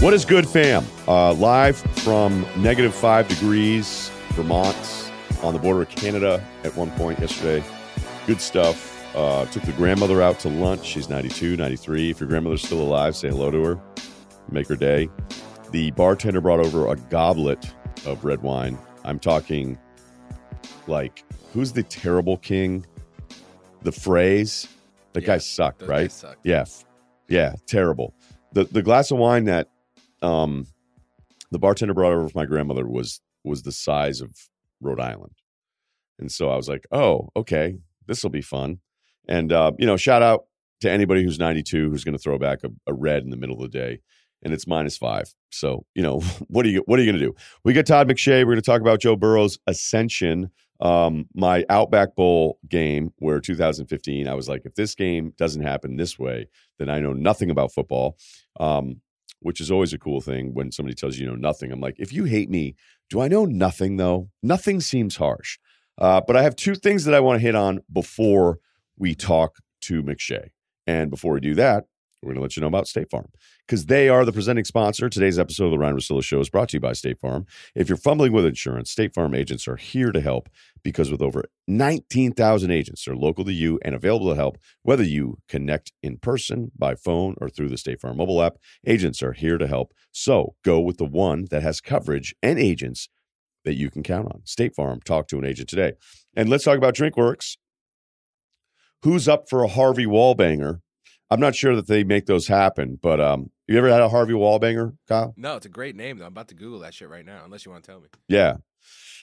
What 0.00 0.14
is 0.14 0.24
good, 0.24 0.48
fam? 0.48 0.84
Uh, 1.08 1.32
live 1.34 1.76
from 1.76 2.46
negative 2.56 2.94
five 2.94 3.26
degrees, 3.26 4.10
Vermont, 4.30 5.10
on 5.42 5.52
the 5.54 5.58
border 5.58 5.82
of 5.82 5.88
Canada 5.88 6.44
at 6.62 6.74
one 6.76 6.90
point 6.92 7.18
yesterday. 7.18 7.64
Good 8.26 8.40
stuff. 8.40 8.94
Uh, 9.16 9.44
took 9.46 9.64
the 9.64 9.72
grandmother 9.72 10.22
out 10.22 10.38
to 10.40 10.48
lunch. 10.50 10.84
She's 10.86 11.08
92, 11.08 11.56
93. 11.56 12.10
If 12.10 12.20
your 12.20 12.28
grandmother's 12.28 12.62
still 12.62 12.80
alive, 12.80 13.16
say 13.16 13.28
hello 13.28 13.50
to 13.50 13.64
her. 13.64 13.80
Make 14.52 14.68
her 14.68 14.76
day. 14.76 15.10
The 15.72 15.90
bartender 15.92 16.40
brought 16.40 16.60
over 16.64 16.86
a 16.92 16.96
goblet 16.96 17.68
of 18.06 18.24
red 18.24 18.40
wine. 18.42 18.78
I'm 19.04 19.18
talking 19.18 19.76
like, 20.86 21.24
who's 21.52 21.72
the 21.72 21.82
terrible 21.82 22.36
king? 22.36 22.86
The 23.82 23.92
phrase? 23.92 24.68
The 25.14 25.20
Yeah, 25.22 25.26
guy 25.26 25.38
sucked, 25.38 25.82
right? 25.82 26.02
guys 26.02 26.12
suck. 26.14 26.38
Yeah. 26.44 26.66
Yeah, 27.28 27.54
terrible. 27.66 28.14
The 28.52 28.64
the 28.64 28.82
glass 28.82 29.10
of 29.10 29.18
wine 29.18 29.44
that 29.44 29.68
um 30.22 30.66
the 31.50 31.58
bartender 31.58 31.94
brought 31.94 32.12
over 32.12 32.28
my 32.34 32.44
grandmother 32.44 32.86
was 32.86 33.20
was 33.44 33.62
the 33.62 33.72
size 33.72 34.20
of 34.20 34.34
Rhode 34.80 35.00
Island. 35.00 35.34
And 36.18 36.30
so 36.30 36.50
I 36.50 36.56
was 36.56 36.68
like, 36.68 36.86
"Oh, 36.90 37.30
okay. 37.36 37.78
This 38.06 38.22
will 38.22 38.30
be 38.30 38.42
fun." 38.42 38.80
And 39.28 39.52
uh, 39.52 39.72
you 39.78 39.86
know, 39.86 39.96
shout 39.96 40.22
out 40.22 40.44
to 40.80 40.90
anybody 40.90 41.24
who's 41.24 41.38
92 41.38 41.90
who's 41.90 42.04
going 42.04 42.16
to 42.16 42.22
throw 42.22 42.38
back 42.38 42.60
a, 42.64 42.68
a 42.86 42.94
red 42.94 43.22
in 43.22 43.30
the 43.30 43.36
middle 43.36 43.56
of 43.56 43.70
the 43.70 43.78
day 43.78 44.00
and 44.42 44.54
it's 44.54 44.68
minus 44.68 44.96
5. 44.96 45.34
So, 45.50 45.84
you 45.94 46.02
know, 46.02 46.20
what 46.48 46.64
are 46.66 46.68
you 46.68 46.82
what 46.86 46.98
are 46.98 47.02
you 47.02 47.10
going 47.10 47.20
to 47.20 47.26
do? 47.26 47.34
We 47.64 47.72
got 47.72 47.86
Todd 47.86 48.08
McShay, 48.08 48.40
we're 48.40 48.52
going 48.52 48.56
to 48.56 48.62
talk 48.62 48.80
about 48.80 49.00
Joe 49.00 49.16
Burrow's 49.16 49.58
ascension 49.66 50.50
um, 50.80 51.26
my 51.34 51.64
Outback 51.68 52.14
Bowl 52.14 52.58
game, 52.68 53.12
where 53.18 53.40
2015, 53.40 54.28
I 54.28 54.34
was 54.34 54.48
like, 54.48 54.62
if 54.64 54.74
this 54.74 54.94
game 54.94 55.32
doesn't 55.36 55.62
happen 55.62 55.96
this 55.96 56.18
way, 56.18 56.48
then 56.78 56.88
I 56.88 57.00
know 57.00 57.12
nothing 57.12 57.50
about 57.50 57.72
football, 57.72 58.16
um, 58.60 59.00
which 59.40 59.60
is 59.60 59.70
always 59.70 59.92
a 59.92 59.98
cool 59.98 60.20
thing 60.20 60.54
when 60.54 60.72
somebody 60.72 60.94
tells 60.94 61.16
you 61.16 61.24
you 61.24 61.30
know 61.30 61.36
nothing. 61.36 61.72
I'm 61.72 61.80
like, 61.80 61.96
if 61.98 62.12
you 62.12 62.24
hate 62.24 62.50
me, 62.50 62.74
do 63.10 63.20
I 63.20 63.28
know 63.28 63.44
nothing 63.44 63.96
though? 63.96 64.30
Nothing 64.42 64.80
seems 64.80 65.16
harsh. 65.16 65.58
Uh, 65.96 66.20
but 66.26 66.36
I 66.36 66.42
have 66.42 66.56
two 66.56 66.74
things 66.74 67.04
that 67.04 67.14
I 67.14 67.20
want 67.20 67.38
to 67.38 67.42
hit 67.42 67.54
on 67.54 67.80
before 67.92 68.58
we 68.96 69.14
talk 69.14 69.56
to 69.82 70.02
McShay. 70.02 70.50
And 70.86 71.10
before 71.10 71.34
we 71.34 71.40
do 71.40 71.54
that, 71.56 71.84
we're 72.22 72.28
going 72.28 72.36
to 72.36 72.42
let 72.42 72.56
you 72.56 72.60
know 72.60 72.66
about 72.66 72.88
State 72.88 73.10
Farm 73.10 73.28
because 73.66 73.86
they 73.86 74.08
are 74.08 74.24
the 74.24 74.32
presenting 74.32 74.64
sponsor. 74.64 75.08
Today's 75.08 75.38
episode 75.38 75.66
of 75.66 75.70
the 75.70 75.78
Ryen 75.78 75.96
Russillo 75.96 76.22
Show 76.22 76.40
is 76.40 76.50
brought 76.50 76.70
to 76.70 76.76
you 76.76 76.80
by 76.80 76.92
State 76.92 77.20
Farm. 77.20 77.46
If 77.74 77.88
you're 77.88 77.96
fumbling 77.96 78.32
with 78.32 78.44
insurance, 78.44 78.90
State 78.90 79.14
Farm 79.14 79.34
agents 79.34 79.68
are 79.68 79.76
here 79.76 80.10
to 80.10 80.20
help 80.20 80.48
because 80.82 81.10
with 81.10 81.22
over 81.22 81.44
19,000 81.68 82.70
agents, 82.70 83.04
they're 83.04 83.14
local 83.14 83.44
to 83.44 83.52
you 83.52 83.78
and 83.82 83.94
available 83.94 84.30
to 84.30 84.34
help 84.34 84.58
whether 84.82 85.04
you 85.04 85.38
connect 85.48 85.92
in 86.02 86.16
person, 86.16 86.72
by 86.76 86.94
phone, 86.94 87.36
or 87.40 87.48
through 87.48 87.68
the 87.68 87.78
State 87.78 88.00
Farm 88.00 88.16
mobile 88.16 88.42
app. 88.42 88.56
Agents 88.86 89.22
are 89.22 89.32
here 89.32 89.58
to 89.58 89.68
help. 89.68 89.94
So 90.10 90.56
go 90.64 90.80
with 90.80 90.98
the 90.98 91.04
one 91.04 91.46
that 91.50 91.62
has 91.62 91.80
coverage 91.80 92.34
and 92.42 92.58
agents 92.58 93.08
that 93.64 93.74
you 93.74 93.90
can 93.90 94.02
count 94.02 94.26
on. 94.26 94.40
State 94.44 94.74
Farm, 94.74 95.00
talk 95.00 95.28
to 95.28 95.38
an 95.38 95.44
agent 95.44 95.68
today. 95.68 95.92
And 96.34 96.48
let's 96.48 96.64
talk 96.64 96.78
about 96.78 96.94
DrinkWorks. 96.94 97.58
Who's 99.02 99.28
up 99.28 99.48
for 99.48 99.62
a 99.62 99.68
Harvey 99.68 100.06
Wallbanger? 100.06 100.80
I'm 101.30 101.40
not 101.40 101.54
sure 101.54 101.76
that 101.76 101.86
they 101.86 102.04
make 102.04 102.26
those 102.26 102.48
happen, 102.48 102.98
but 103.02 103.20
um, 103.20 103.50
you 103.66 103.76
ever 103.76 103.90
had 103.90 104.00
a 104.00 104.08
Harvey 104.08 104.32
Wallbanger, 104.32 104.96
Kyle? 105.06 105.34
No, 105.36 105.56
it's 105.56 105.66
a 105.66 105.70
great 105.70 105.94
name 105.94 106.18
though. 106.18 106.24
I'm 106.24 106.32
about 106.32 106.48
to 106.48 106.54
Google 106.54 106.80
that 106.80 106.94
shit 106.94 107.08
right 107.08 107.24
now, 107.24 107.42
unless 107.44 107.66
you 107.66 107.72
want 107.72 107.84
to 107.84 107.90
tell 107.90 108.00
me. 108.00 108.08
Yeah. 108.28 108.56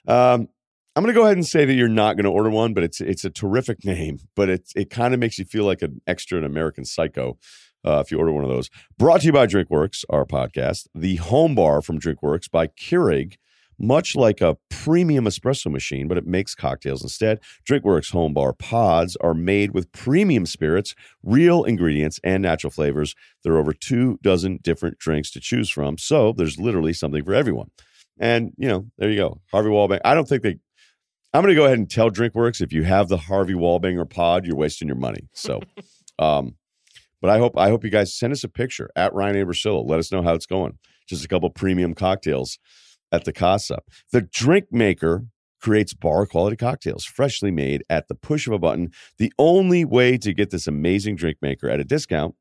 Um, 0.08 0.50
I'm 0.96 1.04
going 1.04 1.14
to 1.14 1.20
go 1.20 1.26
ahead 1.26 1.36
and 1.36 1.46
say 1.46 1.66
that 1.66 1.74
you're 1.74 1.90
not 1.90 2.16
going 2.16 2.24
to 2.24 2.32
order 2.32 2.50
one, 2.50 2.74
but 2.74 2.84
it's 2.84 3.02
it's 3.02 3.26
a 3.26 3.30
terrific 3.30 3.84
name. 3.84 4.20
But 4.36 4.50
it 4.50 4.70
it 4.76 4.90
kind 4.90 5.14
of 5.14 5.20
makes 5.20 5.38
you 5.38 5.46
feel 5.46 5.66
like 5.66 5.82
an 5.82 6.02
extra 6.08 6.38
in 6.38 6.46
American 6.46 6.86
Psycho 6.86 7.38
uh, 7.86 8.00
if 8.06 8.12
you 8.12 8.18
order 8.18 8.32
one 8.32 8.44
of 8.44 8.50
those. 8.50 8.70
Brought 8.98 9.22
to 9.22 9.28
you 9.28 9.34
by 9.34 9.48
DrinkWorks, 9.48 10.06
our 10.10 10.26
podcast, 10.26 10.88
the 10.96 11.18
home 11.18 11.56
bar 11.56 11.82
from 11.82 12.00
DrinkWorks 12.00 12.50
by 12.50 12.68
Keurig. 12.68 13.36
Much 13.78 14.16
like 14.16 14.42
a 14.42 14.58
premium 14.70 15.26
espresso 15.26 15.72
machine, 15.72 16.08
but 16.08 16.18
it 16.18 16.26
makes 16.26 16.56
cocktails 16.56 17.04
instead. 17.04 17.40
DrinkWorks 17.70 18.12
home 18.12 18.34
bar 18.34 18.54
pods 18.54 19.16
are 19.18 19.34
made 19.34 19.72
with 19.72 19.92
premium 19.92 20.46
spirits, 20.46 20.96
real 21.24 21.64
ingredients, 21.64 22.20
and 22.24 22.42
natural 22.42 22.72
flavors. 22.72 23.16
There 23.44 23.54
are 23.54 23.60
over 23.60 23.74
two 23.74 24.18
dozen 24.22 24.60
different 24.62 25.00
drinks 25.00 25.32
to 25.32 25.40
choose 25.40 25.70
from, 25.70 25.98
so 25.98 26.32
there's 26.32 26.60
literally 26.60 26.94
something 26.94 27.24
for 27.24 27.34
everyone. 27.34 27.72
And 28.18 28.54
you 28.58 28.68
know, 28.68 28.88
there 28.98 29.10
you 29.10 29.18
go, 29.18 29.42
Harvey 29.52 29.70
Wallbanger. 29.70 30.02
I 30.06 30.14
don't 30.14 30.28
think 30.28 30.44
they. 30.44 30.58
I'm 31.34 31.42
going 31.42 31.54
to 31.54 31.60
go 31.60 31.66
ahead 31.66 31.78
and 31.78 31.90
tell 31.90 32.10
DrinkWorks 32.10 32.62
if 32.62 32.72
you 32.72 32.84
have 32.84 33.10
the 33.10 33.18
Harvey 33.18 33.56
Wallbanger 33.56 34.10
pod, 34.10 34.46
you're 34.46 34.56
wasting 34.56 34.88
your 34.88 34.96
money. 34.96 35.28
So, 35.34 35.60
um, 36.20 36.56
but 37.22 37.30
I 37.30 37.40
hope 37.40 37.58
I 37.58 37.70
hope 37.70 37.84
you 37.84 37.90
guys 37.90 38.14
send 38.14 38.32
us 38.32 38.44
a 38.46 38.50
picture 38.50 38.90
at 38.96 39.14
Ryan 39.14 39.36
Abersillo. 39.36 39.86
Let 39.86 40.00
us 40.00 40.14
know 40.14 40.22
how 40.22 40.34
it's 40.34 40.46
going. 40.46 40.78
Just 41.08 41.26
a 41.26 41.28
couple 41.28 41.50
premium 41.50 41.94
cocktails 41.94 42.58
at 43.12 43.26
the 43.26 43.34
casa. 43.34 43.80
The 44.12 44.22
drink 44.22 44.66
maker 44.72 45.26
creates 45.62 45.94
bar 45.94 46.26
quality 46.26 46.56
cocktails 46.56 47.06
freshly 47.06 47.52
made 47.52 47.84
at 47.90 48.08
the 48.08 48.16
push 48.16 48.46
of 48.46 48.54
a 48.54 48.60
button. 48.60 48.92
The 49.18 49.34
only 49.40 49.84
way 49.84 50.18
to 50.18 50.34
get 50.34 50.52
this 50.52 50.68
amazing 50.68 51.16
drink 51.16 51.38
maker 51.42 51.70
at 51.70 51.80
a 51.80 51.84
discount 51.84 52.36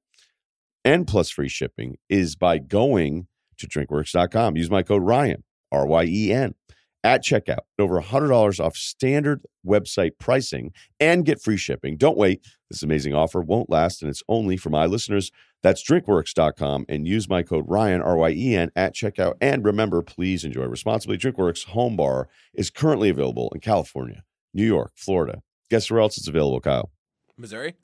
and 0.85 1.07
plus 1.07 1.31
free 1.31 1.49
shipping 1.49 1.97
is 2.09 2.37
by 2.37 2.59
going 2.59 3.27
to 3.59 3.67
drinkworks.com. 3.67 4.57
Use 4.57 4.71
my 4.71 4.83
code 4.83 5.03
Ryen, 5.03 5.43
R 5.73 5.87
Y 5.87 6.05
E 6.05 6.33
N, 6.33 6.55
at 7.03 7.23
checkout. 7.23 7.61
Over 7.79 8.01
$100 8.01 8.61
off 8.65 8.77
standard 8.77 9.43
website 9.67 10.13
pricing 10.19 10.73
and 11.01 11.25
get 11.25 11.41
free 11.41 11.57
shipping. 11.57 11.97
Don't 11.97 12.19
wait. 12.19 12.45
This 12.71 12.83
amazing 12.83 13.15
offer 13.15 13.41
won't 13.41 13.71
last 13.71 14.03
and 14.03 14.11
it's 14.11 14.23
only 14.29 14.57
for 14.57 14.71
my 14.71 14.87
listeners. 14.87 15.31
That's 15.65 15.83
drinkworks.com 15.83 16.85
and 16.91 17.09
use 17.09 17.27
my 17.27 17.43
code 17.43 17.65
Ryen, 17.67 18.03
R 18.03 18.19
Y 18.19 18.31
E 18.33 18.55
N, 18.55 18.71
at 18.77 18.95
checkout. 18.95 19.37
And 19.41 19.65
remember, 19.65 20.03
please 20.03 20.45
enjoy 20.45 20.67
responsibly. 20.67 21.17
Drinkworks 21.17 21.65
Home 21.69 21.97
Bar 21.97 22.29
is 22.53 22.69
currently 22.69 23.09
available 23.09 23.51
in 23.55 23.63
California, 23.63 24.25
New 24.53 24.67
York, 24.67 24.93
Florida. 24.95 25.41
Guess 25.71 25.91
where 25.91 26.01
else 26.01 26.19
it's 26.19 26.29
available, 26.29 26.61
Kyle? 26.61 26.91
Missouri? 27.39 27.77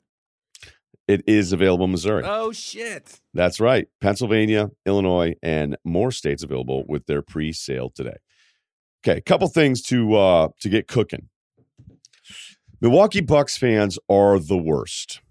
It 1.07 1.23
is 1.25 1.53
available 1.53 1.85
in 1.85 1.91
Missouri. 1.91 2.23
Oh 2.23 2.51
shit! 2.51 3.19
That's 3.33 3.59
right. 3.59 3.87
Pennsylvania, 3.99 4.69
Illinois, 4.85 5.33
and 5.41 5.75
more 5.83 6.11
states 6.11 6.43
available 6.43 6.85
with 6.87 7.07
their 7.07 7.23
pre-sale 7.23 7.89
today. 7.89 8.17
Okay, 9.03 9.17
a 9.17 9.21
couple 9.21 9.47
things 9.47 9.81
to 9.87 10.13
uh 10.13 10.49
to 10.59 10.69
get 10.69 10.87
cooking. 10.87 11.29
Milwaukee 12.79 13.21
Bucks 13.21 13.57
fans 13.57 13.97
are 14.07 14.37
the 14.37 14.57
worst. 14.57 15.21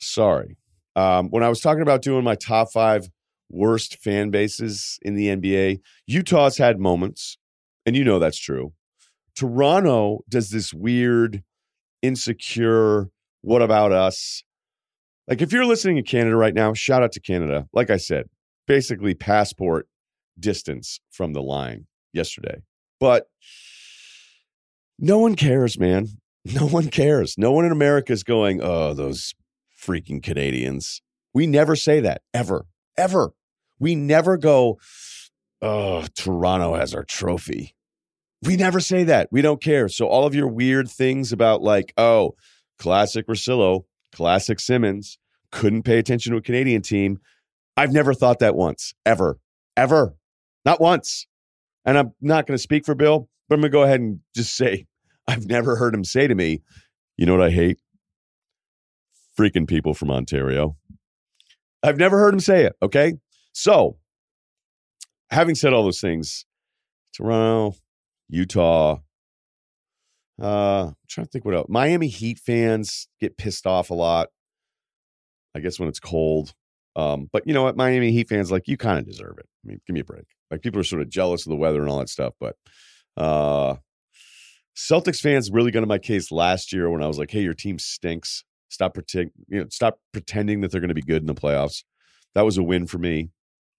Sorry. 0.00 0.56
Um, 0.96 1.28
when 1.30 1.42
I 1.42 1.48
was 1.48 1.60
talking 1.60 1.82
about 1.82 2.02
doing 2.02 2.24
my 2.24 2.34
top 2.34 2.72
five 2.72 3.08
worst 3.50 3.98
fan 4.02 4.30
bases 4.30 4.98
in 5.02 5.14
the 5.14 5.28
NBA, 5.28 5.80
Utah's 6.06 6.58
had 6.58 6.78
moments, 6.78 7.38
and 7.84 7.96
you 7.96 8.04
know 8.04 8.18
that's 8.18 8.38
true. 8.38 8.72
Toronto 9.36 10.20
does 10.28 10.50
this 10.50 10.72
weird, 10.72 11.42
insecure, 12.02 13.08
what 13.42 13.62
about 13.62 13.92
us? 13.92 14.44
Like 15.28 15.42
if 15.42 15.52
you're 15.52 15.66
listening 15.66 15.98
in 15.98 16.04
Canada 16.04 16.36
right 16.36 16.54
now, 16.54 16.72
shout 16.74 17.02
out 17.02 17.12
to 17.12 17.20
Canada. 17.20 17.66
Like 17.72 17.90
I 17.90 17.96
said, 17.96 18.28
basically 18.66 19.14
passport 19.14 19.88
distance 20.38 21.00
from 21.10 21.32
the 21.32 21.42
line 21.42 21.86
yesterday. 22.12 22.62
But 23.00 23.26
no 24.98 25.18
one 25.18 25.34
cares, 25.34 25.78
man. 25.78 26.08
No 26.46 26.66
one 26.66 26.90
cares. 26.90 27.38
No 27.38 27.52
one 27.52 27.64
in 27.64 27.72
America 27.72 28.12
is 28.12 28.22
going, 28.22 28.60
oh, 28.62 28.92
those 28.92 29.34
freaking 29.84 30.22
Canadians. 30.22 31.02
We 31.32 31.46
never 31.46 31.76
say 31.76 32.00
that, 32.00 32.22
ever, 32.32 32.66
ever. 32.96 33.32
We 33.78 33.94
never 33.94 34.36
go, 34.36 34.78
oh, 35.60 36.06
Toronto 36.14 36.74
has 36.74 36.94
our 36.94 37.04
trophy. 37.04 37.74
We 38.42 38.56
never 38.56 38.80
say 38.80 39.04
that. 39.04 39.28
We 39.32 39.42
don't 39.42 39.62
care. 39.62 39.88
So 39.88 40.06
all 40.06 40.26
of 40.26 40.34
your 40.34 40.48
weird 40.48 40.88
things 40.88 41.32
about 41.32 41.62
like, 41.62 41.92
oh, 41.96 42.34
classic 42.78 43.26
Russillo, 43.26 43.84
classic 44.12 44.60
Simmons, 44.60 45.18
couldn't 45.50 45.82
pay 45.82 45.98
attention 45.98 46.32
to 46.32 46.38
a 46.38 46.42
Canadian 46.42 46.82
team. 46.82 47.18
I've 47.76 47.92
never 47.92 48.14
thought 48.14 48.38
that 48.40 48.54
once, 48.54 48.94
ever, 49.04 49.38
ever, 49.76 50.14
not 50.64 50.80
once. 50.80 51.26
And 51.84 51.98
I'm 51.98 52.12
not 52.20 52.46
going 52.46 52.56
to 52.56 52.62
speak 52.62 52.84
for 52.84 52.94
Bill, 52.94 53.28
but 53.48 53.56
I'm 53.56 53.60
going 53.60 53.70
to 53.70 53.76
go 53.76 53.82
ahead 53.82 54.00
and 54.00 54.20
just 54.34 54.56
say 54.56 54.86
I've 55.28 55.46
never 55.46 55.76
heard 55.76 55.94
him 55.94 56.04
say 56.04 56.26
to 56.26 56.34
me, 56.34 56.62
you 57.16 57.26
know 57.26 57.36
what 57.36 57.46
I 57.46 57.50
hate? 57.50 57.78
Freaking 59.38 59.68
people 59.68 59.94
from 59.94 60.10
Ontario. 60.10 60.76
I've 61.82 61.98
never 61.98 62.18
heard 62.18 62.34
him 62.34 62.40
say 62.40 62.64
it. 62.64 62.74
Okay. 62.82 63.14
So, 63.52 63.98
having 65.30 65.54
said 65.54 65.72
all 65.72 65.84
those 65.84 66.00
things, 66.00 66.46
Toronto, 67.14 67.76
Utah, 68.28 68.98
uh, 70.42 70.86
I'm 70.86 70.94
trying 71.08 71.26
to 71.26 71.30
think 71.30 71.44
what 71.44 71.54
else. 71.54 71.66
Miami 71.68 72.08
Heat 72.08 72.38
fans 72.38 73.08
get 73.20 73.36
pissed 73.36 73.66
off 73.66 73.90
a 73.90 73.94
lot. 73.94 74.28
I 75.54 75.60
guess 75.60 75.78
when 75.78 75.88
it's 75.88 76.00
cold. 76.00 76.54
Um, 76.96 77.28
but 77.32 77.46
you 77.46 77.54
know 77.54 77.62
what? 77.62 77.76
Miami 77.76 78.12
Heat 78.12 78.28
fans, 78.28 78.50
like, 78.50 78.66
you 78.66 78.76
kind 78.76 78.98
of 78.98 79.06
deserve 79.06 79.38
it. 79.38 79.46
I 79.64 79.68
mean, 79.68 79.80
give 79.86 79.94
me 79.94 80.00
a 80.00 80.04
break. 80.04 80.26
Like, 80.50 80.62
people 80.62 80.80
are 80.80 80.84
sort 80.84 81.02
of 81.02 81.08
jealous 81.08 81.46
of 81.46 81.50
the 81.50 81.56
weather 81.56 81.80
and 81.80 81.90
all 81.90 81.98
that 81.98 82.08
stuff. 82.08 82.34
But 82.40 82.56
uh, 83.16 83.76
Celtics 84.76 85.20
fans 85.20 85.50
really 85.50 85.70
got 85.70 85.82
in 85.82 85.88
my 85.88 85.98
case 85.98 86.32
last 86.32 86.72
year 86.72 86.90
when 86.90 87.02
I 87.02 87.06
was 87.06 87.18
like, 87.18 87.30
hey, 87.30 87.42
your 87.42 87.54
team 87.54 87.78
stinks. 87.78 88.44
Stop 88.74 88.94
pretend, 88.94 89.30
you 89.48 89.60
know, 89.60 89.66
stop 89.70 89.98
pretending 90.12 90.60
that 90.60 90.70
they're 90.70 90.80
going 90.80 90.88
to 90.88 90.94
be 90.94 91.02
good 91.02 91.22
in 91.22 91.26
the 91.26 91.34
playoffs. 91.34 91.84
That 92.34 92.44
was 92.44 92.58
a 92.58 92.62
win 92.62 92.86
for 92.86 92.98
me. 92.98 93.30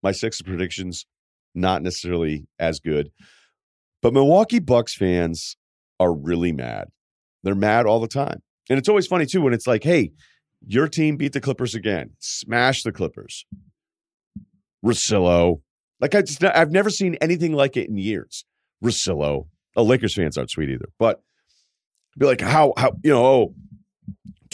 My 0.01 0.11
Sixers 0.11 0.41
predictions 0.41 1.05
not 1.53 1.81
necessarily 1.81 2.47
as 2.59 2.79
good, 2.79 3.11
but 4.01 4.13
Milwaukee 4.13 4.59
Bucks 4.59 4.95
fans 4.95 5.57
are 5.99 6.13
really 6.13 6.51
mad. 6.51 6.89
They're 7.43 7.55
mad 7.55 7.85
all 7.85 7.99
the 7.99 8.07
time, 8.07 8.41
and 8.69 8.79
it's 8.79 8.89
always 8.89 9.07
funny 9.07 9.25
too 9.25 9.41
when 9.41 9.53
it's 9.53 9.67
like, 9.67 9.83
"Hey, 9.83 10.11
your 10.65 10.87
team 10.87 11.17
beat 11.17 11.33
the 11.33 11.41
Clippers 11.41 11.75
again. 11.75 12.11
Smash 12.19 12.83
the 12.83 12.91
Clippers." 12.91 13.45
Russillo, 14.83 15.61
like 15.99 16.15
I 16.15 16.21
just 16.21 16.43
I've 16.43 16.71
never 16.71 16.89
seen 16.89 17.15
anything 17.15 17.53
like 17.53 17.77
it 17.77 17.89
in 17.89 17.97
years. 17.97 18.45
Russillo, 18.83 19.47
oh, 19.75 19.83
Lakers 19.83 20.13
fans 20.13 20.37
aren't 20.37 20.51
sweet 20.51 20.69
either, 20.69 20.89
but 20.99 21.21
be 22.17 22.25
like, 22.25 22.41
how 22.41 22.73
how 22.77 22.91
you 23.03 23.11
know? 23.11 23.25
Oh, 23.25 23.55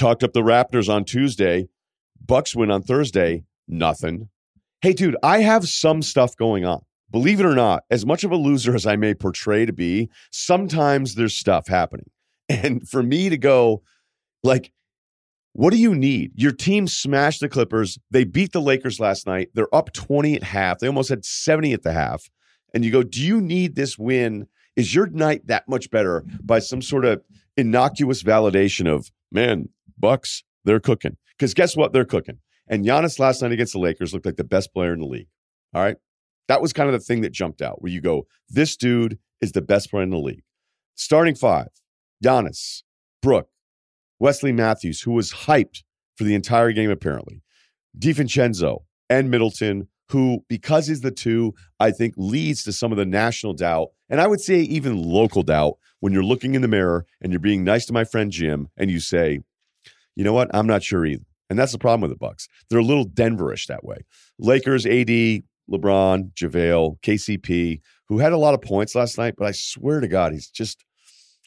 talked 0.01 0.23
up 0.23 0.33
the 0.33 0.41
Raptors 0.41 0.91
on 0.91 1.05
Tuesday. 1.05 1.69
Bucks 2.25 2.55
win 2.55 2.71
on 2.71 2.81
Thursday. 2.81 3.43
Nothing. 3.67 4.29
Hey, 4.81 4.93
dude, 4.93 5.15
I 5.21 5.41
have 5.41 5.69
some 5.69 6.01
stuff 6.01 6.35
going 6.35 6.65
on. 6.65 6.81
Believe 7.11 7.39
it 7.39 7.45
or 7.45 7.53
not, 7.53 7.83
as 7.91 8.03
much 8.03 8.23
of 8.23 8.31
a 8.31 8.35
loser 8.35 8.73
as 8.73 8.87
I 8.87 8.95
may 8.95 9.13
portray 9.13 9.63
to 9.65 9.73
be, 9.73 10.09
sometimes 10.31 11.13
there's 11.13 11.35
stuff 11.35 11.67
happening. 11.67 12.09
And 12.49 12.85
for 12.89 13.01
me 13.01 13.29
to 13.29 13.37
go, 13.37 13.81
like, 14.43 14.73
what 15.53 15.71
do 15.71 15.77
you 15.77 15.95
need? 15.95 16.33
Your 16.35 16.51
team 16.51 16.85
smashed 16.85 17.39
the 17.39 17.47
Clippers. 17.47 17.97
They 18.09 18.25
beat 18.25 18.51
the 18.51 18.59
Lakers 18.59 18.99
last 18.99 19.25
night. 19.25 19.51
They're 19.53 19.73
up 19.73 19.93
20 19.93 20.35
at 20.35 20.43
half. 20.43 20.79
They 20.79 20.87
almost 20.87 21.07
had 21.07 21.23
70 21.23 21.71
at 21.71 21.83
the 21.83 21.93
half. 21.93 22.29
And 22.73 22.83
you 22.83 22.91
go, 22.91 23.03
do 23.03 23.21
you 23.21 23.39
need 23.39 23.75
this 23.75 23.97
win? 23.97 24.47
Is 24.75 24.93
your 24.93 25.07
night 25.07 25.47
that 25.47 25.69
much 25.69 25.89
better 25.91 26.25
by 26.43 26.59
some 26.59 26.81
sort 26.81 27.05
of 27.05 27.21
innocuous 27.55 28.21
validation 28.21 28.93
of, 28.93 29.11
man, 29.31 29.69
Bucks, 29.97 30.43
they're 30.65 30.79
cooking? 30.79 31.17
Because 31.37 31.53
guess 31.53 31.75
what? 31.75 31.93
They're 31.93 32.05
cooking. 32.05 32.39
And 32.67 32.85
Giannis 32.85 33.19
last 33.19 33.41
night 33.41 33.51
against 33.51 33.73
the 33.73 33.79
Lakers 33.79 34.13
looked 34.13 34.25
like 34.25 34.37
the 34.37 34.43
best 34.43 34.73
player 34.73 34.93
in 34.93 34.99
the 34.99 35.05
league. 35.05 35.27
All 35.73 35.81
right. 35.81 35.97
That 36.47 36.61
was 36.61 36.73
kind 36.73 36.87
of 36.89 36.93
the 36.93 36.99
thing 36.99 37.21
that 37.21 37.31
jumped 37.31 37.61
out 37.61 37.81
where 37.81 37.91
you 37.91 38.01
go, 38.01 38.27
this 38.49 38.75
dude 38.75 39.17
is 39.41 39.51
the 39.51 39.61
best 39.61 39.89
player 39.89 40.03
in 40.03 40.09
the 40.09 40.17
league. 40.17 40.43
Starting 40.95 41.35
five, 41.35 41.69
Giannis, 42.23 42.83
Brook, 43.21 43.49
Wesley 44.19 44.51
Matthews, 44.51 45.01
who 45.01 45.11
was 45.11 45.31
hyped 45.31 45.83
for 46.15 46.23
the 46.23 46.35
entire 46.35 46.71
game, 46.71 46.91
apparently, 46.91 47.41
DiVincenzo, 47.97 48.83
and 49.09 49.31
Middleton, 49.31 49.87
who, 50.09 50.45
because 50.47 50.87
he's 50.87 51.01
the 51.01 51.11
two, 51.11 51.53
I 51.79 51.91
think 51.91 52.13
leads 52.17 52.63
to 52.63 52.73
some 52.73 52.91
of 52.91 52.97
the 52.97 53.05
national 53.05 53.53
doubt. 53.53 53.89
And 54.09 54.21
I 54.21 54.27
would 54.27 54.41
say 54.41 54.59
even 54.59 55.01
local 55.01 55.41
doubt 55.41 55.77
when 56.01 56.13
you're 56.13 56.23
looking 56.23 56.53
in 56.53 56.61
the 56.61 56.67
mirror 56.67 57.05
and 57.21 57.31
you're 57.31 57.39
being 57.39 57.63
nice 57.63 57.85
to 57.85 57.93
my 57.93 58.03
friend 58.03 58.31
Jim 58.31 58.67
and 58.77 58.91
you 58.91 58.99
say, 58.99 59.39
you 60.15 60.23
know 60.23 60.33
what? 60.33 60.49
I'm 60.53 60.67
not 60.67 60.83
sure 60.83 61.05
either. 61.05 61.23
And 61.49 61.59
that's 61.59 61.71
the 61.73 61.77
problem 61.77 62.01
with 62.01 62.11
the 62.11 62.17
Bucks. 62.17 62.47
They're 62.69 62.79
a 62.79 62.83
little 62.83 63.05
Denverish 63.05 63.67
that 63.67 63.83
way. 63.83 63.97
Lakers, 64.39 64.85
AD, 64.85 65.43
LeBron, 65.69 66.33
JaVale, 66.33 66.99
KCP, 67.01 67.81
who 68.07 68.19
had 68.19 68.33
a 68.33 68.37
lot 68.37 68.53
of 68.53 68.61
points 68.61 68.95
last 68.95 69.17
night, 69.17 69.35
but 69.37 69.47
I 69.47 69.51
swear 69.51 69.99
to 69.99 70.07
God, 70.07 70.33
he's 70.33 70.49
just, 70.49 70.83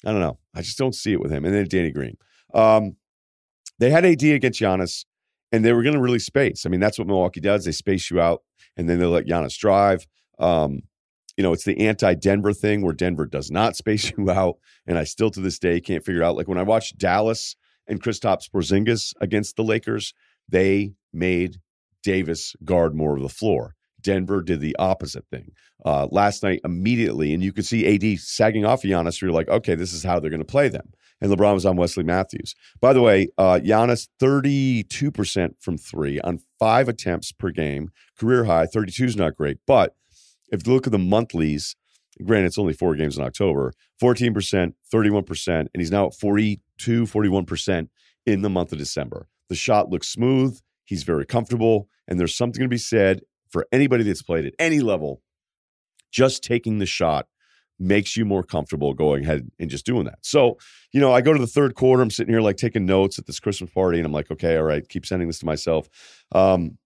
I 0.05 0.13
don't 0.13 0.21
know. 0.21 0.39
I 0.55 0.63
just 0.63 0.79
don't 0.79 0.95
see 0.95 1.13
it 1.13 1.21
with 1.21 1.31
him. 1.31 1.45
And 1.45 1.55
then 1.55 1.67
Danny 1.69 1.91
Green. 1.91 2.17
Um, 2.53 2.97
they 3.79 3.91
had 3.91 4.05
AD 4.05 4.23
against 4.23 4.61
Giannis, 4.61 5.05
and 5.53 5.65
they 5.65 5.73
were 5.73 5.83
going 5.83 5.95
to 5.95 6.01
really 6.01 6.19
space. 6.19 6.65
I 6.65 6.69
mean, 6.69 6.81
that's 6.81 6.99
what 6.99 7.09
Milwaukee 7.09 7.41
does. 7.41 7.65
They 7.65 7.73
space 7.73 8.11
you 8.11 8.21
out, 8.21 8.43
and 8.77 8.89
then 8.89 8.99
they 8.99 9.07
let 9.07 9.27
Giannis 9.27 9.59
drive. 9.59 10.07
Um, 10.39 10.83
you 11.37 11.43
know, 11.43 11.53
it's 11.53 11.65
the 11.65 11.87
anti-Denver 11.87 12.53
thing 12.53 12.83
where 12.83 12.95
Denver 12.95 13.27
does 13.27 13.51
not 13.51 13.77
space 13.77 14.13
you 14.17 14.31
out, 14.31 14.57
and 14.87 14.99
I 14.99 15.05
still 15.05 15.31
to 15.31 15.41
this 15.41 15.59
day 15.59 15.81
can't 15.81 16.05
figure 16.05 16.23
out. 16.23 16.37
Like 16.37 16.49
when 16.49 16.59
I 16.59 16.63
watched 16.63 16.99
Dallas 16.99 17.57
and 17.87 18.03
Kristaps 18.03 18.49
Porzingis 18.51 19.13
against 19.21 19.57
the 19.57 19.65
Lakers, 19.65 20.15
they 20.49 20.95
made 21.13 21.57
Davis 22.03 22.55
guard 22.65 22.95
more 22.95 23.17
of 23.17 23.23
the 23.23 23.29
floor. 23.29 23.75
Denver 24.01 24.43
did 24.43 24.61
the 24.61 24.77
opposite 24.79 25.25
thing 25.31 25.53
uh, 25.85 26.07
last 26.11 26.43
night 26.43 26.61
immediately, 26.65 27.33
and 27.33 27.43
you 27.43 27.53
could 27.53 27.65
see 27.65 27.87
AD 27.95 28.21
sagging 28.21 28.65
off 28.65 28.85
of 28.85 28.91
Giannis. 28.91 29.21
You're 29.21 29.33
like, 29.33 29.49
okay, 29.49 29.75
this 29.75 29.93
is 29.93 30.05
how 30.05 30.21
they're 30.21 30.31
going 30.31 30.41
to 30.41 30.45
play 30.45 30.69
them. 30.69 30.93
And 31.21 31.33
LeBron 31.33 31.55
was 31.55 31.65
on 31.65 31.77
Wesley 31.77 32.05
Matthews. 32.05 32.55
By 32.81 32.93
the 32.93 33.01
way, 33.01 33.29
uh, 33.39 33.61
Giannis 33.65 34.09
32% 34.21 35.55
from 35.59 35.79
three 35.79 36.21
on 36.21 36.41
five 36.59 36.89
attempts 36.89 37.33
per 37.33 37.51
game, 37.51 37.91
career 38.19 38.45
high. 38.45 38.67
32 38.67 39.05
is 39.05 39.17
not 39.17 39.37
great, 39.37 39.59
but 39.67 39.97
if 40.53 40.67
you 40.67 40.73
look 40.75 40.87
at 40.87 40.93
the 40.93 40.99
monthlies, 40.99 41.75
granted 42.23 42.47
it's 42.47 42.59
only 42.59 42.75
four 42.75 42.95
games 42.95 43.17
in 43.17 43.25
October, 43.25 43.73
14%, 44.03 44.75
31%, 44.93 45.49
and 45.49 45.69
he's 45.77 45.91
now 45.91 46.07
at 46.07 46.13
42, 46.79 47.07
41% 47.07 47.89
in 48.27 48.43
the 48.43 48.51
month 48.51 48.73
of 48.73 48.79
December. 48.79 49.29
The 49.49 49.55
shot 49.55 49.91
looks 49.91 50.09
smooth. 50.09 50.61
He's 50.85 51.03
very 51.03 51.27
comfortable, 51.27 51.89
and 52.09 52.19
there's 52.19 52.37
something 52.37 52.63
to 52.63 52.69
be 52.69 52.79
said 52.79 53.23
for 53.51 53.67
anybody 53.73 54.05
that's 54.05 54.23
played 54.23 54.45
at 54.45 54.55
any 54.59 54.81
level, 54.81 55.23
just 56.11 56.43
taking 56.43 56.79
the 56.79 56.87
shot 56.87 57.27
makes 57.79 58.17
you 58.17 58.25
more 58.25 58.43
comfortable 58.43 58.95
going 58.95 59.25
ahead 59.25 59.51
and 59.59 59.69
just 59.69 59.85
doing 59.85 60.05
that. 60.05 60.19
So, 60.23 60.59
you 60.93 61.01
know, 61.01 61.13
I 61.13 61.21
go 61.21 61.33
to 61.33 61.39
the 61.39 61.47
third 61.47 61.75
quarter, 61.75 62.03
I'm 62.03 62.11
sitting 62.11 62.33
here 62.33 62.41
like 62.41 62.57
taking 62.57 62.87
notes 62.87 63.19
at 63.19 63.27
this 63.27 63.41
Christmas 63.41 63.71
party, 63.71 63.99
and 63.99 64.07
I'm 64.07 64.13
like, 64.13 64.31
okay, 64.31 64.57
all 64.57 64.65
right, 64.65 64.89
keep 64.89 65.07
sending 65.07 65.29
this 65.29 65.41
to 65.41 65.47
myself. 65.47 65.89
Um, 66.33 66.79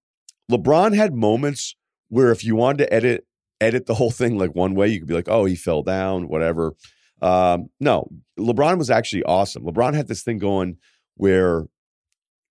LeBron 0.51 0.95
had 0.95 1.15
moments 1.15 1.77
where 2.09 2.31
if 2.31 2.43
you 2.43 2.57
wanted 2.57 2.79
to 2.79 2.95
edit 2.95 3.27
edit 3.61 3.87
the 3.87 3.95
whole 3.95 4.13
thing 4.13 4.39
like 4.39 4.55
one 4.55 4.75
way, 4.75 4.89
you 4.89 5.01
could 5.01 5.09
be 5.09 5.15
like, 5.15 5.29
oh, 5.29 5.45
he 5.45 5.57
fell 5.57 5.83
down, 5.83 6.29
whatever. 6.29 6.75
Um, 7.21 7.71
no, 7.81 8.09
LeBron 8.39 8.79
was 8.79 8.91
actually 8.91 9.25
awesome. 9.25 9.65
LeBron 9.65 9.95
had 9.95 10.09
this 10.09 10.23
thing 10.23 10.39
going 10.39 10.77
where 11.17 11.67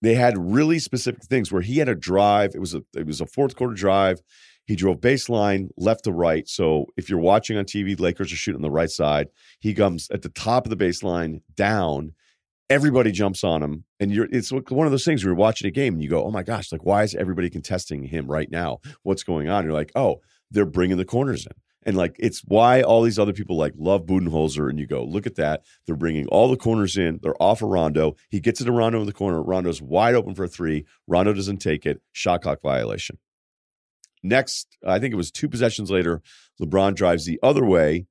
they 0.02 0.16
had 0.16 0.38
really 0.38 0.80
specific 0.80 1.24
things 1.24 1.52
where 1.52 1.62
he 1.62 1.78
had 1.78 1.90
a 1.90 1.96
drive. 1.96 2.52
It 2.54 2.60
was 2.60 2.74
a 2.74 2.84
it 2.96 3.06
was 3.06 3.22
a 3.22 3.26
fourth 3.26 3.56
quarter 3.56 3.74
drive. 3.74 4.22
He 4.66 4.76
drove 4.76 4.98
baseline 4.98 5.70
left 5.78 6.04
to 6.04 6.12
right. 6.12 6.48
So 6.48 6.88
if 6.98 7.10
you're 7.10 7.20
watching 7.20 7.58
on 7.58 7.66
TV, 7.66 7.98
Lakers 7.98 8.34
are 8.34 8.36
shooting 8.36 8.58
on 8.58 8.62
the 8.62 8.70
right 8.70 8.90
side. 8.90 9.30
He 9.60 9.74
comes 9.74 10.10
at 10.12 10.22
the 10.22 10.30
top 10.30 10.66
of 10.66 10.78
the 10.78 10.86
baseline 10.86 11.42
down. 11.56 12.14
Everybody 12.70 13.14
jumps 13.14 13.46
on 13.46 13.64
him, 13.64 13.86
and 13.98 14.12
you're. 14.12 14.28
It's 14.30 14.52
one 14.52 14.86
of 14.86 14.92
those 14.92 15.06
things 15.06 15.24
where 15.24 15.30
you're 15.30 15.40
watching 15.40 15.70
a 15.70 15.72
game 15.72 15.94
and 15.94 16.04
you 16.04 16.10
go, 16.10 16.26
"Oh 16.26 16.32
my 16.32 16.44
gosh! 16.44 16.70
Like, 16.72 16.84
why 16.84 17.04
is 17.04 17.16
everybody 17.16 17.50
contesting 17.50 18.04
him 18.04 18.28
right 18.28 18.52
now? 18.52 18.80
What's 19.04 19.24
going 19.24 19.48
on?" 19.48 19.64
You're 19.64 19.72
like, 19.72 19.94
"Oh, 19.96 20.18
they're 20.52 20.66
bringing 20.66 20.98
the 20.98 21.06
corners 21.06 21.46
in." 21.46 21.54
And 21.88 21.96
like, 21.96 22.18
it's 22.20 22.42
why 22.42 22.82
all 22.82 23.02
these 23.02 23.18
other 23.18 23.32
people 23.32 23.56
like 23.56 23.74
love 23.78 24.06
Budenholzer. 24.06 24.70
And 24.70 24.78
you 24.78 24.86
go, 24.86 25.06
look 25.06 25.26
at 25.26 25.36
that. 25.36 25.64
They're 25.86 25.96
bringing 25.96 26.28
all 26.28 26.50
the 26.50 26.58
corners 26.58 26.98
in. 26.98 27.20
They're 27.24 27.42
off 27.42 27.62
of 27.62 27.70
Rondo. 27.70 28.18
He 28.30 28.42
gets 28.42 28.60
it 28.60 28.66
to 28.66 28.74
Rondo 28.74 29.00
in 29.00 29.06
the 29.06 29.14
corner. 29.14 29.42
Rondo's 29.42 29.82
wide 29.82 30.14
open 30.14 30.36
for 30.36 30.44
a 30.44 30.48
three. 30.50 30.86
Rondo 31.08 31.32
doesn't 31.32 31.60
take 31.60 31.86
it. 31.86 32.02
Shot 32.12 32.42
clock 32.42 32.62
violation. 32.62 33.20
Next, 34.22 34.78
I 34.86 35.00
think 35.00 35.14
it 35.14 35.18
was 35.18 35.32
two 35.32 35.48
possessions 35.48 35.90
later, 35.90 36.22
LeBron 36.62 36.94
drives 36.94 37.26
the 37.26 37.40
other 37.42 37.66
way. 37.66 38.08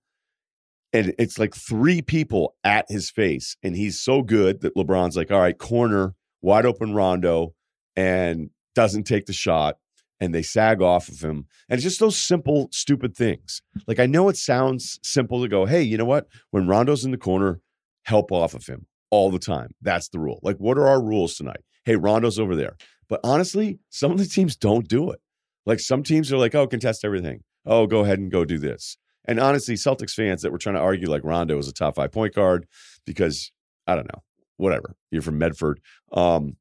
And 0.95 1.15
it's 1.19 1.39
like 1.39 1.55
three 1.55 2.01
people 2.01 2.55
at 2.65 2.87
his 2.89 3.11
face. 3.11 3.59
And 3.63 3.77
he's 3.77 4.01
so 4.01 4.23
good 4.23 4.63
that 4.63 4.75
LeBron's 4.75 5.19
like, 5.19 5.31
all 5.31 5.41
right, 5.41 5.59
corner, 5.59 6.15
wide 6.41 6.65
open 6.65 6.95
Rondo, 6.95 7.55
and 7.95 8.49
doesn't 8.75 9.05
take 9.05 9.27
the 9.27 9.35
shot 9.35 9.77
and 10.21 10.35
they 10.35 10.43
sag 10.43 10.81
off 10.81 11.09
of 11.09 11.21
him. 11.21 11.47
And 11.69 11.79
it's 11.79 11.83
just 11.83 12.01
those 12.01 12.17
simple, 12.17 12.69
stupid 12.73 13.17
things. 13.17 13.63
Like 13.87 13.99
I 13.99 14.07
know 14.07 14.29
it 14.29 14.37
sounds 14.37 14.99
simple 15.03 15.43
to 15.43 15.49
go, 15.49 15.67
hey, 15.67 15.83
you 15.83 15.97
know 15.99 16.05
what? 16.05 16.27
When 16.51 16.67
Rondo's 16.67 17.05
in 17.05 17.11
the 17.11 17.19
corner, 17.19 17.61
help 18.05 18.33
off 18.33 18.55
of 18.55 18.67
him 18.67 18.87
all 19.11 19.31
the 19.31 19.39
time. 19.39 19.75
That's 19.81 20.09
the 20.09 20.19
rule. 20.19 20.41
Like, 20.43 20.57
what 20.57 20.79
are 20.79 20.89
our 20.89 21.03
rules 21.03 21.37
tonight? 21.37 21.61
Hey, 21.85 21.97
Rondo's 21.97 22.39
over 22.39 22.57
there. 22.57 22.77
But 23.09 23.21
honestly, 23.23 23.79
some 23.91 24.11
of 24.11 24.19
the 24.19 24.27
teams 24.27 24.57
don't 24.57 24.89
do 24.89 25.11
it. 25.11 25.21
Like 25.65 25.81
some 25.81 26.03
teams 26.03 26.33
are 26.33 26.39
like, 26.39 26.55
oh, 26.55 26.67
contest 26.67 27.05
everything. 27.05 27.43
Oh, 27.65 27.87
go 27.87 28.01
ahead 28.01 28.19
and 28.19 28.31
go 28.31 28.45
do 28.45 28.59
this. 28.59 28.97
And 29.25 29.41
honestly, 29.41 29.75
Celtics 29.75 30.13
fans 30.13 30.43
that 30.43 30.53
were 30.53 30.59
trying 30.59 30.77
to 30.77 30.81
argue 30.81 31.11
like 31.11 31.25
Rondo 31.25 31.57
was 31.57 31.69
a 31.69 31.73
top 31.73 31.97
five 31.97 32.13
point 32.13 32.35
guard 32.35 32.67
because 33.05 33.51
I 33.87 33.97
don't 33.97 34.07
know, 34.07 34.23
whatever. 34.57 34.97
You're 35.11 35.23
from 35.23 35.39
Medford. 35.39 35.81
Um, 36.13 36.57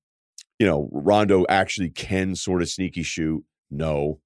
you 0.59 0.65
know, 0.65 0.89
Rondo 0.91 1.45
actually 1.49 1.89
can 1.89 2.35
sort 2.35 2.61
of 2.61 2.69
sneaky 2.69 3.03
shoot. 3.03 3.43
No. 3.69 4.19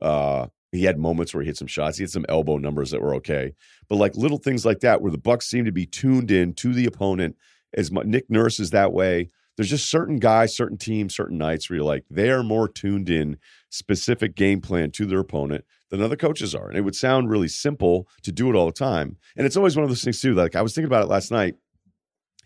Uh, 0.00 0.48
he 0.72 0.84
had 0.84 0.98
moments 0.98 1.32
where 1.32 1.42
he 1.42 1.46
hit 1.46 1.56
some 1.56 1.68
shots. 1.68 1.96
He 1.96 2.02
had 2.02 2.10
some 2.10 2.26
elbow 2.28 2.58
numbers 2.58 2.90
that 2.90 3.00
were 3.00 3.14
okay. 3.16 3.54
But 3.88 3.96
like 3.96 4.16
little 4.16 4.38
things 4.38 4.66
like 4.66 4.80
that 4.80 5.00
where 5.00 5.12
the 5.12 5.18
Bucks 5.18 5.48
seem 5.48 5.64
to 5.64 5.72
be 5.72 5.86
tuned 5.86 6.30
in 6.30 6.54
to 6.54 6.72
the 6.72 6.86
opponent 6.86 7.36
as 7.74 7.90
much, 7.90 8.06
Nick 8.06 8.28
Nurse 8.28 8.58
is 8.60 8.70
that 8.70 8.92
way. 8.92 9.30
There's 9.56 9.70
just 9.70 9.90
certain 9.90 10.18
guys, 10.18 10.54
certain 10.54 10.76
teams, 10.76 11.16
certain 11.16 11.38
nights 11.38 11.70
where 11.70 11.78
you're 11.78 11.86
like, 11.86 12.04
they 12.10 12.30
are 12.30 12.42
more 12.42 12.68
tuned 12.68 13.08
in, 13.08 13.38
specific 13.70 14.34
game 14.34 14.60
plan 14.60 14.90
to 14.92 15.06
their 15.06 15.20
opponent 15.20 15.64
than 15.88 16.02
other 16.02 16.16
coaches 16.16 16.54
are. 16.54 16.68
And 16.68 16.76
it 16.76 16.82
would 16.82 16.96
sound 16.96 17.30
really 17.30 17.48
simple 17.48 18.06
to 18.22 18.32
do 18.32 18.50
it 18.50 18.56
all 18.56 18.66
the 18.66 18.72
time. 18.72 19.16
And 19.34 19.46
it's 19.46 19.56
always 19.56 19.76
one 19.76 19.84
of 19.84 19.88
those 19.88 20.04
things 20.04 20.20
too. 20.20 20.34
Like 20.34 20.56
I 20.56 20.62
was 20.62 20.74
thinking 20.74 20.88
about 20.88 21.04
it 21.04 21.08
last 21.08 21.30
night, 21.30 21.54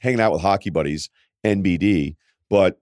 hanging 0.00 0.20
out 0.20 0.30
with 0.30 0.42
hockey 0.42 0.70
buddies, 0.70 1.10
NBD, 1.44 2.16
but 2.48 2.78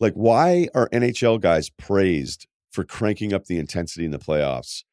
like, 0.00 0.14
why 0.14 0.68
are 0.74 0.88
NHL 0.90 1.40
guys 1.40 1.70
praised 1.70 2.46
for 2.70 2.84
cranking 2.84 3.32
up 3.32 3.46
the 3.46 3.58
intensity 3.58 4.04
in 4.04 4.10
the 4.10 4.18
playoffs? 4.18 4.84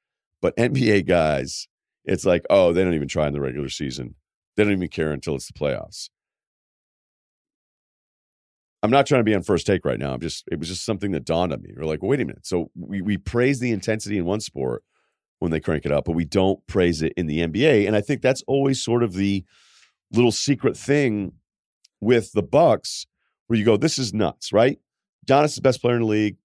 But 0.42 0.56
NBA 0.58 1.08
guys, 1.08 1.68
it's 2.04 2.26
like, 2.26 2.46
oh, 2.50 2.74
they 2.74 2.84
don't 2.84 2.94
even 2.94 3.08
try 3.08 3.28
in 3.28 3.34
the 3.34 3.42
regular 3.42 3.70
season. 3.70 4.16
They 4.56 4.64
don't 4.64 4.74
even 4.74 4.88
care 4.88 5.12
until 5.12 5.36
it's 5.36 5.48
the 5.48 5.54
playoffs. 5.54 6.10
I'm 8.84 8.92
not 8.92 9.08
trying 9.08 9.22
to 9.22 9.26
be 9.26 9.34
on 9.34 9.42
first 9.42 9.66
take 9.66 9.84
right 9.84 9.98
now. 9.98 10.14
I'm 10.14 10.22
just 10.22 10.44
it 10.52 10.60
was 10.60 10.68
just 10.68 10.86
something 10.86 11.12
that 11.12 11.26
dawned 11.26 11.52
on 11.52 11.62
me. 11.62 11.72
We're 11.76 11.86
like, 11.86 12.04
wait 12.04 12.22
a 12.22 12.26
minute. 12.26 12.46
So 12.46 12.70
we 12.76 13.02
we 13.02 13.18
praise 13.18 13.60
the 13.60 13.72
intensity 13.72 14.18
in 14.18 14.26
one 14.26 14.42
sport 14.42 14.84
when 15.40 15.52
they 15.52 15.60
crank 15.60 15.86
it 15.86 15.92
up, 15.92 16.06
but 16.06 16.12
we 16.12 16.24
don't 16.24 16.66
praise 16.68 17.02
it 17.02 17.12
in 17.18 17.26
the 17.26 17.40
NBA. 17.40 17.88
And 17.88 17.96
I 17.96 18.02
think 18.02 18.22
that's 18.22 18.44
always 18.48 18.82
sort 18.82 19.02
of 19.02 19.14
the 19.14 19.44
little 20.12 20.32
secret 20.32 20.78
thing 20.78 21.34
with 22.00 22.32
the 22.34 22.44
Bucks 22.44 23.08
where 23.48 23.58
you 23.58 23.66
go, 23.66 23.76
this 23.76 23.98
is 23.98 24.14
nuts, 24.14 24.54
right? 24.54 24.80
Giannis 25.26 25.46
is 25.46 25.56
the 25.56 25.62
best 25.62 25.82
player 25.82 25.96
in 25.96 26.02
the 26.02 26.08
league. 26.08 26.38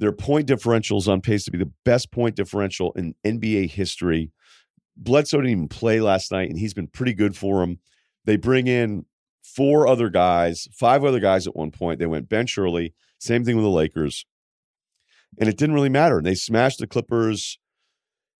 Their 0.00 0.12
point 0.12 0.48
differentials 0.48 1.08
on 1.08 1.20
pace 1.20 1.44
to 1.44 1.50
be 1.50 1.58
the 1.58 1.70
best 1.84 2.10
point 2.10 2.36
differential 2.36 2.92
in 2.92 3.14
NBA 3.24 3.70
history. 3.70 4.32
Bledsoe 4.96 5.38
didn't 5.38 5.50
even 5.50 5.68
play 5.68 6.00
last 6.00 6.32
night, 6.32 6.50
and 6.50 6.58
he's 6.58 6.74
been 6.74 6.88
pretty 6.88 7.14
good 7.14 7.36
for 7.36 7.60
them. 7.60 7.78
They 8.24 8.36
bring 8.36 8.66
in 8.66 9.06
four 9.42 9.86
other 9.86 10.08
guys, 10.08 10.68
five 10.72 11.04
other 11.04 11.20
guys 11.20 11.46
at 11.46 11.56
one 11.56 11.70
point. 11.70 11.98
They 11.98 12.06
went 12.06 12.28
bench 12.28 12.58
early. 12.58 12.94
Same 13.18 13.44
thing 13.44 13.56
with 13.56 13.64
the 13.64 13.70
Lakers. 13.70 14.26
And 15.38 15.48
it 15.48 15.56
didn't 15.56 15.74
really 15.74 15.88
matter. 15.88 16.18
And 16.18 16.26
they 16.26 16.34
smashed 16.34 16.78
the 16.78 16.86
Clippers 16.86 17.58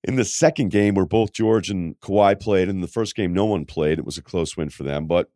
in 0.03 0.17
the 0.17 0.25
second 0.25 0.71
game 0.71 0.95
where 0.95 1.07
both 1.07 1.33
George 1.33 1.71
and 1.71 1.99
Kawhi 2.01 2.39
played. 2.39 2.69
In 2.69 2.81
the 2.81 2.87
first 2.89 3.17
game, 3.17 3.33
no 3.33 3.45
one 3.45 3.65
played. 3.65 3.99
It 3.99 4.05
was 4.05 4.19
a 4.19 4.23
close 4.23 4.57
win 4.57 4.71
for 4.71 4.85
them. 4.85 5.07
But 5.07 5.31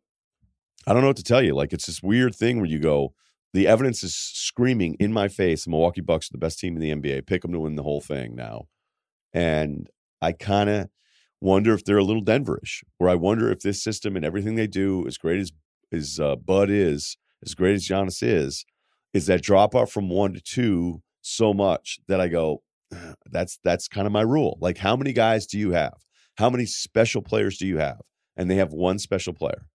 I 0.87 0.93
don't 0.93 1.01
know 1.01 1.07
what 1.07 1.17
to 1.17 1.23
tell 1.23 1.43
you. 1.43 1.53
Like, 1.53 1.73
it's 1.73 1.85
this 1.85 2.01
weird 2.01 2.35
thing 2.35 2.57
where 2.57 2.69
you 2.69 2.79
go, 2.79 3.13
the 3.53 3.67
evidence 3.67 4.03
is 4.03 4.15
screaming 4.15 4.95
in 4.99 5.11
my 5.11 5.27
face. 5.27 5.65
The 5.65 5.71
Milwaukee 5.71 6.01
Bucks 6.01 6.29
are 6.29 6.33
the 6.33 6.37
best 6.37 6.59
team 6.59 6.75
in 6.75 6.81
the 6.81 6.91
NBA. 6.91 7.25
Pick 7.25 7.41
them 7.41 7.51
to 7.53 7.59
win 7.59 7.75
the 7.75 7.83
whole 7.83 8.01
thing 8.01 8.35
now. 8.35 8.67
And 9.33 9.89
I 10.21 10.33
kind 10.33 10.69
of 10.69 10.89
wonder 11.41 11.73
if 11.73 11.83
they're 11.83 11.97
a 11.97 12.03
little 12.03 12.23
Denverish, 12.23 12.83
where 12.97 13.09
I 13.09 13.15
wonder 13.15 13.51
if 13.51 13.59
this 13.59 13.83
system 13.83 14.15
and 14.15 14.25
everything 14.25 14.55
they 14.55 14.67
do, 14.67 15.05
as 15.07 15.17
great 15.17 15.39
as 15.39 15.51
as 15.91 16.19
uh, 16.19 16.35
Bud 16.35 16.69
is, 16.69 17.17
as 17.43 17.55
great 17.55 17.73
as 17.73 17.87
Giannis 17.87 18.21
is, 18.21 18.65
is 19.13 19.25
that 19.25 19.41
drop 19.41 19.73
off 19.73 19.91
from 19.91 20.09
one 20.09 20.33
to 20.33 20.41
two 20.41 21.01
so 21.21 21.53
much 21.53 21.99
that 22.07 22.21
I 22.21 22.27
go, 22.27 22.61
that's 23.31 23.59
that's 23.63 23.87
kind 23.87 24.05
of 24.05 24.13
my 24.13 24.21
rule. 24.21 24.57
Like, 24.61 24.77
how 24.77 24.95
many 24.95 25.13
guys 25.13 25.45
do 25.45 25.57
you 25.57 25.71
have? 25.71 25.93
How 26.37 26.49
many 26.49 26.65
special 26.65 27.21
players 27.21 27.57
do 27.57 27.67
you 27.67 27.77
have? 27.77 28.01
And 28.37 28.49
they 28.49 28.55
have 28.55 28.71
one 28.71 28.99
special 28.99 29.33
player. 29.33 29.67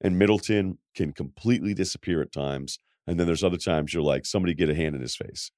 And 0.00 0.18
Middleton 0.18 0.78
can 0.96 1.12
completely 1.12 1.74
disappear 1.74 2.20
at 2.22 2.32
times. 2.32 2.78
And 3.06 3.18
then 3.18 3.26
there's 3.26 3.44
other 3.44 3.56
times 3.56 3.92
you're 3.92 4.02
like, 4.02 4.26
somebody 4.26 4.54
get 4.54 4.70
a 4.70 4.74
hand 4.74 4.94
in 4.94 5.02
his 5.02 5.16
face. 5.16 5.50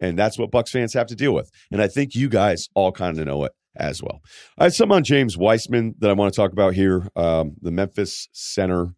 And 0.00 0.18
that's 0.18 0.38
what 0.38 0.50
Bucks 0.50 0.70
fans 0.70 0.94
have 0.94 1.06
to 1.08 1.16
deal 1.16 1.32
with. 1.32 1.50
And 1.72 1.82
I 1.82 1.88
think 1.88 2.14
you 2.14 2.28
guys 2.28 2.68
all 2.74 2.92
kind 2.92 3.18
of 3.18 3.26
know 3.26 3.44
it 3.44 3.52
as 3.76 4.02
well. 4.02 4.20
I 4.58 4.64
have 4.64 4.74
some 4.74 4.92
on 4.92 5.04
James 5.04 5.36
Wiseman 5.36 5.94
that 5.98 6.10
I 6.10 6.12
want 6.12 6.32
to 6.32 6.36
talk 6.36 6.52
about 6.52 6.74
here. 6.74 7.08
Um, 7.16 7.56
the 7.60 7.70
Memphis 7.70 8.28
center 8.32 8.94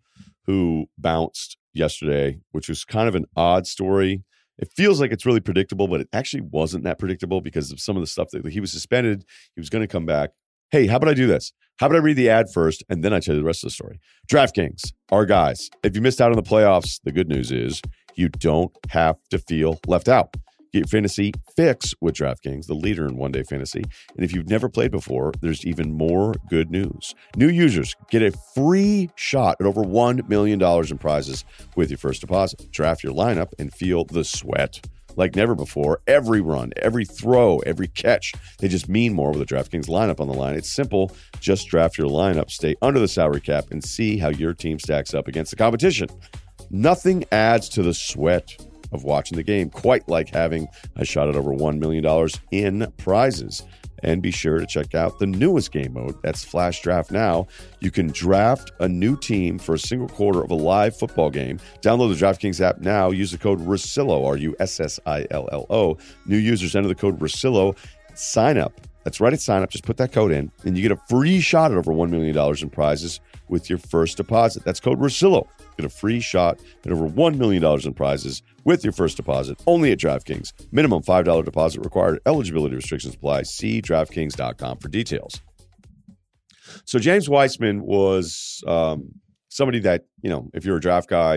who 0.46 0.86
bounced 0.98 1.56
yesterday, 1.72 2.40
which 2.52 2.68
was 2.68 2.84
kind 2.84 3.08
of 3.08 3.14
an 3.14 3.26
odd 3.36 3.66
story. 3.66 4.24
It 4.58 4.70
feels 4.76 5.00
like 5.00 5.12
it's 5.12 5.24
really 5.24 5.40
predictable, 5.40 5.88
but 5.88 6.00
it 6.00 6.08
actually 6.12 6.42
wasn't 6.42 6.84
that 6.84 6.98
predictable 6.98 7.40
because 7.40 7.72
of 7.72 7.80
some 7.80 7.96
of 7.96 8.02
the 8.02 8.06
stuff 8.06 8.28
that 8.32 8.46
he 8.46 8.60
was 8.60 8.72
suspended. 8.72 9.24
He 9.54 9.60
was 9.60 9.70
going 9.70 9.82
to 9.82 9.88
come 9.88 10.04
back. 10.04 10.30
Hey, 10.70 10.86
how 10.86 10.96
about 10.96 11.08
I 11.08 11.14
do 11.14 11.26
this? 11.26 11.52
How 11.80 11.86
about 11.86 11.96
I 11.96 12.00
read 12.00 12.18
the 12.18 12.28
ad 12.28 12.50
first 12.52 12.84
and 12.90 13.02
then 13.02 13.14
I 13.14 13.20
tell 13.20 13.34
you 13.34 13.40
the 13.40 13.46
rest 13.46 13.64
of 13.64 13.68
the 13.68 13.72
story? 13.72 14.00
DraftKings, 14.30 14.92
our 15.10 15.24
guys. 15.24 15.70
If 15.82 15.96
you 15.96 16.02
missed 16.02 16.20
out 16.20 16.30
on 16.30 16.36
the 16.36 16.42
playoffs, 16.42 17.00
the 17.04 17.10
good 17.10 17.26
news 17.26 17.50
is 17.50 17.80
you 18.16 18.28
don't 18.28 18.70
have 18.90 19.16
to 19.30 19.38
feel 19.38 19.80
left 19.86 20.06
out. 20.06 20.34
Get 20.74 20.90
fantasy 20.90 21.32
fix 21.56 21.94
with 22.02 22.16
DraftKings, 22.16 22.66
the 22.66 22.74
leader 22.74 23.06
in 23.06 23.16
one 23.16 23.32
day 23.32 23.44
fantasy. 23.44 23.82
And 24.14 24.22
if 24.22 24.34
you've 24.34 24.50
never 24.50 24.68
played 24.68 24.90
before, 24.90 25.32
there's 25.40 25.64
even 25.64 25.94
more 25.94 26.34
good 26.50 26.70
news. 26.70 27.14
New 27.34 27.48
users 27.48 27.96
get 28.10 28.20
a 28.20 28.36
free 28.54 29.08
shot 29.14 29.56
at 29.58 29.66
over 29.66 29.82
$1 29.82 30.28
million 30.28 30.60
in 30.62 30.98
prizes 30.98 31.46
with 31.76 31.88
your 31.88 31.96
first 31.96 32.20
deposit. 32.20 32.70
Draft 32.70 33.02
your 33.02 33.14
lineup 33.14 33.52
and 33.58 33.72
feel 33.72 34.04
the 34.04 34.22
sweat 34.22 34.86
like 35.20 35.36
never 35.36 35.54
before. 35.54 36.00
Every 36.06 36.40
run, 36.40 36.72
every 36.78 37.04
throw, 37.04 37.58
every 37.60 37.86
catch, 37.86 38.32
they 38.58 38.66
just 38.66 38.88
mean 38.88 39.12
more 39.12 39.30
with 39.30 39.42
a 39.42 39.46
DraftKings 39.46 39.86
lineup 39.86 40.18
on 40.18 40.26
the 40.26 40.34
line. 40.34 40.56
It's 40.56 40.72
simple. 40.72 41.12
Just 41.38 41.68
draft 41.68 41.98
your 41.98 42.08
lineup, 42.08 42.50
stay 42.50 42.74
under 42.82 42.98
the 42.98 43.06
salary 43.06 43.40
cap, 43.40 43.66
and 43.70 43.84
see 43.84 44.16
how 44.16 44.30
your 44.30 44.54
team 44.54 44.78
stacks 44.78 45.14
up 45.14 45.28
against 45.28 45.50
the 45.50 45.56
competition. 45.56 46.08
Nothing 46.70 47.24
adds 47.30 47.68
to 47.70 47.82
the 47.82 47.94
sweat 47.94 48.56
of 48.92 49.04
watching 49.04 49.36
the 49.36 49.42
game, 49.42 49.70
quite 49.70 50.08
like 50.08 50.30
having 50.30 50.66
a 50.96 51.04
shot 51.04 51.28
at 51.28 51.36
over 51.36 51.50
$1 51.50 51.78
million 51.78 52.28
in 52.50 52.90
prizes. 52.96 53.62
And 54.02 54.22
be 54.22 54.30
sure 54.30 54.58
to 54.58 54.66
check 54.66 54.94
out 54.94 55.18
the 55.18 55.26
newest 55.26 55.72
game 55.72 55.92
mode. 55.94 56.20
That's 56.22 56.44
Flash 56.44 56.82
Draft 56.82 57.10
Now. 57.10 57.46
You 57.80 57.90
can 57.90 58.08
draft 58.08 58.72
a 58.80 58.88
new 58.88 59.16
team 59.16 59.58
for 59.58 59.74
a 59.74 59.78
single 59.78 60.08
quarter 60.08 60.42
of 60.42 60.50
a 60.50 60.54
live 60.54 60.96
football 60.96 61.30
game. 61.30 61.58
Download 61.82 62.16
the 62.16 62.24
DraftKings 62.24 62.60
app 62.60 62.80
now. 62.80 63.10
Use 63.10 63.32
the 63.32 63.38
code 63.38 63.60
Russillo, 63.60 64.26
R 64.26 64.36
U 64.36 64.56
S 64.60 64.80
S 64.80 65.00
I 65.06 65.26
L 65.30 65.48
L 65.52 65.66
O. 65.70 65.98
New 66.26 66.38
users 66.38 66.74
enter 66.76 66.88
the 66.88 66.94
code 66.94 67.18
Russillo. 67.18 67.76
Sign 68.14 68.58
up. 68.58 68.80
That's 69.04 69.20
right 69.20 69.32
at 69.32 69.40
sign 69.40 69.62
up. 69.62 69.70
Just 69.70 69.84
put 69.84 69.96
that 69.96 70.12
code 70.12 70.30
in, 70.30 70.52
and 70.64 70.76
you 70.76 70.82
get 70.82 70.92
a 70.92 71.00
free 71.08 71.40
shot 71.40 71.72
at 71.72 71.78
over 71.78 71.92
$1 71.92 72.10
million 72.10 72.36
in 72.60 72.70
prizes 72.70 73.20
with 73.48 73.70
your 73.70 73.78
first 73.78 74.16
deposit. 74.16 74.62
That's 74.64 74.78
code 74.78 75.00
Russillo. 75.00 75.48
Get 75.80 75.86
a 75.86 75.88
free 75.88 76.20
shot 76.20 76.60
at 76.84 76.92
over 76.92 77.08
$1 77.08 77.36
million 77.38 77.64
in 77.64 77.94
prizes 77.94 78.42
with 78.64 78.84
your 78.84 78.92
first 78.92 79.16
deposit 79.16 79.58
only 79.66 79.92
at 79.92 79.98
DraftKings. 79.98 80.52
Minimum 80.72 81.02
$5 81.02 81.42
deposit 81.42 81.80
required. 81.80 82.20
Eligibility 82.26 82.76
restrictions 82.76 83.14
apply. 83.14 83.44
See 83.44 83.80
DraftKings.com 83.80 84.76
for 84.76 84.88
details. 84.88 85.40
So 86.84 86.98
James 86.98 87.30
Wiseman 87.30 87.80
was 87.80 88.62
um, 88.66 89.08
somebody 89.48 89.78
that, 89.78 90.04
you 90.22 90.28
know, 90.28 90.50
if 90.52 90.66
you're 90.66 90.76
a 90.76 90.80
draft 90.80 91.08
guy, 91.08 91.36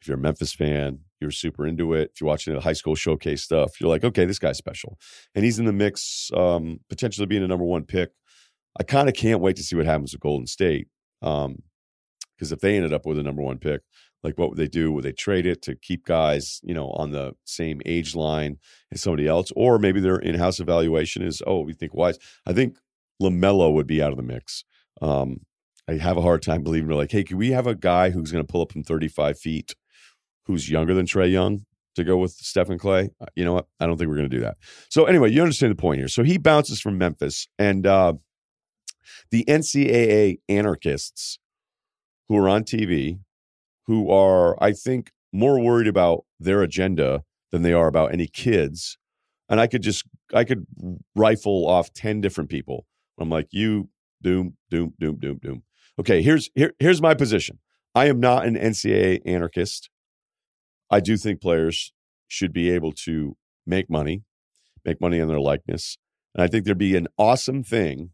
if 0.00 0.08
you're 0.08 0.16
a 0.16 0.20
Memphis 0.20 0.52
fan, 0.52 0.98
you're 1.20 1.30
super 1.30 1.64
into 1.64 1.94
it. 1.94 2.10
If 2.14 2.20
you're 2.20 2.26
watching 2.26 2.54
the 2.54 2.60
high 2.60 2.72
school 2.72 2.96
showcase 2.96 3.44
stuff, 3.44 3.80
you're 3.80 3.90
like, 3.90 4.02
okay, 4.02 4.24
this 4.24 4.40
guy's 4.40 4.58
special. 4.58 4.98
And 5.36 5.44
he's 5.44 5.60
in 5.60 5.66
the 5.66 5.72
mix, 5.72 6.32
um, 6.34 6.80
potentially 6.88 7.28
being 7.28 7.44
a 7.44 7.48
number 7.48 7.64
one 7.64 7.84
pick. 7.84 8.10
I 8.80 8.82
kind 8.82 9.08
of 9.08 9.14
can't 9.14 9.40
wait 9.40 9.54
to 9.54 9.62
see 9.62 9.76
what 9.76 9.86
happens 9.86 10.12
with 10.12 10.20
Golden 10.20 10.48
State. 10.48 10.88
Um, 11.22 11.62
because 12.38 12.52
if 12.52 12.60
they 12.60 12.76
ended 12.76 12.92
up 12.92 13.04
with 13.04 13.18
a 13.18 13.22
number 13.22 13.42
one 13.42 13.58
pick, 13.58 13.82
like 14.22 14.38
what 14.38 14.50
would 14.50 14.58
they 14.58 14.68
do? 14.68 14.92
Would 14.92 15.04
they 15.04 15.12
trade 15.12 15.46
it 15.46 15.62
to 15.62 15.74
keep 15.74 16.04
guys, 16.04 16.60
you 16.62 16.74
know, 16.74 16.90
on 16.90 17.10
the 17.10 17.32
same 17.44 17.80
age 17.84 18.14
line 18.14 18.58
as 18.92 19.02
somebody 19.02 19.26
else? 19.26 19.52
Or 19.56 19.78
maybe 19.78 20.00
their 20.00 20.18
in-house 20.18 20.60
evaluation 20.60 21.22
is, 21.22 21.42
oh, 21.46 21.60
we 21.60 21.72
think 21.72 21.94
wise. 21.94 22.18
I 22.46 22.52
think 22.52 22.78
LaMelo 23.22 23.72
would 23.72 23.86
be 23.86 24.02
out 24.02 24.10
of 24.10 24.16
the 24.16 24.22
mix. 24.22 24.64
Um, 25.00 25.40
I 25.88 25.94
have 25.94 26.16
a 26.16 26.22
hard 26.22 26.42
time 26.42 26.62
believing 26.62 26.90
like, 26.90 27.12
hey, 27.12 27.24
can 27.24 27.38
we 27.38 27.52
have 27.52 27.66
a 27.66 27.74
guy 27.74 28.10
who's 28.10 28.30
going 28.30 28.44
to 28.44 28.50
pull 28.50 28.62
up 28.62 28.72
from 28.72 28.82
35 28.82 29.38
feet 29.38 29.74
who's 30.44 30.70
younger 30.70 30.94
than 30.94 31.06
Trae 31.06 31.30
Young 31.30 31.64
to 31.94 32.04
go 32.04 32.18
with 32.18 32.32
Stephen 32.32 32.78
Klay? 32.78 33.10
Uh, 33.20 33.26
you 33.34 33.44
know 33.44 33.54
what? 33.54 33.66
I 33.80 33.86
don't 33.86 33.96
think 33.96 34.08
we're 34.08 34.16
going 34.16 34.28
to 34.28 34.36
do 34.36 34.42
that. 34.42 34.56
So 34.90 35.04
anyway, 35.04 35.30
you 35.30 35.40
understand 35.42 35.70
the 35.70 35.76
point 35.76 35.98
here. 35.98 36.08
So 36.08 36.24
he 36.24 36.38
bounces 36.38 36.80
from 36.80 36.98
Memphis 36.98 37.48
and 37.58 37.86
uh, 37.86 38.14
the 39.30 39.44
NCAA 39.44 40.40
anarchists 40.48 41.38
who 42.28 42.36
are 42.36 42.48
on 42.48 42.64
TV 42.64 43.18
who 43.88 44.10
are, 44.10 44.62
I 44.62 44.72
think, 44.72 45.10
more 45.32 45.58
worried 45.58 45.88
about 45.88 46.24
their 46.38 46.62
agenda 46.62 47.24
than 47.50 47.62
they 47.62 47.72
are 47.72 47.88
about 47.88 48.12
any 48.12 48.28
kids. 48.28 48.98
And 49.48 49.58
I 49.58 49.66
could 49.66 49.82
just, 49.82 50.04
I 50.32 50.44
could 50.44 50.66
rifle 51.16 51.66
off 51.66 51.92
10 51.94 52.20
different 52.20 52.50
people. 52.50 52.86
I'm 53.18 53.30
like, 53.30 53.48
you, 53.50 53.88
doom, 54.22 54.56
doom, 54.70 54.92
doom, 55.00 55.16
doom, 55.18 55.38
doom. 55.38 55.62
Okay, 55.98 56.20
here's, 56.20 56.50
here, 56.54 56.74
here's 56.78 57.00
my 57.00 57.14
position. 57.14 57.58
I 57.94 58.06
am 58.06 58.20
not 58.20 58.46
an 58.46 58.56
NCAA 58.56 59.22
anarchist. 59.24 59.88
I 60.90 61.00
do 61.00 61.16
think 61.16 61.40
players 61.40 61.92
should 62.28 62.52
be 62.52 62.70
able 62.70 62.92
to 62.92 63.36
make 63.66 63.88
money, 63.88 64.22
make 64.84 65.00
money 65.00 65.18
on 65.18 65.28
their 65.28 65.40
likeness. 65.40 65.96
And 66.34 66.44
I 66.44 66.46
think 66.46 66.66
there'd 66.66 66.76
be 66.76 66.94
an 66.94 67.08
awesome 67.16 67.64
thing 67.64 68.10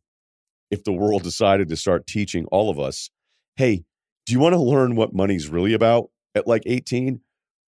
if 0.70 0.84
the 0.84 0.92
world 0.92 1.24
decided 1.24 1.68
to 1.68 1.76
start 1.76 2.06
teaching 2.06 2.46
all 2.46 2.70
of 2.70 2.78
us 2.78 3.10
hey, 3.56 3.84
do 4.26 4.32
you 4.32 4.38
want 4.38 4.54
to 4.54 4.60
learn 4.60 4.96
what 4.96 5.14
money's 5.14 5.48
really 5.48 5.74
about 5.74 6.10
at 6.34 6.46
like 6.46 6.62
18? 6.66 7.20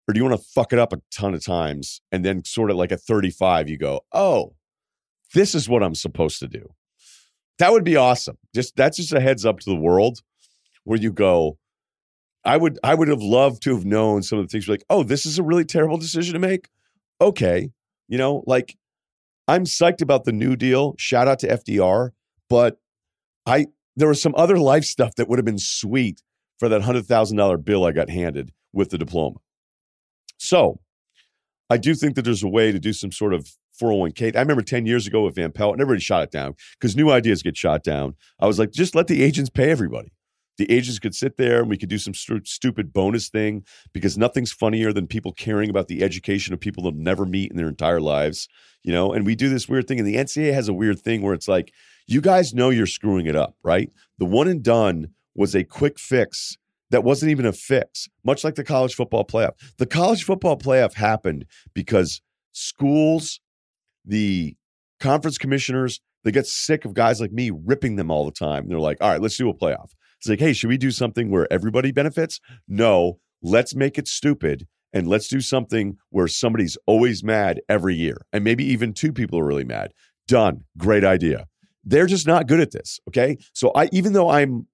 Or 0.09 0.15
do 0.15 0.21
you 0.21 0.25
want 0.25 0.41
to 0.41 0.47
fuck 0.55 0.73
it 0.73 0.79
up 0.79 0.93
a 0.93 1.01
ton 1.11 1.35
of 1.35 1.45
times 1.45 2.01
and 2.13 2.25
then 2.25 2.45
sort 2.45 2.71
of 2.71 2.77
like 2.77 2.93
at 2.93 3.01
35, 3.01 3.69
you 3.69 3.77
go, 3.77 4.03
oh, 4.13 4.55
this 5.35 5.55
is 5.55 5.69
what 5.69 5.83
I'm 5.83 5.95
supposed 5.95 6.39
to 6.41 6.49
do? 6.49 6.71
That 7.59 7.73
would 7.73 7.85
be 7.85 7.97
awesome. 7.97 8.39
Just 8.55 8.77
that's 8.77 8.99
just 8.99 9.13
a 9.13 9.21
heads 9.21 9.45
up 9.45 9.61
to 9.61 9.71
the 9.71 9.77
world 9.77 10.21
where 10.85 10.99
you 10.99 11.13
go, 11.13 11.59
I 12.45 12.57
would 12.57 12.79
I 12.85 12.95
would 12.95 13.09
have 13.09 13.23
loved 13.23 13.63
to 13.63 13.75
have 13.75 13.85
known 13.85 14.23
some 14.23 14.39
of 14.39 14.45
the 14.45 14.49
things 14.49 14.69
like, 14.69 14.85
oh, 14.89 15.03
this 15.03 15.27
is 15.27 15.39
a 15.39 15.43
really 15.43 15.65
terrible 15.65 15.99
decision 15.99 16.35
to 16.35 16.39
make. 16.39 16.69
Okay. 17.21 17.71
You 18.09 18.19
know, 18.19 18.45
like 18.47 18.77
I'm 19.49 19.65
psyched 19.65 20.03
about 20.03 20.25
the 20.25 20.33
new 20.33 20.55
deal. 20.55 20.95
Shout 20.99 21.27
out 21.27 21.41
to 21.41 21.49
FDR, 21.49 22.11
but 22.49 22.79
I 23.47 23.67
there 23.97 24.09
was 24.09 24.23
some 24.23 24.35
other 24.37 24.59
life 24.59 24.85
stuff 24.85 25.15
that 25.17 25.29
would 25.29 25.39
have 25.39 25.47
been 25.47 25.59
sweet 25.59 26.23
for 26.59 26.69
that 26.69 26.83
$100,000 26.83 27.65
bill 27.65 27.85
I 27.85 27.93
got 27.93 28.11
handed 28.11 28.53
with 28.73 28.91
the 28.91 28.99
diploma. 28.99 29.39
So 30.39 30.81
I 31.69 31.77
do 31.77 31.95
think 31.95 32.15
that 32.15 32.23
there's 32.23 32.43
a 32.43 32.49
way 32.49 32.73
to 32.73 32.79
do 32.79 32.93
some 32.93 33.13
sort 33.13 33.35
of 33.35 33.51
401k. 33.81 34.37
I 34.37 34.41
remember 34.41 34.63
10 34.63 34.87
years 34.87 35.07
ago 35.07 35.25
with 35.25 35.35
Van 35.35 35.53
Pelt, 35.53 35.75
and 35.75 35.81
everybody 35.81 36.01
shot 36.01 36.23
it 36.23 36.31
down 36.31 36.55
because 36.79 36.97
new 36.97 37.11
ideas 37.11 37.43
get 37.43 37.57
shot 37.57 37.83
down. 37.83 38.15
I 38.41 38.47
was 38.47 38.59
like, 38.59 38.73
just 38.73 38.95
let 38.95 39.07
the 39.07 39.23
agents 39.23 39.51
pay 39.51 39.71
everybody. 39.71 40.13
The 40.59 40.71
agents 40.73 40.99
could 40.99 41.15
sit 41.15 41.37
there 41.37 41.61
and 41.61 41.69
we 41.69 41.77
could 41.77 41.91
do 41.91 41.99
some 41.99 42.15
stu- 42.15 42.45
stupid 42.45 42.93
bonus 42.93 43.29
thing 43.29 43.65
because 43.93 44.17
nothing's 44.17 44.53
funnier 44.53 44.91
than 44.91 45.07
people 45.07 45.33
caring 45.33 45.69
about 45.69 45.89
the 45.89 46.03
education 46.03 46.55
of 46.55 46.61
people 46.61 46.83
they'll 46.83 46.93
never 46.93 47.27
meet 47.27 47.51
in 47.51 47.59
their 47.59 47.69
entire 47.69 48.01
lives, 48.01 48.49
you 48.83 48.91
know? 48.91 49.13
And 49.13 49.27
we 49.27 49.35
do 49.35 49.51
this 49.51 49.69
weird 49.69 49.87
thing. 49.87 49.99
And 49.99 50.09
the 50.09 50.17
NCAA 50.17 50.55
has 50.55 50.69
a 50.69 50.73
weird 50.73 50.99
thing 50.99 51.21
where 51.21 51.35
it's 51.35 51.49
like, 51.49 51.73
you 52.07 52.23
guys 52.23 52.55
know 52.55 52.71
you're 52.71 52.87
screwing 52.87 53.27
it 53.27 53.37
up, 53.37 53.57
right? 53.63 53.91
The 54.17 54.25
one 54.25 54.49
and 54.49 54.63
done 54.63 55.11
was 55.37 55.55
a 55.55 55.65
quick 55.65 55.99
fix 55.99 56.57
that 56.91 57.05
wasn't 57.05 57.31
even 57.31 57.47
a 57.47 57.53
fix, 57.53 58.09
much 58.25 58.45
like 58.45 58.55
the 58.55 58.65
college 58.65 58.95
football 58.95 59.25
playoff. 59.25 59.53
The 59.79 59.87
college 59.87 60.25
football 60.25 60.57
playoff 60.57 60.95
happened 60.95 61.47
because 61.75 62.23
schools, 62.53 63.41
the 64.05 64.55
conference 65.01 65.39
commissioners, 65.39 66.01
they 66.25 66.33
get 66.33 66.47
sick 66.47 66.85
of 66.85 66.95
guys 66.95 67.21
like 67.21 67.33
me 67.33 67.51
ripping 67.51 67.97
them 67.97 68.11
all 68.11 68.25
the 68.25 68.33
time. 68.33 68.65
And 68.65 68.71
they're 68.71 68.79
like, 68.79 68.99
all 69.01 69.11
right, 69.11 69.21
let's 69.21 69.37
do 69.37 69.49
a 69.49 69.55
playoff. 69.55 69.91
It's 70.19 70.29
like, 70.29 70.41
hey, 70.41 70.53
should 70.53 70.69
we 70.69 70.79
do 70.79 70.91
something 70.91 71.31
where 71.31 71.51
everybody 71.53 71.93
benefits? 71.93 72.41
No, 72.67 73.19
let's 73.43 73.75
make 73.75 73.99
it 73.99 74.09
stupid 74.09 74.67
and 74.93 75.09
let's 75.09 75.29
do 75.29 75.41
something 75.41 75.99
where 76.11 76.29
somebody's 76.29 76.79
always 76.87 77.23
mad 77.23 77.61
every 77.69 77.95
year. 77.95 78.27
And 78.33 78.43
maybe 78.43 78.65
even 78.65 78.95
two 78.95 79.13
people 79.13 79.39
are 79.39 79.47
really 79.47 79.65
mad. 79.65 79.93
Done. 80.27 80.65
Great 80.79 81.05
idea. 81.05 81.47
They're 81.85 82.07
just 82.07 82.27
not 82.27 82.49
good 82.49 82.61
at 82.61 82.73
this. 82.73 82.99
Okay. 83.09 83.37
So 83.53 83.71
I 83.75 83.89
even 83.93 84.13
though 84.13 84.31
I'm 84.31 84.67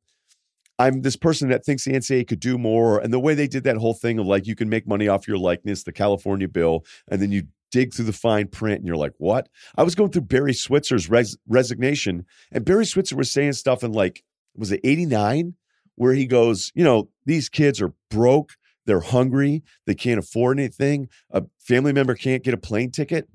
I'm 0.82 1.02
this 1.02 1.16
person 1.16 1.48
that 1.50 1.64
thinks 1.64 1.84
the 1.84 1.92
NCAA 1.92 2.26
could 2.26 2.40
do 2.40 2.58
more. 2.58 2.98
And 2.98 3.12
the 3.12 3.20
way 3.20 3.34
they 3.34 3.46
did 3.46 3.62
that 3.64 3.76
whole 3.76 3.94
thing 3.94 4.18
of 4.18 4.26
like 4.26 4.48
you 4.48 4.56
can 4.56 4.68
make 4.68 4.86
money 4.86 5.06
off 5.06 5.28
your 5.28 5.38
likeness, 5.38 5.84
the 5.84 5.92
California 5.92 6.48
bill, 6.48 6.84
and 7.08 7.22
then 7.22 7.30
you 7.30 7.44
dig 7.70 7.94
through 7.94 8.06
the 8.06 8.12
fine 8.12 8.48
print 8.48 8.78
and 8.78 8.86
you're 8.86 8.96
like, 8.96 9.14
what? 9.18 9.48
I 9.76 9.84
was 9.84 9.94
going 9.94 10.10
through 10.10 10.22
Barry 10.22 10.52
Switzer's 10.52 11.08
res- 11.08 11.38
resignation, 11.46 12.26
and 12.50 12.64
Barry 12.64 12.84
Switzer 12.84 13.16
was 13.16 13.30
saying 13.30 13.52
stuff 13.52 13.84
in 13.84 13.92
like, 13.92 14.24
was 14.56 14.72
it 14.72 14.80
89? 14.82 15.54
Where 15.94 16.14
he 16.14 16.26
goes, 16.26 16.72
you 16.74 16.82
know, 16.82 17.10
these 17.26 17.48
kids 17.48 17.80
are 17.80 17.92
broke, 18.10 18.56
they're 18.86 19.00
hungry, 19.00 19.62
they 19.86 19.94
can't 19.94 20.18
afford 20.18 20.58
anything. 20.58 21.08
A 21.30 21.44
family 21.58 21.92
member 21.92 22.14
can't 22.14 22.42
get 22.42 22.54
a 22.54 22.58
plane 22.58 22.90
ticket. 22.90 23.28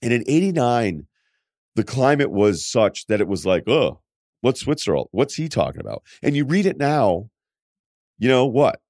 And 0.00 0.12
in 0.12 0.24
89, 0.26 1.06
the 1.74 1.84
climate 1.84 2.30
was 2.30 2.64
such 2.64 3.06
that 3.06 3.20
it 3.20 3.28
was 3.28 3.44
like, 3.44 3.68
oh, 3.68 4.00
what's 4.40 4.60
Switzer? 4.60 4.96
What's 5.10 5.34
he 5.34 5.48
talking 5.48 5.80
about? 5.80 6.02
And 6.22 6.36
you 6.36 6.44
read 6.44 6.66
it 6.66 6.78
now, 6.78 7.28
you 8.18 8.28
know 8.28 8.46
what? 8.46 8.80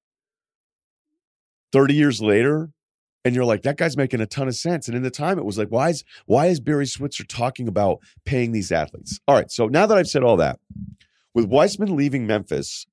30 1.71 1.93
years 1.93 2.21
later, 2.21 2.69
and 3.23 3.35
you're 3.35 3.45
like, 3.45 3.61
that 3.63 3.77
guy's 3.77 3.97
making 3.97 4.21
a 4.21 4.25
ton 4.25 4.47
of 4.47 4.55
sense. 4.55 4.87
And 4.87 4.97
in 4.97 5.03
the 5.03 5.11
time, 5.11 5.37
it 5.37 5.45
was 5.45 5.57
like, 5.57 5.69
why 5.69 5.89
is 5.89 6.03
why 6.25 6.47
is 6.47 6.59
Barry 6.59 6.85
Switzer 6.85 7.23
talking 7.23 7.67
about 7.67 7.99
paying 8.25 8.51
these 8.51 8.71
athletes? 8.71 9.19
All 9.27 9.35
right, 9.35 9.51
so 9.51 9.67
now 9.67 9.85
that 9.85 9.97
I've 9.97 10.07
said 10.07 10.23
all 10.23 10.37
that, 10.37 10.59
with 11.33 11.45
Wiseman 11.45 11.95
leaving 11.95 12.25
Memphis 12.25 12.87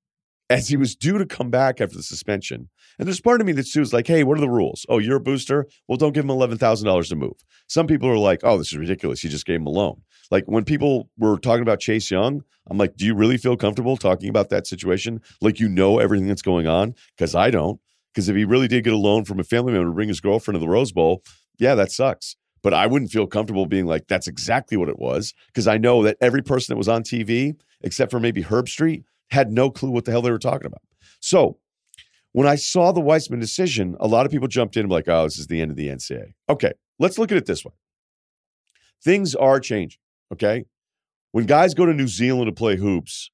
as 0.49 0.69
he 0.69 0.77
was 0.77 0.95
due 0.95 1.17
to 1.17 1.25
come 1.25 1.49
back 1.49 1.81
after 1.81 1.97
the 1.97 2.03
suspension, 2.03 2.69
and 2.97 3.07
there's 3.07 3.21
part 3.21 3.41
of 3.41 3.47
me 3.47 3.53
that's 3.53 3.71
too 3.71 3.81
is 3.81 3.93
like, 3.93 4.07
hey, 4.07 4.23
what 4.23 4.37
are 4.37 4.41
the 4.41 4.49
rules? 4.49 4.85
Oh, 4.89 4.97
you're 4.97 5.17
a 5.17 5.21
booster. 5.21 5.67
Well, 5.87 5.97
don't 5.97 6.13
give 6.13 6.25
him 6.25 6.29
eleven 6.29 6.57
thousand 6.57 6.85
dollars 6.85 7.09
to 7.09 7.15
move. 7.15 7.43
Some 7.67 7.87
people 7.87 8.09
are 8.09 8.17
like, 8.17 8.41
oh, 8.43 8.57
this 8.57 8.67
is 8.67 8.77
ridiculous. 8.77 9.23
You 9.23 9.29
just 9.29 9.45
gave 9.45 9.59
him 9.59 9.67
a 9.67 9.71
loan. 9.71 10.01
Like 10.31 10.45
when 10.45 10.63
people 10.63 11.09
were 11.17 11.37
talking 11.37 11.61
about 11.61 11.79
Chase 11.79 12.09
Young, 12.11 12.43
I'm 12.69 12.77
like, 12.77 12.95
do 12.95 13.05
you 13.05 13.15
really 13.15 13.37
feel 13.37 13.57
comfortable 13.57 13.97
talking 13.97 14.29
about 14.29 14.49
that 14.49 14.67
situation? 14.67 15.21
Like 15.41 15.59
you 15.59 15.67
know 15.67 15.99
everything 15.99 16.27
that's 16.27 16.41
going 16.41 16.67
on? 16.67 16.95
Because 17.17 17.35
I 17.35 17.49
don't. 17.49 17.79
Because 18.13 18.29
if 18.29 18.35
he 18.35 18.45
really 18.45 18.67
did 18.67 18.83
get 18.83 18.93
a 18.93 18.97
loan 18.97 19.25
from 19.25 19.39
a 19.39 19.43
family 19.43 19.73
member 19.73 19.89
to 19.89 19.93
bring 19.93 20.07
his 20.07 20.19
girlfriend 20.19 20.55
to 20.55 20.59
the 20.59 20.69
Rose 20.69 20.91
Bowl, 20.91 21.23
yeah, 21.57 21.75
that 21.75 21.91
sucks. 21.91 22.35
But 22.61 22.73
I 22.73 22.87
wouldn't 22.87 23.11
feel 23.11 23.27
comfortable 23.27 23.65
being 23.65 23.85
like, 23.85 24.07
that's 24.07 24.27
exactly 24.27 24.77
what 24.77 24.89
it 24.89 24.99
was. 24.99 25.33
Because 25.47 25.67
I 25.67 25.77
know 25.77 26.03
that 26.03 26.17
every 26.21 26.41
person 26.41 26.73
that 26.73 26.77
was 26.77 26.89
on 26.89 27.03
TV, 27.03 27.55
except 27.81 28.11
for 28.11 28.19
maybe 28.19 28.43
Herbstreit, 28.43 29.03
had 29.31 29.51
no 29.51 29.69
clue 29.69 29.91
what 29.91 30.05
the 30.05 30.11
hell 30.11 30.21
they 30.21 30.31
were 30.31 30.39
talking 30.39 30.65
about. 30.65 30.81
So 31.19 31.57
when 32.31 32.47
I 32.47 32.55
saw 32.55 32.91
the 32.91 32.99
Wiseman 32.99 33.39
decision, 33.39 33.95
a 33.99 34.07
lot 34.07 34.25
of 34.25 34.31
people 34.31 34.47
jumped 34.47 34.75
in 34.77 34.83
and 34.83 34.91
like, 34.91 35.07
oh, 35.07 35.23
this 35.23 35.39
is 35.39 35.47
the 35.47 35.61
end 35.61 35.71
of 35.71 35.77
the 35.77 35.87
NCAA. 35.87 36.33
Okay, 36.49 36.73
let's 36.99 37.17
look 37.17 37.31
at 37.31 37.37
it 37.37 37.45
this 37.45 37.63
way. 37.63 37.73
Things 39.03 39.35
are 39.35 39.59
changing. 39.59 39.99
Okay. 40.33 40.65
When 41.31 41.45
guys 41.45 41.73
go 41.73 41.85
to 41.85 41.93
New 41.93 42.07
Zealand 42.07 42.47
to 42.47 42.51
play 42.51 42.75
hoops, 42.75 43.31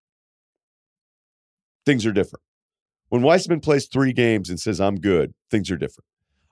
things 1.85 2.05
are 2.05 2.11
different. 2.11 2.43
When 3.09 3.21
Wiseman 3.21 3.61
plays 3.61 3.87
three 3.87 4.11
games 4.11 4.49
and 4.49 4.59
says, 4.59 4.81
I'm 4.81 4.95
good, 4.95 5.33
things 5.49 5.71
are 5.71 5.77
different. 5.77 6.05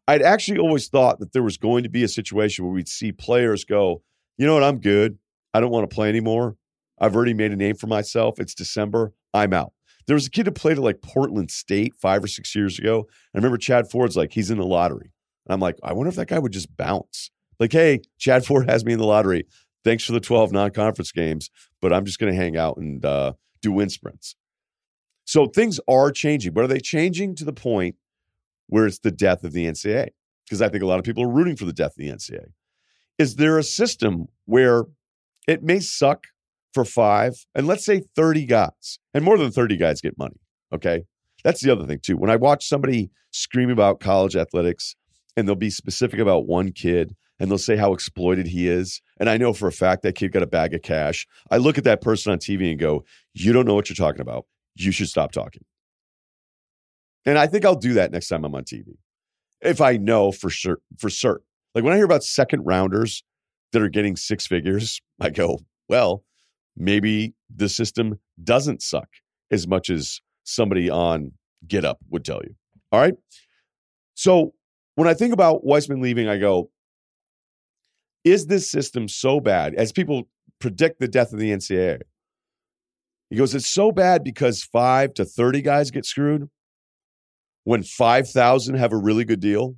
I'd 0.07 0.21
actually 0.21 0.59
always 0.59 0.87
thought 0.87 1.19
that 1.19 1.33
there 1.33 1.43
was 1.43 1.57
going 1.57 1.83
to 1.83 1.89
be 1.89 2.03
a 2.03 2.07
situation 2.07 2.65
where 2.65 2.73
we'd 2.73 2.87
see 2.87 3.11
players 3.11 3.65
go, 3.65 4.03
you 4.37 4.45
know 4.45 4.53
what, 4.53 4.63
I'm 4.63 4.79
good. 4.79 5.17
I 5.53 5.59
don't 5.59 5.71
want 5.71 5.89
to 5.89 5.93
play 5.93 6.09
anymore. 6.09 6.55
I've 6.99 7.15
already 7.15 7.33
made 7.33 7.51
a 7.51 7.55
name 7.55 7.75
for 7.75 7.87
myself. 7.87 8.39
It's 8.39 8.53
December. 8.53 9.13
I'm 9.33 9.53
out. 9.53 9.73
There 10.07 10.15
was 10.15 10.27
a 10.27 10.29
kid 10.29 10.45
who 10.45 10.51
played 10.51 10.77
at 10.77 10.83
like 10.83 11.01
Portland 11.01 11.51
State 11.51 11.93
five 11.95 12.23
or 12.23 12.27
six 12.27 12.55
years 12.55 12.77
ago. 12.77 13.07
I 13.33 13.37
remember 13.37 13.57
Chad 13.57 13.89
Ford's 13.89 14.17
like, 14.17 14.33
he's 14.33 14.51
in 14.51 14.57
the 14.57 14.65
lottery. 14.65 15.11
And 15.45 15.53
I'm 15.53 15.59
like, 15.59 15.77
I 15.83 15.93
wonder 15.93 16.09
if 16.09 16.15
that 16.15 16.27
guy 16.27 16.39
would 16.39 16.51
just 16.51 16.75
bounce. 16.75 17.31
Like, 17.59 17.71
hey, 17.71 18.01
Chad 18.17 18.45
Ford 18.45 18.69
has 18.69 18.83
me 18.83 18.93
in 18.93 18.99
the 18.99 19.05
lottery. 19.05 19.45
Thanks 19.83 20.05
for 20.05 20.13
the 20.13 20.19
12 20.19 20.51
non 20.51 20.71
conference 20.71 21.11
games, 21.11 21.49
but 21.81 21.91
I'm 21.91 22.05
just 22.05 22.19
going 22.19 22.31
to 22.31 22.39
hang 22.39 22.57
out 22.57 22.77
and 22.77 23.03
uh, 23.03 23.33
do 23.61 23.71
wind 23.71 23.91
sprints. 23.91 24.35
So 25.25 25.45
things 25.45 25.79
are 25.87 26.11
changing, 26.11 26.53
but 26.53 26.63
are 26.63 26.67
they 26.67 26.79
changing 26.79 27.35
to 27.35 27.45
the 27.45 27.53
point 27.53 27.95
where 28.67 28.85
it's 28.85 28.99
the 28.99 29.11
death 29.11 29.43
of 29.43 29.53
the 29.53 29.65
NCAA? 29.65 30.09
Because 30.45 30.61
I 30.61 30.69
think 30.69 30.83
a 30.83 30.87
lot 30.87 30.99
of 30.99 31.05
people 31.05 31.23
are 31.23 31.31
rooting 31.31 31.55
for 31.55 31.65
the 31.65 31.73
death 31.73 31.91
of 31.91 31.97
the 31.97 32.09
NCAA. 32.09 32.47
Is 33.17 33.35
there 33.35 33.57
a 33.57 33.63
system 33.63 34.27
where 34.45 34.85
it 35.47 35.63
may 35.63 35.79
suck 35.79 36.27
for 36.73 36.83
five 36.83 37.45
and 37.53 37.67
let's 37.67 37.85
say 37.85 38.03
30 38.15 38.45
guys, 38.45 38.99
and 39.13 39.23
more 39.23 39.37
than 39.37 39.51
30 39.51 39.77
guys 39.77 40.01
get 40.01 40.17
money? 40.17 40.39
Okay. 40.73 41.03
That's 41.43 41.61
the 41.61 41.71
other 41.71 41.85
thing, 41.85 41.99
too. 42.01 42.17
When 42.17 42.29
I 42.29 42.37
watch 42.37 42.67
somebody 42.67 43.11
scream 43.31 43.69
about 43.69 43.99
college 43.99 44.35
athletics 44.35 44.95
and 45.35 45.47
they'll 45.47 45.55
be 45.55 45.69
specific 45.69 46.19
about 46.19 46.47
one 46.47 46.71
kid 46.71 47.15
and 47.39 47.49
they'll 47.49 47.57
say 47.57 47.75
how 47.75 47.93
exploited 47.93 48.47
he 48.47 48.67
is. 48.67 49.01
And 49.19 49.29
I 49.29 49.37
know 49.37 49.53
for 49.53 49.67
a 49.67 49.71
fact 49.71 50.03
that 50.03 50.15
kid 50.15 50.31
got 50.31 50.43
a 50.43 50.47
bag 50.47 50.73
of 50.73 50.81
cash. 50.81 51.27
I 51.49 51.57
look 51.57 51.77
at 51.77 51.83
that 51.83 52.01
person 52.01 52.31
on 52.31 52.39
TV 52.39 52.69
and 52.69 52.79
go, 52.79 53.03
You 53.33 53.53
don't 53.53 53.65
know 53.65 53.73
what 53.73 53.89
you're 53.89 53.95
talking 53.95 54.21
about 54.21 54.45
you 54.75 54.91
should 54.91 55.07
stop 55.07 55.31
talking. 55.31 55.63
And 57.25 57.37
I 57.37 57.47
think 57.47 57.65
I'll 57.65 57.75
do 57.75 57.93
that 57.93 58.11
next 58.11 58.27
time 58.27 58.43
I'm 58.43 58.55
on 58.55 58.63
TV. 58.63 58.97
If 59.61 59.79
I 59.79 59.97
know 59.97 60.31
for 60.31 60.49
sure 60.49 60.79
for 60.97 61.09
certain. 61.09 61.45
Like 61.73 61.83
when 61.83 61.93
I 61.93 61.95
hear 61.95 62.05
about 62.05 62.23
second 62.23 62.63
rounders 62.65 63.23
that 63.71 63.81
are 63.81 63.89
getting 63.89 64.15
six 64.15 64.45
figures, 64.45 65.01
I 65.19 65.29
go, 65.29 65.59
well, 65.87 66.23
maybe 66.75 67.33
the 67.53 67.69
system 67.69 68.19
doesn't 68.43 68.81
suck 68.81 69.07
as 69.49 69.67
much 69.67 69.89
as 69.89 70.19
somebody 70.43 70.89
on 70.89 71.31
Get 71.65 71.85
Up 71.85 71.99
would 72.09 72.25
tell 72.25 72.41
you. 72.43 72.55
All 72.91 72.99
right. 72.99 73.15
So 74.15 74.53
when 74.95 75.07
I 75.07 75.13
think 75.13 75.33
about 75.33 75.63
Wiseman 75.63 76.01
leaving, 76.01 76.27
I 76.27 76.37
go, 76.37 76.69
is 78.23 78.47
this 78.47 78.69
system 78.69 79.07
so 79.07 79.39
bad 79.39 79.73
as 79.75 79.91
people 79.91 80.29
predict 80.59 80.99
the 80.99 81.07
death 81.07 81.33
of 81.33 81.39
the 81.39 81.51
NCAA? 81.51 82.01
He 83.29 83.37
goes, 83.37 83.55
It's 83.55 83.67
so 83.67 83.91
bad 83.91 84.23
because 84.23 84.63
five 84.63 85.13
to 85.15 85.25
30 85.25 85.61
guys 85.61 85.91
get 85.91 86.05
screwed 86.05 86.49
when 87.63 87.83
5,000 87.83 88.75
have 88.75 88.93
a 88.93 88.97
really 88.97 89.25
good 89.25 89.39
deal. 89.39 89.75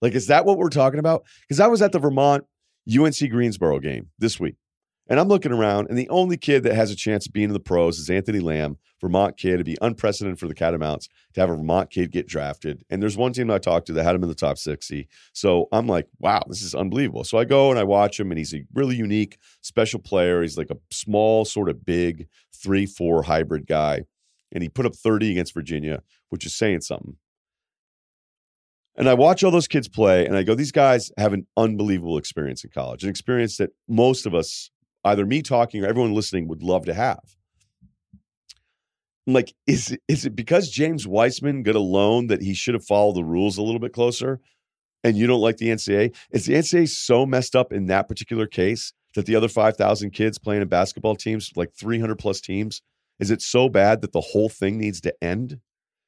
Like, 0.00 0.14
is 0.14 0.28
that 0.28 0.44
what 0.44 0.58
we're 0.58 0.68
talking 0.68 0.98
about? 0.98 1.24
Because 1.42 1.60
I 1.60 1.66
was 1.66 1.82
at 1.82 1.92
the 1.92 1.98
Vermont 1.98 2.44
UNC 2.88 3.18
Greensboro 3.30 3.80
game 3.80 4.08
this 4.18 4.38
week. 4.38 4.56
And 5.08 5.20
I'm 5.20 5.28
looking 5.28 5.52
around, 5.52 5.88
and 5.88 5.96
the 5.96 6.08
only 6.08 6.36
kid 6.36 6.64
that 6.64 6.74
has 6.74 6.90
a 6.90 6.96
chance 6.96 7.26
of 7.26 7.32
being 7.32 7.50
in 7.50 7.52
the 7.52 7.60
pros 7.60 7.98
is 7.98 8.10
Anthony 8.10 8.40
Lamb, 8.40 8.78
Vermont 9.06 9.36
kid. 9.36 9.54
It'd 9.54 9.66
be 9.66 9.78
unprecedented 9.80 10.38
for 10.38 10.48
the 10.48 10.54
Catamounts 10.54 11.08
to 11.34 11.40
have 11.40 11.48
a 11.48 11.56
Vermont 11.56 11.90
kid 11.90 12.10
get 12.10 12.26
drafted. 12.26 12.84
And 12.90 13.00
there's 13.00 13.16
one 13.16 13.32
team 13.32 13.50
I 13.50 13.58
talked 13.58 13.86
to 13.86 13.92
that 13.92 14.02
had 14.02 14.16
him 14.16 14.22
in 14.24 14.28
the 14.28 14.34
top 14.34 14.58
60. 14.58 15.06
So 15.32 15.68
I'm 15.70 15.86
like, 15.86 16.08
wow, 16.18 16.42
this 16.48 16.62
is 16.62 16.74
unbelievable. 16.74 17.24
So 17.24 17.38
I 17.38 17.44
go 17.44 17.70
and 17.70 17.78
I 17.78 17.84
watch 17.84 18.18
him, 18.18 18.32
and 18.32 18.38
he's 18.38 18.54
a 18.54 18.64
really 18.74 18.96
unique, 18.96 19.38
special 19.60 20.00
player. 20.00 20.42
He's 20.42 20.58
like 20.58 20.70
a 20.70 20.78
small, 20.90 21.44
sort 21.44 21.68
of 21.68 21.84
big, 21.84 22.26
3 22.54 22.86
4 22.86 23.22
hybrid 23.22 23.66
guy. 23.66 24.02
And 24.52 24.62
he 24.62 24.68
put 24.68 24.86
up 24.86 24.96
30 24.96 25.32
against 25.32 25.54
Virginia, 25.54 26.02
which 26.30 26.44
is 26.44 26.54
saying 26.54 26.80
something. 26.80 27.16
And 28.96 29.08
I 29.08 29.14
watch 29.14 29.44
all 29.44 29.50
those 29.50 29.68
kids 29.68 29.88
play, 29.88 30.24
and 30.24 30.36
I 30.36 30.42
go, 30.42 30.54
these 30.54 30.72
guys 30.72 31.12
have 31.18 31.34
an 31.34 31.46
unbelievable 31.56 32.16
experience 32.16 32.64
in 32.64 32.70
college, 32.70 33.04
an 33.04 33.10
experience 33.10 33.58
that 33.58 33.70
most 33.86 34.24
of 34.24 34.34
us 34.34 34.70
either 35.04 35.26
me 35.26 35.42
talking 35.42 35.84
or 35.84 35.86
everyone 35.86 36.14
listening 36.14 36.48
would 36.48 36.62
love 36.62 36.86
to 36.86 36.94
have. 36.94 37.36
I'm 39.26 39.32
like, 39.32 39.54
is 39.66 39.96
is 40.08 40.24
it 40.24 40.36
because 40.36 40.70
James 40.70 41.06
Wiseman 41.06 41.62
got 41.62 41.74
a 41.74 41.80
loan 41.80 42.28
that 42.28 42.42
he 42.42 42.54
should 42.54 42.74
have 42.74 42.84
followed 42.84 43.16
the 43.16 43.24
rules 43.24 43.58
a 43.58 43.62
little 43.62 43.80
bit 43.80 43.92
closer? 43.92 44.40
And 45.02 45.16
you 45.16 45.26
don't 45.26 45.40
like 45.40 45.58
the 45.58 45.68
NCAA? 45.68 46.14
Is 46.30 46.46
the 46.46 46.54
NCAA 46.54 46.88
so 46.88 47.26
messed 47.26 47.54
up 47.54 47.72
in 47.72 47.86
that 47.86 48.08
particular 48.08 48.46
case 48.46 48.92
that 49.14 49.26
the 49.26 49.36
other 49.36 49.48
5,000 49.48 50.10
kids 50.10 50.38
playing 50.38 50.62
in 50.62 50.68
basketball 50.68 51.14
teams, 51.14 51.52
like 51.54 51.72
300 51.72 52.16
plus 52.18 52.40
teams, 52.40 52.82
is 53.20 53.30
it 53.30 53.40
so 53.40 53.68
bad 53.68 54.00
that 54.00 54.12
the 54.12 54.20
whole 54.20 54.48
thing 54.48 54.78
needs 54.78 55.00
to 55.02 55.14
end? 55.22 55.60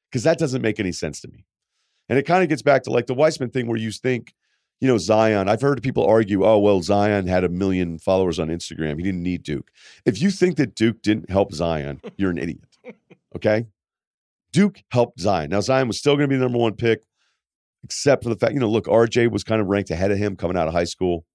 Because 0.09 0.23
that 0.23 0.37
doesn't 0.37 0.61
make 0.61 0.79
any 0.79 0.91
sense 0.91 1.21
to 1.21 1.27
me. 1.29 1.45
And 2.09 2.19
it 2.19 2.25
kind 2.25 2.43
of 2.43 2.49
gets 2.49 2.61
back 2.61 2.83
to 2.83 2.91
like 2.91 3.07
the 3.07 3.13
Wiseman 3.13 3.51
thing 3.51 3.67
where 3.67 3.77
you 3.77 3.91
think 3.91 4.33
you 4.81 4.87
know, 4.87 4.97
Zion, 4.97 5.49
I've 5.49 5.61
heard 5.61 5.83
people 5.83 6.05
argue, 6.05 6.45
oh, 6.45 6.57
well, 6.57 6.81
Zion 6.81 7.27
had 7.27 7.43
a 7.43 7.49
million 7.49 7.99
followers 7.99 8.39
on 8.39 8.47
Instagram. 8.47 8.97
He 8.97 9.03
didn't 9.03 9.23
need 9.23 9.43
Duke. 9.43 9.71
If 10.05 10.21
you 10.21 10.31
think 10.31 10.55
that 10.57 10.75
Duke 10.75 11.01
didn't 11.01 11.29
help 11.29 11.53
Zion, 11.53 12.01
you're 12.17 12.31
an 12.31 12.37
idiot. 12.37 12.77
Okay. 13.35 13.65
Duke 14.51 14.81
helped 14.91 15.19
Zion. 15.19 15.49
Now, 15.49 15.61
Zion 15.61 15.87
was 15.87 15.97
still 15.97 16.15
going 16.15 16.27
to 16.27 16.33
be 16.33 16.35
the 16.35 16.43
number 16.43 16.57
one 16.57 16.73
pick, 16.73 17.03
except 17.83 18.23
for 18.23 18.29
the 18.29 18.35
fact, 18.35 18.53
you 18.53 18.59
know, 18.59 18.69
look, 18.69 18.85
RJ 18.85 19.31
was 19.31 19.43
kind 19.43 19.61
of 19.61 19.67
ranked 19.67 19.91
ahead 19.91 20.11
of 20.11 20.17
him 20.17 20.35
coming 20.35 20.57
out 20.57 20.67
of 20.67 20.73
high 20.73 20.85
school. 20.85 21.25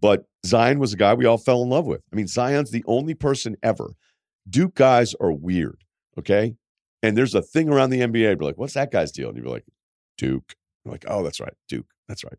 But 0.00 0.24
Zion 0.46 0.78
was 0.78 0.92
a 0.92 0.96
guy 0.96 1.14
we 1.14 1.26
all 1.26 1.38
fell 1.38 1.62
in 1.62 1.68
love 1.68 1.86
with. 1.86 2.02
I 2.12 2.16
mean, 2.16 2.26
Zion's 2.26 2.70
the 2.70 2.84
only 2.86 3.14
person 3.14 3.56
ever. 3.62 3.94
Duke 4.48 4.74
guys 4.74 5.14
are 5.20 5.32
weird. 5.32 5.84
Okay. 6.18 6.54
And 7.02 7.16
there's 7.16 7.34
a 7.34 7.42
thing 7.42 7.68
around 7.68 7.90
the 7.90 8.00
NBA, 8.00 8.38
be 8.38 8.44
like, 8.44 8.58
what's 8.58 8.74
that 8.74 8.92
guy's 8.92 9.12
deal? 9.12 9.28
And 9.28 9.36
you'd 9.36 9.44
be 9.44 9.50
like, 9.50 9.64
Duke. 10.18 10.54
I'm 10.84 10.92
like, 10.92 11.04
oh, 11.08 11.22
that's 11.22 11.40
right. 11.40 11.54
Duke. 11.68 11.86
That's 12.08 12.24
right. 12.24 12.38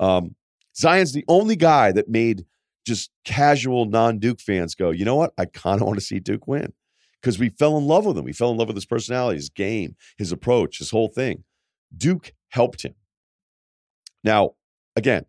Um, 0.00 0.34
Zion's 0.76 1.12
the 1.12 1.24
only 1.28 1.56
guy 1.56 1.92
that 1.92 2.08
made 2.08 2.44
just 2.84 3.10
casual 3.24 3.86
non 3.86 4.18
Duke 4.18 4.40
fans 4.40 4.74
go, 4.74 4.90
you 4.90 5.04
know 5.04 5.16
what? 5.16 5.32
I 5.38 5.46
kind 5.46 5.80
of 5.80 5.86
want 5.86 5.98
to 5.98 6.04
see 6.04 6.18
Duke 6.20 6.46
win 6.46 6.72
because 7.24 7.38
we 7.38 7.48
fell 7.48 7.78
in 7.78 7.86
love 7.86 8.04
with 8.04 8.18
him. 8.18 8.24
We 8.26 8.34
fell 8.34 8.50
in 8.50 8.58
love 8.58 8.68
with 8.68 8.76
his 8.76 8.84
personality, 8.84 9.36
his 9.36 9.48
game, 9.48 9.96
his 10.18 10.30
approach, 10.30 10.76
his 10.76 10.90
whole 10.90 11.08
thing. 11.08 11.44
Duke 11.96 12.34
helped 12.50 12.82
him. 12.82 12.94
Now, 14.22 14.50
again, 14.94 15.24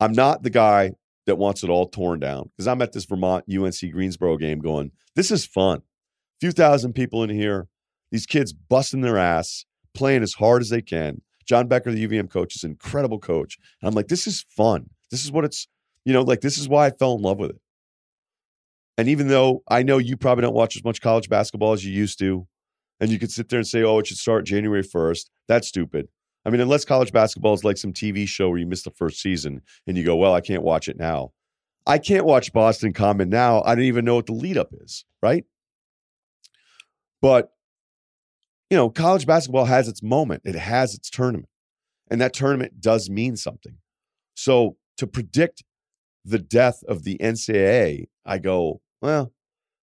I'm 0.00 0.12
not 0.12 0.42
the 0.42 0.50
guy 0.50 0.92
that 1.24 1.36
wants 1.36 1.64
it 1.64 1.70
all 1.70 1.88
torn 1.88 2.20
down 2.20 2.50
because 2.50 2.68
I'm 2.68 2.82
at 2.82 2.92
this 2.92 3.06
Vermont 3.06 3.46
UNC 3.50 3.90
Greensboro 3.90 4.36
game 4.36 4.58
going, 4.58 4.90
this 5.16 5.30
is 5.30 5.46
fun. 5.46 5.78
A 5.78 6.40
few 6.40 6.52
thousand 6.52 6.92
people 6.92 7.22
in 7.22 7.30
here, 7.30 7.68
these 8.12 8.26
kids 8.26 8.52
busting 8.52 9.00
their 9.00 9.16
ass, 9.16 9.64
playing 9.94 10.22
as 10.22 10.34
hard 10.34 10.60
as 10.60 10.68
they 10.68 10.82
can. 10.82 11.22
John 11.46 11.68
Becker, 11.68 11.90
the 11.90 12.06
UVM 12.06 12.28
coach, 12.28 12.54
is 12.54 12.64
an 12.64 12.72
incredible 12.72 13.18
coach. 13.18 13.56
And 13.80 13.88
I'm 13.88 13.94
like, 13.94 14.08
this 14.08 14.26
is 14.26 14.44
fun. 14.50 14.90
This 15.10 15.24
is 15.24 15.32
what 15.32 15.46
it's, 15.46 15.68
you 16.04 16.12
know, 16.12 16.22
like 16.22 16.42
this 16.42 16.58
is 16.58 16.68
why 16.68 16.84
I 16.84 16.90
fell 16.90 17.14
in 17.14 17.22
love 17.22 17.38
with 17.38 17.50
it. 17.50 17.60
And 18.96 19.08
even 19.08 19.28
though 19.28 19.62
I 19.68 19.82
know 19.82 19.98
you 19.98 20.16
probably 20.16 20.42
don't 20.42 20.54
watch 20.54 20.76
as 20.76 20.84
much 20.84 21.00
college 21.00 21.28
basketball 21.28 21.72
as 21.72 21.84
you 21.84 21.92
used 21.92 22.18
to, 22.20 22.46
and 23.00 23.10
you 23.10 23.18
could 23.18 23.32
sit 23.32 23.48
there 23.48 23.58
and 23.58 23.66
say, 23.66 23.82
oh, 23.82 23.98
it 23.98 24.06
should 24.06 24.18
start 24.18 24.46
January 24.46 24.84
1st, 24.84 25.30
that's 25.48 25.68
stupid. 25.68 26.08
I 26.44 26.50
mean, 26.50 26.60
unless 26.60 26.84
college 26.84 27.12
basketball 27.12 27.54
is 27.54 27.64
like 27.64 27.76
some 27.76 27.92
TV 27.92 28.28
show 28.28 28.48
where 28.50 28.58
you 28.58 28.66
miss 28.66 28.82
the 28.82 28.90
first 28.90 29.20
season 29.20 29.62
and 29.86 29.96
you 29.96 30.04
go, 30.04 30.14
well, 30.14 30.34
I 30.34 30.40
can't 30.40 30.62
watch 30.62 30.88
it 30.88 30.98
now. 30.98 31.32
I 31.86 31.98
can't 31.98 32.24
watch 32.24 32.52
Boston 32.52 32.92
Common 32.92 33.28
now. 33.28 33.62
I 33.62 33.74
don't 33.74 33.84
even 33.84 34.04
know 34.04 34.14
what 34.14 34.26
the 34.26 34.32
lead 34.32 34.56
up 34.56 34.68
is, 34.72 35.04
right? 35.22 35.44
But, 37.20 37.50
you 38.70 38.76
know, 38.76 38.90
college 38.90 39.26
basketball 39.26 39.64
has 39.64 39.88
its 39.88 40.02
moment, 40.02 40.42
it 40.44 40.54
has 40.54 40.94
its 40.94 41.10
tournament, 41.10 41.48
and 42.10 42.20
that 42.20 42.32
tournament 42.32 42.80
does 42.80 43.10
mean 43.10 43.36
something. 43.36 43.78
So 44.34 44.76
to 44.98 45.06
predict 45.06 45.64
the 46.24 46.38
death 46.38 46.82
of 46.88 47.04
the 47.04 47.18
NCAA, 47.18 48.06
I 48.24 48.38
go, 48.38 48.80
well, 49.04 49.34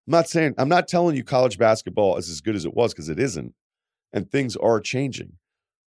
I'm 0.08 0.12
not 0.12 0.30
saying, 0.30 0.56
I'm 0.58 0.70
not 0.70 0.88
telling 0.88 1.18
you 1.18 1.26
college 1.26 1.58
basketball 1.58 2.16
is 2.16 2.30
as 2.30 2.40
good 2.40 2.56
as 2.56 2.64
it 2.64 2.74
was 2.74 2.94
because 2.94 3.10
it 3.10 3.20
isn't. 3.20 3.54
And 4.14 4.32
things 4.32 4.56
are 4.56 4.80
changing. 4.80 5.34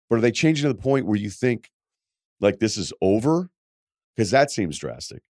But 0.10 0.18
are 0.18 0.22
they 0.22 0.32
changing 0.32 0.64
to 0.64 0.74
the 0.74 0.82
point 0.82 1.06
where 1.06 1.16
you 1.16 1.30
think 1.30 1.70
like 2.42 2.58
this 2.58 2.76
is 2.76 2.92
over? 3.04 3.52
Because 4.16 4.32
that 4.32 4.50
seems 4.50 4.80
drastic. 4.80 5.22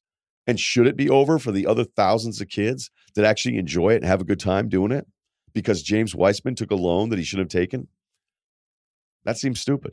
And 0.47 0.57
should 0.57 0.87
it 0.87 0.95
be 0.95 1.09
over 1.09 1.39
for 1.39 1.51
the 1.51 1.67
other 1.67 1.83
thousands 1.83 2.39
of 2.39 2.47
kids 2.47 2.89
that 3.15 3.25
actually 3.25 3.57
enjoy 3.57 3.89
it 3.89 3.97
and 3.97 4.05
have 4.05 4.21
a 4.21 4.25
good 4.25 4.39
time 4.39 4.69
doing 4.69 4.93
it 4.93 5.05
because 5.53 5.83
James 5.83 6.15
Wiseman 6.15 6.55
took 6.55 6.71
a 6.71 6.75
loan 6.75 7.09
that 7.09 7.19
he 7.19 7.25
shouldn't 7.25 7.51
have 7.51 7.61
taken? 7.61 7.89
That 9.25 9.37
seems 9.37 9.59
stupid. 9.59 9.91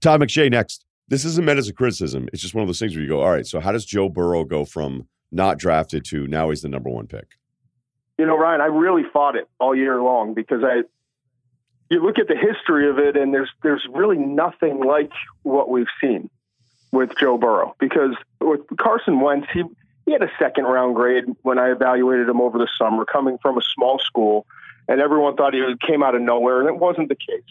Todd 0.00 0.20
McShay 0.20 0.50
next. 0.50 0.84
This 1.06 1.24
isn't 1.24 1.44
meant 1.44 1.60
as 1.60 1.68
a 1.68 1.72
criticism. 1.72 2.28
It's 2.32 2.42
just 2.42 2.54
one 2.54 2.62
of 2.62 2.68
those 2.68 2.80
things 2.80 2.96
where 2.96 3.02
you 3.02 3.08
go, 3.08 3.20
all 3.20 3.30
right, 3.30 3.46
so 3.46 3.60
how 3.60 3.70
does 3.70 3.84
Joe 3.84 4.08
Burrow 4.08 4.44
go 4.44 4.64
from 4.64 5.06
not 5.34 5.58
drafted 5.58 6.04
to 6.06 6.26
now 6.26 6.50
he's 6.50 6.62
the 6.62 6.68
number 6.68 6.90
one 6.90 7.06
pick? 7.06 7.36
You 8.18 8.26
know, 8.26 8.38
Ryen, 8.38 8.60
I 8.60 8.66
really 8.66 9.02
fought 9.12 9.36
it 9.36 9.48
all 9.58 9.74
year 9.74 10.00
long 10.00 10.34
because 10.34 10.62
I 10.62 10.82
you 11.90 12.02
look 12.02 12.18
at 12.18 12.28
the 12.28 12.36
history 12.36 12.88
of 12.88 12.98
it, 12.98 13.16
and 13.16 13.34
there's 13.34 13.50
there's 13.62 13.86
really 13.92 14.16
nothing 14.16 14.80
like 14.80 15.10
what 15.42 15.68
we've 15.68 15.86
seen 16.00 16.30
with 16.92 17.10
Joe 17.18 17.36
Burrow 17.36 17.74
because 17.78 18.14
with 18.40 18.60
Carson 18.78 19.20
Wentz, 19.20 19.48
he 19.52 19.64
he 20.06 20.12
had 20.12 20.22
a 20.22 20.30
second 20.38 20.64
round 20.64 20.94
grade 20.94 21.24
when 21.42 21.58
I 21.58 21.70
evaluated 21.70 22.28
him 22.28 22.40
over 22.40 22.58
the 22.58 22.68
summer, 22.78 23.04
coming 23.04 23.38
from 23.42 23.58
a 23.58 23.62
small 23.62 23.98
school, 23.98 24.46
and 24.88 25.00
everyone 25.00 25.36
thought 25.36 25.54
he 25.54 25.62
came 25.86 26.02
out 26.02 26.14
of 26.14 26.22
nowhere, 26.22 26.60
and 26.60 26.68
it 26.68 26.76
wasn't 26.76 27.08
the 27.08 27.16
case. 27.16 27.42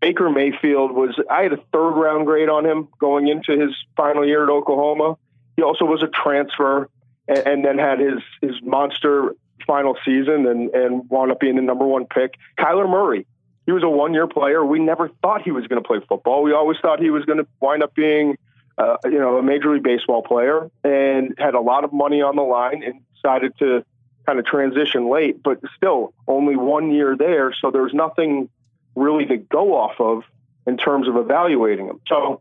Baker 0.00 0.30
Mayfield 0.30 0.92
was 0.92 1.18
I 1.30 1.42
had 1.42 1.52
a 1.52 1.58
third 1.72 1.92
round 1.92 2.26
grade 2.26 2.48
on 2.48 2.64
him 2.64 2.88
going 2.98 3.28
into 3.28 3.58
his 3.58 3.74
final 3.96 4.26
year 4.26 4.44
at 4.44 4.50
Oklahoma. 4.50 5.16
He 5.56 5.62
also 5.62 5.84
was 5.84 6.02
a 6.02 6.08
transfer 6.08 6.88
and, 7.28 7.38
and 7.38 7.64
then 7.64 7.78
had 7.78 8.00
his 8.00 8.20
his 8.40 8.54
monster 8.62 9.34
final 9.66 9.96
season 10.04 10.46
and 10.46 10.74
and 10.74 11.08
wound 11.10 11.30
up 11.30 11.40
being 11.40 11.56
the 11.56 11.62
number 11.62 11.86
one 11.86 12.06
pick. 12.06 12.34
Kyler 12.58 12.88
Murray 12.88 13.26
he 13.66 13.72
was 13.72 13.82
a 13.82 13.88
one 13.88 14.14
year 14.14 14.26
player. 14.26 14.64
We 14.64 14.78
never 14.78 15.10
thought 15.22 15.42
he 15.42 15.50
was 15.50 15.66
going 15.66 15.82
to 15.82 15.86
play 15.86 15.98
football. 16.08 16.42
We 16.42 16.52
always 16.52 16.78
thought 16.80 17.00
he 17.00 17.10
was 17.10 17.24
going 17.24 17.38
to 17.38 17.46
wind 17.60 17.82
up 17.82 17.94
being, 17.94 18.38
uh, 18.78 18.96
you 19.04 19.18
know, 19.18 19.38
a 19.38 19.42
major 19.42 19.74
league 19.74 19.82
baseball 19.82 20.22
player 20.22 20.70
and 20.84 21.34
had 21.36 21.54
a 21.54 21.60
lot 21.60 21.82
of 21.82 21.92
money 21.92 22.22
on 22.22 22.36
the 22.36 22.42
line 22.42 22.84
and 22.84 23.00
decided 23.14 23.58
to 23.58 23.84
kind 24.24 24.38
of 24.38 24.46
transition 24.46 25.10
late, 25.10 25.42
but 25.42 25.60
still 25.76 26.14
only 26.28 26.56
one 26.56 26.92
year 26.92 27.16
there. 27.16 27.52
So 27.60 27.70
there's 27.72 27.92
nothing 27.92 28.48
really 28.94 29.26
to 29.26 29.36
go 29.36 29.76
off 29.76 30.00
of 30.00 30.22
in 30.66 30.76
terms 30.76 31.08
of 31.08 31.16
evaluating 31.16 31.86
him. 31.86 32.00
So 32.06 32.40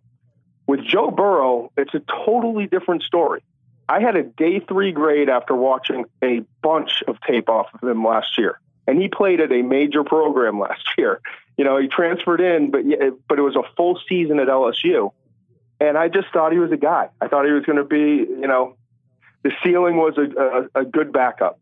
with 0.67 0.82
Joe 0.84 1.10
Burrow, 1.10 1.71
it's 1.76 1.93
a 1.95 2.02
totally 2.26 2.67
different 2.67 3.02
story. 3.02 3.43
I 3.88 4.00
had 4.00 4.15
a 4.15 4.24
day 4.24 4.60
three 4.60 4.91
grade 4.91 5.30
after 5.30 5.56
watching 5.56 6.06
a 6.24 6.41
bunch 6.62 7.04
of 7.08 7.19
tape 7.21 7.50
off 7.50 7.67
of 7.74 7.88
him 7.88 8.04
last 8.04 8.38
year 8.38 8.60
and 8.88 9.02
he 9.02 9.08
played 9.08 9.39
at 9.39 9.52
a 9.52 9.62
major 9.62 10.04
program 10.04 10.60
last 10.67 10.86
year. 10.98 11.21
You 11.58 11.63
know, 11.63 11.78
he 11.78 11.88
transferred 11.88 12.41
in, 12.41 12.71
but 12.71 12.82
but 13.28 13.39
it 13.39 13.41
was 13.41 13.56
a 13.56 13.63
full 13.78 14.00
season 14.10 14.39
at 14.39 14.48
LSU, 14.48 15.12
and 15.80 15.98
I 15.98 16.10
just 16.10 16.28
thought 16.34 16.52
he 16.52 16.60
was 16.60 16.71
a 16.71 16.78
guy. 16.78 17.10
I 17.21 17.28
thought 17.28 17.45
he 17.45 17.52
was 17.52 17.63
going 17.63 17.78
to 17.78 17.86
be, 17.86 18.30
you 18.30 18.48
know, 18.48 18.76
the 19.43 19.52
ceiling 19.63 19.95
was 19.95 20.17
a, 20.17 20.71
a, 20.76 20.82
a 20.82 20.86
good 20.86 21.13
backup, 21.13 21.58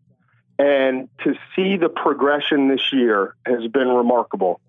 and 0.57 1.09
to 1.23 1.35
see 1.55 1.77
the 1.77 1.89
progression 1.89 2.69
this 2.69 2.91
year 2.91 3.35
has 3.45 3.67
been 3.67 3.87
remarkable. 3.87 4.61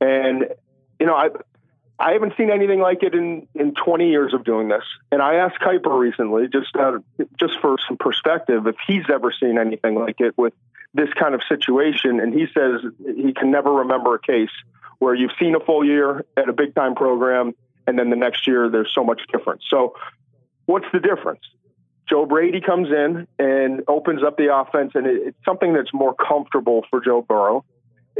And 0.00 0.46
you 1.00 1.06
know, 1.06 1.16
I 1.16 1.30
I 2.00 2.12
haven't 2.12 2.32
seen 2.38 2.50
anything 2.50 2.80
like 2.80 3.02
it 3.02 3.14
in, 3.14 3.46
in 3.54 3.74
20 3.74 4.08
years 4.08 4.32
of 4.32 4.42
doing 4.42 4.68
this. 4.68 4.84
And 5.12 5.20
I 5.20 5.34
asked 5.34 5.60
Kiper 5.60 5.98
recently, 5.98 6.48
just 6.48 6.74
uh, 6.74 6.98
just 7.38 7.60
for 7.60 7.76
some 7.86 7.98
perspective, 7.98 8.66
if 8.66 8.76
he's 8.86 9.04
ever 9.12 9.30
seen 9.38 9.58
anything 9.58 9.96
like 9.96 10.18
it 10.20 10.36
with 10.38 10.54
this 10.94 11.10
kind 11.12 11.34
of 11.34 11.42
situation. 11.46 12.18
And 12.18 12.32
he 12.32 12.46
says 12.54 12.80
he 13.04 13.34
can 13.34 13.50
never 13.50 13.70
remember 13.70 14.14
a 14.14 14.18
case 14.18 14.50
where 14.98 15.14
you've 15.14 15.32
seen 15.38 15.54
a 15.54 15.60
full 15.60 15.84
year 15.84 16.24
at 16.38 16.48
a 16.48 16.54
big 16.54 16.74
time 16.74 16.94
program, 16.94 17.54
and 17.86 17.98
then 17.98 18.08
the 18.08 18.16
next 18.16 18.46
year 18.46 18.70
there's 18.70 18.90
so 18.94 19.04
much 19.04 19.20
difference. 19.30 19.62
So, 19.68 19.94
what's 20.64 20.86
the 20.92 21.00
difference? 21.00 21.40
Joe 22.08 22.26
Brady 22.26 22.60
comes 22.60 22.88
in 22.88 23.28
and 23.38 23.82
opens 23.88 24.22
up 24.24 24.36
the 24.36 24.54
offense, 24.54 24.92
and 24.94 25.06
it's 25.06 25.38
something 25.44 25.74
that's 25.74 25.92
more 25.92 26.14
comfortable 26.14 26.84
for 26.90 27.00
Joe 27.00 27.22
Burrow. 27.22 27.64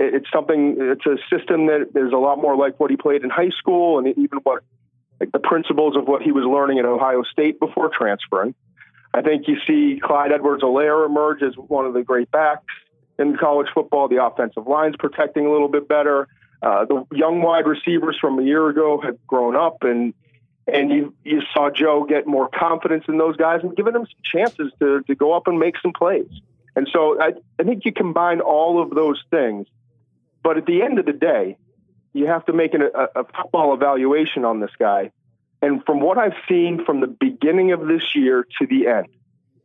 It's 0.02 0.26
something, 0.32 0.76
it's 0.78 1.04
a 1.04 1.16
system 1.28 1.66
that 1.66 1.90
is 1.94 2.12
a 2.12 2.16
lot 2.16 2.38
more 2.38 2.56
like 2.56 2.80
what 2.80 2.90
he 2.90 2.96
played 2.96 3.22
in 3.22 3.28
high 3.30 3.50
school 3.50 3.98
and 3.98 4.08
even 4.08 4.38
what, 4.44 4.62
like 5.20 5.30
the 5.30 5.38
principles 5.38 5.96
of 5.96 6.08
what 6.08 6.22
he 6.22 6.32
was 6.32 6.44
learning 6.44 6.78
at 6.78 6.86
Ohio 6.86 7.22
State 7.22 7.60
before 7.60 7.90
transferring. 7.96 8.54
I 9.12 9.20
think 9.20 9.46
you 9.46 9.56
see 9.66 10.00
Clyde 10.02 10.32
Edwards-Helaire 10.32 11.04
emerge 11.04 11.42
as 11.42 11.54
one 11.54 11.84
of 11.84 11.92
the 11.92 12.02
great 12.02 12.30
backs 12.30 12.64
in 13.18 13.36
college 13.36 13.66
football. 13.74 14.08
The 14.08 14.24
offensive 14.24 14.66
line's 14.66 14.96
protecting 14.98 15.46
a 15.46 15.52
little 15.52 15.68
bit 15.68 15.86
better. 15.86 16.28
Uh, 16.62 16.84
the 16.86 17.06
young 17.12 17.42
wide 17.42 17.66
receivers 17.66 18.16
from 18.20 18.38
a 18.38 18.42
year 18.42 18.68
ago 18.68 19.00
have 19.00 19.18
grown 19.26 19.56
up, 19.56 19.82
and 19.82 20.14
and 20.66 20.90
you 20.90 21.14
you 21.24 21.42
saw 21.52 21.70
Joe 21.70 22.04
get 22.04 22.26
more 22.26 22.48
confidence 22.48 23.04
in 23.08 23.18
those 23.18 23.36
guys 23.36 23.60
and 23.62 23.74
giving 23.74 23.94
them 23.94 24.06
some 24.06 24.22
chances 24.22 24.72
to 24.78 25.02
to 25.02 25.14
go 25.14 25.32
up 25.32 25.46
and 25.46 25.58
make 25.58 25.74
some 25.82 25.92
plays. 25.92 26.30
And 26.76 26.88
so 26.92 27.20
I, 27.20 27.32
I 27.58 27.64
think 27.64 27.84
you 27.84 27.92
combine 27.92 28.40
all 28.40 28.80
of 28.80 28.90
those 28.90 29.22
things, 29.30 29.66
but 30.42 30.56
at 30.56 30.66
the 30.66 30.82
end 30.82 30.98
of 30.98 31.06
the 31.06 31.12
day, 31.12 31.56
you 32.12 32.26
have 32.26 32.44
to 32.46 32.52
make 32.52 32.74
an, 32.74 32.82
a, 32.82 33.20
a 33.20 33.24
football 33.24 33.74
evaluation 33.74 34.44
on 34.44 34.60
this 34.60 34.70
guy 34.78 35.12
and 35.62 35.84
from 35.84 36.00
what 36.00 36.18
I've 36.18 36.36
seen 36.48 36.84
from 36.84 37.00
the 37.00 37.06
beginning 37.06 37.72
of 37.72 37.86
this 37.86 38.14
year 38.14 38.46
to 38.58 38.66
the 38.66 38.86
end, 38.86 39.08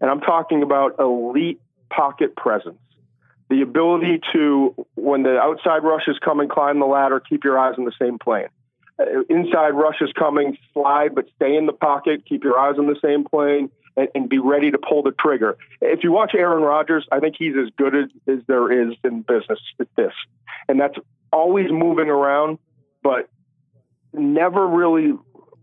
and 0.01 0.09
I'm 0.11 0.21
talking 0.21 0.61
about 0.61 0.99
elite 0.99 1.61
pocket 1.89 2.35
presence, 2.35 2.79
the 3.49 3.61
ability 3.61 4.21
to, 4.33 4.85
when 4.95 5.23
the 5.23 5.37
outside 5.37 5.83
rush 5.83 6.07
is 6.07 6.19
coming, 6.19 6.49
climb 6.49 6.79
the 6.79 6.85
ladder, 6.85 7.19
keep 7.19 7.43
your 7.43 7.57
eyes 7.57 7.75
on 7.77 7.85
the 7.85 7.93
same 7.99 8.19
plane. 8.19 8.47
Uh, 8.99 9.21
inside 9.29 9.69
rush 9.69 10.01
is 10.01 10.11
coming, 10.17 10.57
slide, 10.73 11.15
but 11.15 11.25
stay 11.35 11.55
in 11.55 11.65
the 11.65 11.73
pocket, 11.73 12.25
keep 12.25 12.43
your 12.43 12.57
eyes 12.59 12.75
on 12.77 12.87
the 12.87 12.97
same 13.01 13.23
plane, 13.23 13.69
and, 13.97 14.07
and 14.15 14.29
be 14.29 14.39
ready 14.39 14.71
to 14.71 14.77
pull 14.77 15.03
the 15.03 15.11
trigger. 15.11 15.57
If 15.81 16.03
you 16.03 16.11
watch 16.11 16.33
Aaron 16.35 16.63
Rodgers, 16.63 17.05
I 17.11 17.19
think 17.19 17.35
he's 17.37 17.55
as 17.55 17.69
good 17.77 17.95
as, 17.95 18.05
as 18.27 18.39
there 18.47 18.71
is 18.71 18.95
in 19.03 19.21
business 19.21 19.59
at 19.79 19.87
this. 19.95 20.13
And 20.67 20.79
that's 20.79 20.97
always 21.31 21.71
moving 21.71 22.09
around, 22.09 22.59
but 23.03 23.29
never 24.13 24.67
really 24.67 25.13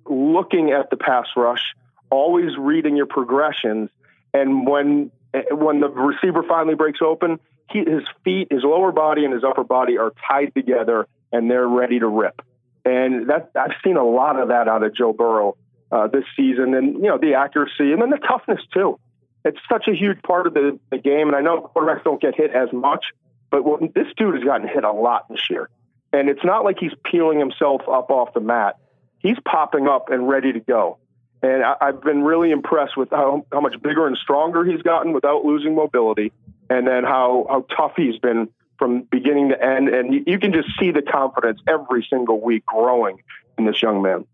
looking 0.06 0.70
at 0.72 0.90
the 0.90 0.96
pass 0.96 1.26
rush, 1.36 1.62
always 2.10 2.56
reading 2.58 2.96
your 2.96 3.06
progressions, 3.06 3.90
and 4.34 4.66
when 4.66 5.10
when 5.50 5.80
the 5.80 5.88
receiver 5.88 6.42
finally 6.42 6.74
breaks 6.74 7.00
open, 7.02 7.40
he, 7.70 7.78
his 7.78 8.02
feet, 8.22 8.48
his 8.50 8.62
lower 8.62 8.92
body, 8.92 9.24
and 9.24 9.32
his 9.32 9.44
upper 9.44 9.64
body 9.64 9.96
are 9.96 10.12
tied 10.28 10.52
together, 10.54 11.06
and 11.32 11.50
they're 11.50 11.66
ready 11.66 11.98
to 11.98 12.06
rip. 12.06 12.42
And 12.84 13.30
that 13.30 13.50
I've 13.54 13.72
seen 13.84 13.96
a 13.96 14.04
lot 14.04 14.38
of 14.38 14.48
that 14.48 14.68
out 14.68 14.82
of 14.82 14.94
Joe 14.94 15.12
Burrow 15.12 15.56
uh, 15.92 16.08
this 16.08 16.24
season, 16.34 16.74
and 16.74 16.94
you 16.94 17.08
know 17.08 17.18
the 17.18 17.34
accuracy 17.34 17.92
and 17.92 18.00
then 18.00 18.10
the 18.10 18.18
toughness 18.18 18.60
too. 18.72 18.98
It's 19.44 19.58
such 19.70 19.88
a 19.88 19.94
huge 19.94 20.22
part 20.22 20.46
of 20.46 20.54
the, 20.54 20.78
the 20.90 20.98
game, 20.98 21.28
and 21.28 21.36
I 21.36 21.40
know 21.40 21.70
quarterbacks 21.74 22.04
don't 22.04 22.20
get 22.20 22.34
hit 22.34 22.52
as 22.52 22.72
much, 22.72 23.04
but 23.50 23.64
when, 23.64 23.92
this 23.94 24.06
dude 24.16 24.34
has 24.36 24.44
gotten 24.44 24.68
hit 24.68 24.84
a 24.84 24.92
lot 24.92 25.28
this 25.28 25.50
year, 25.50 25.68
and 26.12 26.28
it's 26.28 26.44
not 26.44 26.64
like 26.64 26.78
he's 26.80 26.92
peeling 27.04 27.38
himself 27.38 27.82
up 27.82 28.10
off 28.10 28.32
the 28.34 28.40
mat. 28.40 28.76
He's 29.18 29.36
popping 29.46 29.86
up 29.86 30.10
and 30.10 30.28
ready 30.28 30.52
to 30.52 30.60
go. 30.60 30.98
And 31.42 31.62
I, 31.64 31.74
I've 31.80 32.00
been 32.00 32.22
really 32.22 32.50
impressed 32.50 32.96
with 32.96 33.10
how, 33.10 33.44
how 33.52 33.60
much 33.60 33.80
bigger 33.82 34.06
and 34.06 34.16
stronger 34.16 34.64
he's 34.64 34.82
gotten 34.82 35.12
without 35.12 35.44
losing 35.44 35.74
mobility, 35.74 36.32
and 36.70 36.86
then 36.86 37.04
how, 37.04 37.46
how 37.48 37.66
tough 37.76 37.92
he's 37.96 38.18
been 38.18 38.48
from 38.78 39.02
beginning 39.10 39.50
to 39.50 39.62
end. 39.62 39.88
And 39.88 40.14
you, 40.14 40.24
you 40.26 40.38
can 40.38 40.52
just 40.52 40.68
see 40.78 40.90
the 40.92 41.02
confidence 41.02 41.60
every 41.68 42.06
single 42.08 42.40
week 42.40 42.64
growing 42.64 43.22
in 43.58 43.66
this 43.66 43.82
young 43.82 44.02
man. 44.02 44.24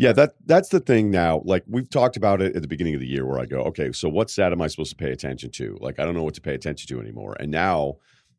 Yeah, 0.00 0.12
that 0.12 0.32
that's 0.46 0.70
the 0.70 0.80
thing 0.80 1.10
now. 1.10 1.42
Like 1.44 1.62
we've 1.68 1.90
talked 1.90 2.16
about 2.16 2.40
it 2.40 2.56
at 2.56 2.62
the 2.62 2.68
beginning 2.68 2.94
of 2.94 3.00
the 3.00 3.06
year 3.06 3.26
where 3.26 3.38
I 3.38 3.44
go, 3.44 3.60
okay, 3.64 3.92
so 3.92 4.08
what 4.08 4.30
stat 4.30 4.50
am 4.50 4.62
I 4.62 4.66
supposed 4.66 4.88
to 4.92 4.96
pay 4.96 5.12
attention 5.12 5.50
to? 5.50 5.76
Like 5.78 6.00
I 6.00 6.06
don't 6.06 6.14
know 6.14 6.22
what 6.22 6.32
to 6.34 6.40
pay 6.40 6.54
attention 6.54 6.88
to 6.88 7.02
anymore. 7.02 7.36
And 7.38 7.50
now 7.50 7.96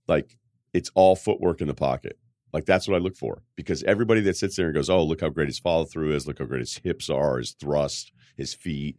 like 0.07 0.39
it's 0.73 0.89
all 0.95 1.15
footwork 1.15 1.61
in 1.61 1.67
the 1.67 1.75
pocket. 1.75 2.17
Like 2.51 2.65
that's 2.65 2.87
what 2.87 2.95
I 2.95 2.97
look 2.97 3.15
for 3.15 3.43
because 3.55 3.83
everybody 3.83 4.21
that 4.21 4.37
sits 4.37 4.55
there 4.55 4.65
and 4.65 4.73
goes, 4.73 4.89
"Oh, 4.89 5.03
look 5.03 5.21
how 5.21 5.29
great 5.29 5.49
his 5.49 5.59
follow 5.59 5.85
through 5.85 6.15
is. 6.15 6.25
Look 6.25 6.39
how 6.39 6.45
great 6.45 6.61
his 6.61 6.79
hips 6.79 7.11
are, 7.11 7.37
his 7.37 7.51
thrust, 7.51 8.11
his 8.37 8.55
feet," 8.55 8.97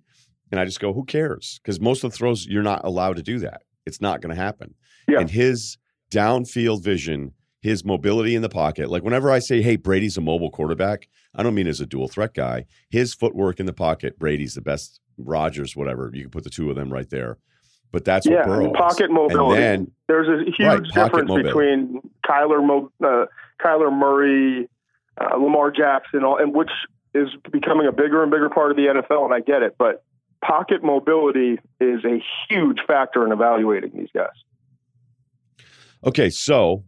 and 0.52 0.60
I 0.60 0.64
just 0.64 0.78
go, 0.78 0.92
"Who 0.92 1.04
cares?" 1.04 1.58
Because 1.64 1.80
most 1.80 2.04
of 2.04 2.12
the 2.12 2.16
throws 2.16 2.46
you're 2.46 2.62
not 2.62 2.84
allowed 2.84 3.16
to 3.16 3.24
do 3.24 3.40
that. 3.40 3.62
It's 3.86 4.00
not 4.00 4.20
going 4.20 4.34
to 4.34 4.40
happen. 4.40 4.76
Yeah. 5.08 5.18
And 5.18 5.28
his 5.28 5.78
downfield 6.12 6.84
vision, 6.84 7.32
his 7.60 7.84
mobility 7.84 8.36
in 8.36 8.42
the 8.42 8.48
pocket. 8.48 8.88
Like 8.88 9.02
whenever 9.02 9.32
I 9.32 9.40
say, 9.40 9.62
"Hey, 9.62 9.74
Brady's 9.74 10.16
a 10.16 10.20
mobile 10.20 10.52
quarterback," 10.52 11.08
I 11.34 11.42
don't 11.42 11.54
mean 11.54 11.66
as 11.66 11.80
a 11.80 11.86
dual 11.86 12.08
threat 12.08 12.34
guy. 12.34 12.66
His 12.90 13.14
footwork 13.14 13.58
in 13.60 13.66
the 13.66 13.72
pocket, 13.72 14.18
Brady's 14.18 14.54
the 14.54 14.60
best. 14.60 15.00
Rodgers, 15.18 15.76
whatever, 15.76 16.10
you 16.12 16.22
can 16.22 16.30
put 16.30 16.44
the 16.44 16.50
two 16.50 16.70
of 16.70 16.76
them 16.76 16.92
right 16.92 17.08
there. 17.10 17.38
But 17.90 18.04
that's 18.04 18.26
yeah, 18.26 18.36
what 18.36 18.46
Burrow 18.46 18.66
is. 18.72 18.76
pocket 18.76 19.10
mobility. 19.10 19.62
And 19.62 19.86
then 19.86 19.92
There's 20.08 20.28
a 20.28 20.44
huge 20.50 20.58
Right, 20.66 20.82
difference 20.82 21.28
mobility. 21.28 21.42
between 21.42 22.00
Kyler, 22.26 22.66
Mo, 22.66 22.90
uh, 23.04 23.26
Kyler 23.62 23.92
Murray, 23.92 24.68
uh, 25.20 25.36
Lamar 25.36 25.70
Jackson, 25.70 26.24
all, 26.24 26.38
and 26.38 26.54
which 26.54 26.70
is 27.14 27.28
becoming 27.50 27.86
a 27.86 27.92
bigger 27.92 28.22
and 28.22 28.30
bigger 28.30 28.48
part 28.48 28.70
of 28.70 28.76
the 28.78 28.84
NFL, 28.84 29.26
and 29.26 29.34
I 29.34 29.40
get 29.40 29.62
it. 29.62 29.76
But 29.78 30.02
pocket 30.42 30.82
mobility 30.82 31.58
is 31.80 32.02
a 32.04 32.22
huge 32.48 32.78
factor 32.86 33.24
in 33.26 33.32
evaluating 33.32 33.90
these 33.94 34.08
guys. 34.14 34.30
Okay, 36.04 36.30
so 36.30 36.84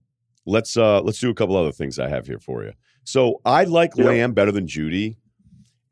let's 0.46 0.76
uh 0.76 1.00
let's 1.02 1.18
do 1.20 1.30
a 1.30 1.35
couple 1.35 1.57
other 1.57 1.72
things 1.72 1.98
I 1.98 2.09
have 2.09 2.26
here 2.26 2.38
for 2.38 2.64
you. 2.64 2.72
So 3.04 3.40
I 3.44 3.64
like 3.64 3.96
Yep. 3.96 4.06
Lamb 4.06 4.32
better 4.32 4.50
than 4.50 4.66
Jeudy, 4.66 5.16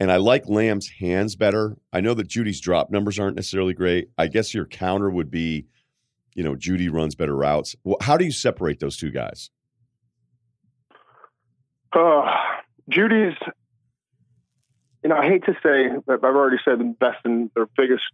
and 0.00 0.10
I 0.10 0.16
like 0.16 0.48
Lamb's 0.48 0.88
hands 0.88 1.36
better. 1.36 1.76
I 1.92 2.00
know 2.00 2.14
that 2.14 2.28
Jeudy's 2.28 2.60
drop 2.60 2.90
numbers 2.90 3.18
aren't 3.18 3.36
necessarily 3.36 3.74
great. 3.74 4.08
I 4.18 4.26
guess 4.26 4.54
your 4.54 4.66
counter 4.66 5.10
would 5.10 5.30
be, 5.30 5.66
you 6.34 6.42
know, 6.42 6.54
Jeudy 6.56 6.88
runs 6.90 7.14
better 7.14 7.36
routes. 7.36 7.76
Well, 7.84 7.98
how 8.00 8.16
do 8.16 8.24
you 8.24 8.32
separate 8.32 8.80
those 8.80 8.96
two 8.96 9.10
guys? 9.10 9.50
Uh, 11.92 12.22
Jeudy's, 12.90 13.36
you 15.04 15.10
know, 15.10 15.16
I 15.16 15.26
hate 15.26 15.44
to 15.44 15.52
say, 15.62 15.90
but 16.06 16.24
I've 16.24 16.34
already 16.34 16.58
said 16.64 16.78
the 16.78 16.94
best 16.98 17.18
and 17.24 17.50
their 17.54 17.66
biggest 17.76 18.04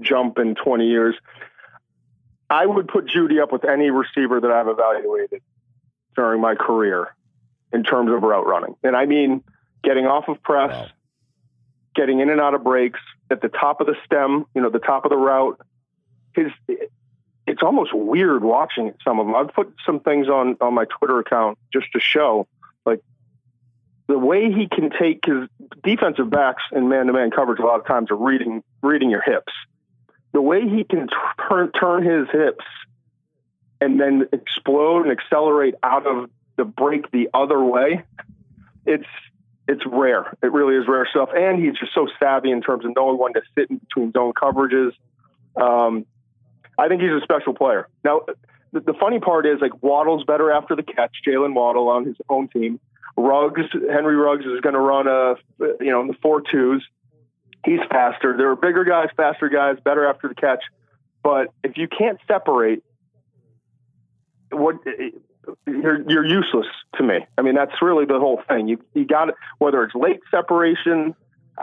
jump 0.00 0.38
in 0.38 0.54
20 0.54 0.86
years. 0.86 1.16
I 2.48 2.64
would 2.64 2.86
put 2.88 3.06
Jeudy 3.06 3.42
up 3.42 3.52
with 3.52 3.64
any 3.64 3.90
receiver 3.90 4.40
that 4.40 4.50
I've 4.50 4.68
evaluated 4.68 5.42
during 6.14 6.40
my 6.40 6.54
career 6.54 7.08
in 7.72 7.82
terms 7.82 8.10
of 8.10 8.22
route 8.22 8.46
running. 8.46 8.74
And 8.82 8.96
I 8.96 9.06
mean 9.06 9.42
getting 9.84 10.06
off 10.06 10.28
of 10.28 10.42
press, 10.42 10.70
Wow. 10.70 10.88
getting 11.94 12.20
in 12.20 12.30
and 12.30 12.40
out 12.40 12.54
of 12.54 12.64
breaks 12.64 13.00
at 13.30 13.40
the 13.42 13.48
top 13.48 13.80
of 13.80 13.86
the 13.86 13.96
stem, 14.04 14.46
you 14.54 14.62
know, 14.62 14.70
the 14.70 14.78
top 14.78 15.04
of 15.04 15.10
the 15.10 15.16
route. 15.16 15.60
His, 16.34 16.52
it's 17.46 17.62
almost 17.62 17.94
weird 17.94 18.42
watching 18.44 18.94
some 19.04 19.18
of 19.18 19.26
them. 19.26 19.34
I've 19.34 19.52
put 19.52 19.74
some 19.84 20.00
things 20.00 20.28
on, 20.28 20.56
on 20.60 20.74
my 20.74 20.84
Twitter 20.84 21.18
account 21.18 21.58
just 21.72 21.86
to 21.92 22.00
show 22.00 22.46
like 22.84 23.00
the 24.06 24.18
way 24.18 24.52
he 24.52 24.68
can 24.68 24.90
take 24.90 25.24
his 25.24 25.48
defensive 25.82 26.30
backs 26.30 26.62
in 26.72 26.88
man-to-man 26.88 27.30
coverage 27.30 27.58
a 27.58 27.64
lot 27.64 27.80
of 27.80 27.86
times 27.86 28.10
are 28.10 28.16
reading 28.16 28.62
reading 28.82 29.10
your 29.10 29.22
hips. 29.22 29.52
The 30.32 30.40
way 30.42 30.68
he 30.68 30.84
can 30.84 31.08
turn 31.48 31.72
turn 31.72 32.02
his 32.04 32.28
hips 32.30 32.64
and 33.80 34.00
then 34.00 34.28
explode 34.32 35.02
and 35.02 35.10
accelerate 35.12 35.74
out 35.82 36.06
of 36.06 36.30
the 36.58 36.64
break 36.64 37.10
the 37.10 37.30
other 37.32 37.62
way, 37.62 38.04
it's 38.84 39.06
it's 39.66 39.82
rare. 39.86 40.36
It 40.42 40.52
really 40.52 40.76
is 40.76 40.88
rare 40.88 41.06
stuff. 41.10 41.30
And 41.34 41.62
he's 41.62 41.78
just 41.78 41.94
so 41.94 42.08
savvy 42.18 42.50
in 42.50 42.60
terms 42.60 42.84
of 42.84 42.92
knowing 42.96 43.18
when 43.18 43.34
to 43.34 43.42
sit 43.56 43.70
in 43.70 43.76
between 43.78 44.12
zone 44.12 44.32
coverages. 44.32 44.92
Um, 45.56 46.06
I 46.78 46.88
think 46.88 47.02
he's 47.02 47.12
a 47.12 47.20
special 47.22 47.54
player. 47.54 47.88
Now, 48.02 48.22
the, 48.72 48.80
the 48.80 48.94
funny 48.94 49.18
part 49.20 49.46
is 49.46 49.60
like 49.60 49.82
Waddle's 49.82 50.24
better 50.24 50.50
after 50.50 50.74
the 50.74 50.82
catch. 50.82 51.16
Jaylen 51.26 51.54
Waddle 51.54 51.88
on 51.88 52.06
his 52.06 52.16
own 52.28 52.48
team. 52.48 52.80
Ruggs, 53.16 53.62
Henry 53.72 54.16
Ruggs 54.16 54.46
is 54.46 54.60
going 54.60 54.74
to 54.74 54.80
run 54.80 55.06
a, 55.06 55.34
you 55.80 55.90
know, 55.90 56.00
in 56.00 56.06
the 56.06 56.16
four 56.22 56.40
twos. 56.40 56.84
He's 57.66 57.80
faster. 57.90 58.36
There 58.36 58.50
are 58.50 58.56
bigger 58.56 58.84
guys, 58.84 59.08
faster 59.16 59.48
guys, 59.48 59.76
better 59.84 60.08
after 60.08 60.28
the 60.28 60.34
catch. 60.34 60.62
But 61.22 61.48
if 61.62 61.76
you 61.76 61.88
can't 61.88 62.18
separate, 62.26 62.82
what 64.50 64.76
you're 65.66 66.02
you're 66.10 66.26
useless 66.26 66.66
to 66.96 67.02
me. 67.02 67.26
I 67.36 67.42
mean, 67.42 67.54
that's 67.54 67.82
really 67.82 68.04
the 68.04 68.18
whole 68.18 68.42
thing. 68.48 68.68
You 68.68 68.78
you 68.94 69.06
got 69.06 69.28
whether 69.58 69.82
it's 69.82 69.94
late 69.94 70.20
separation, 70.30 71.14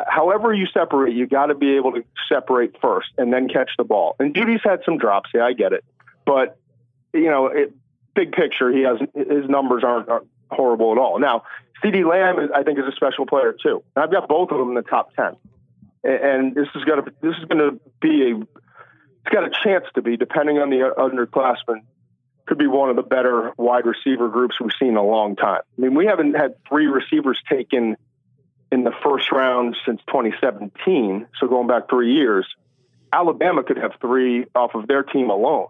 however 0.08 0.54
you 0.54 0.65
separate, 0.67 1.15
you 1.15 1.28
got 1.28 1.48
to 1.48 1.56
be 1.56 1.76
able 1.76 1.93
to 1.93 2.04
separate 2.30 2.76
first 2.82 3.10
and 3.17 3.32
then 3.32 3.48
catch 3.48 3.71
the 3.78 3.84
ball. 3.84 4.15
And 4.19 4.34
Jeudy's 4.34 4.62
had 4.63 4.82
some 4.86 4.98
drops. 4.98 5.30
Yeah, 5.34 5.45
I 5.45 5.54
get 5.54 5.74
it, 5.74 5.84
but 6.26 6.58
you 7.13 7.30
know, 7.30 7.48
it, 7.48 7.74
big 8.15 8.32
picture, 8.32 8.71
he 8.71 8.84
has 8.84 9.00
his 9.15 9.50
numbers 9.50 9.84
aren't, 9.84 10.10
aren't 10.10 10.28
horrible 10.52 10.91
at 10.91 10.98
all. 10.98 11.19
Now, 11.19 11.43
CeeDee 11.84 12.08
Lamb, 12.08 12.43
is, 12.43 12.50
I 12.54 12.63
think, 12.63 12.80
is 12.80 12.86
a 12.86 12.95
special 12.95 13.26
player 13.26 13.56
too. 13.62 13.84
And 13.95 14.04
I've 14.04 14.12
got 14.12 14.28
both 14.28 14.52
of 14.52 14.58
them 14.58 14.69
in 14.69 14.76
the 14.76 14.82
top 14.82 15.13
ten, 15.15 15.36
and, 16.04 16.13
and 16.13 16.56
this 16.56 16.67
is 16.76 16.84
gonna 16.84 17.04
this 17.21 17.36
is 17.38 17.45
gonna 17.45 17.71
be 18.02 18.32
a 18.32 18.38
it's 18.38 19.34
got 19.34 19.43
a 19.43 19.52
chance 19.63 19.86
to 19.95 20.02
be 20.02 20.17
depending 20.17 20.60
on 20.60 20.69
the 20.69 20.93
underclassmen 20.98 21.82
could 22.45 22.58
be 22.58 22.67
one 22.67 22.89
of 22.89 22.95
the 22.95 23.03
better 23.03 23.51
wide 23.58 23.86
receiver 23.86 24.29
groups 24.29 24.60
we've 24.60 24.71
seen 24.79 24.89
in 24.89 24.97
a 24.97 25.03
long 25.03 25.36
time. 25.36 25.62
I 25.77 25.81
mean, 25.81 25.95
we 25.95 26.05
haven't 26.05 26.36
had 26.36 26.55
three 26.67 26.86
receivers 26.88 27.41
taken 27.49 27.97
in 28.71 28.84
the 28.84 28.93
first 29.03 29.31
round 29.31 29.75
since 29.86 30.01
2017, 30.08 31.27
so 31.39 31.47
going 31.47 31.67
back 31.67 31.89
three 31.89 32.13
years. 32.13 32.45
Alabama 33.12 33.63
could 33.63 33.77
have 33.77 33.93
three 34.01 34.45
off 34.53 34.75
of 34.75 34.88
their 34.88 35.03
team 35.03 35.29
alone, 35.29 35.67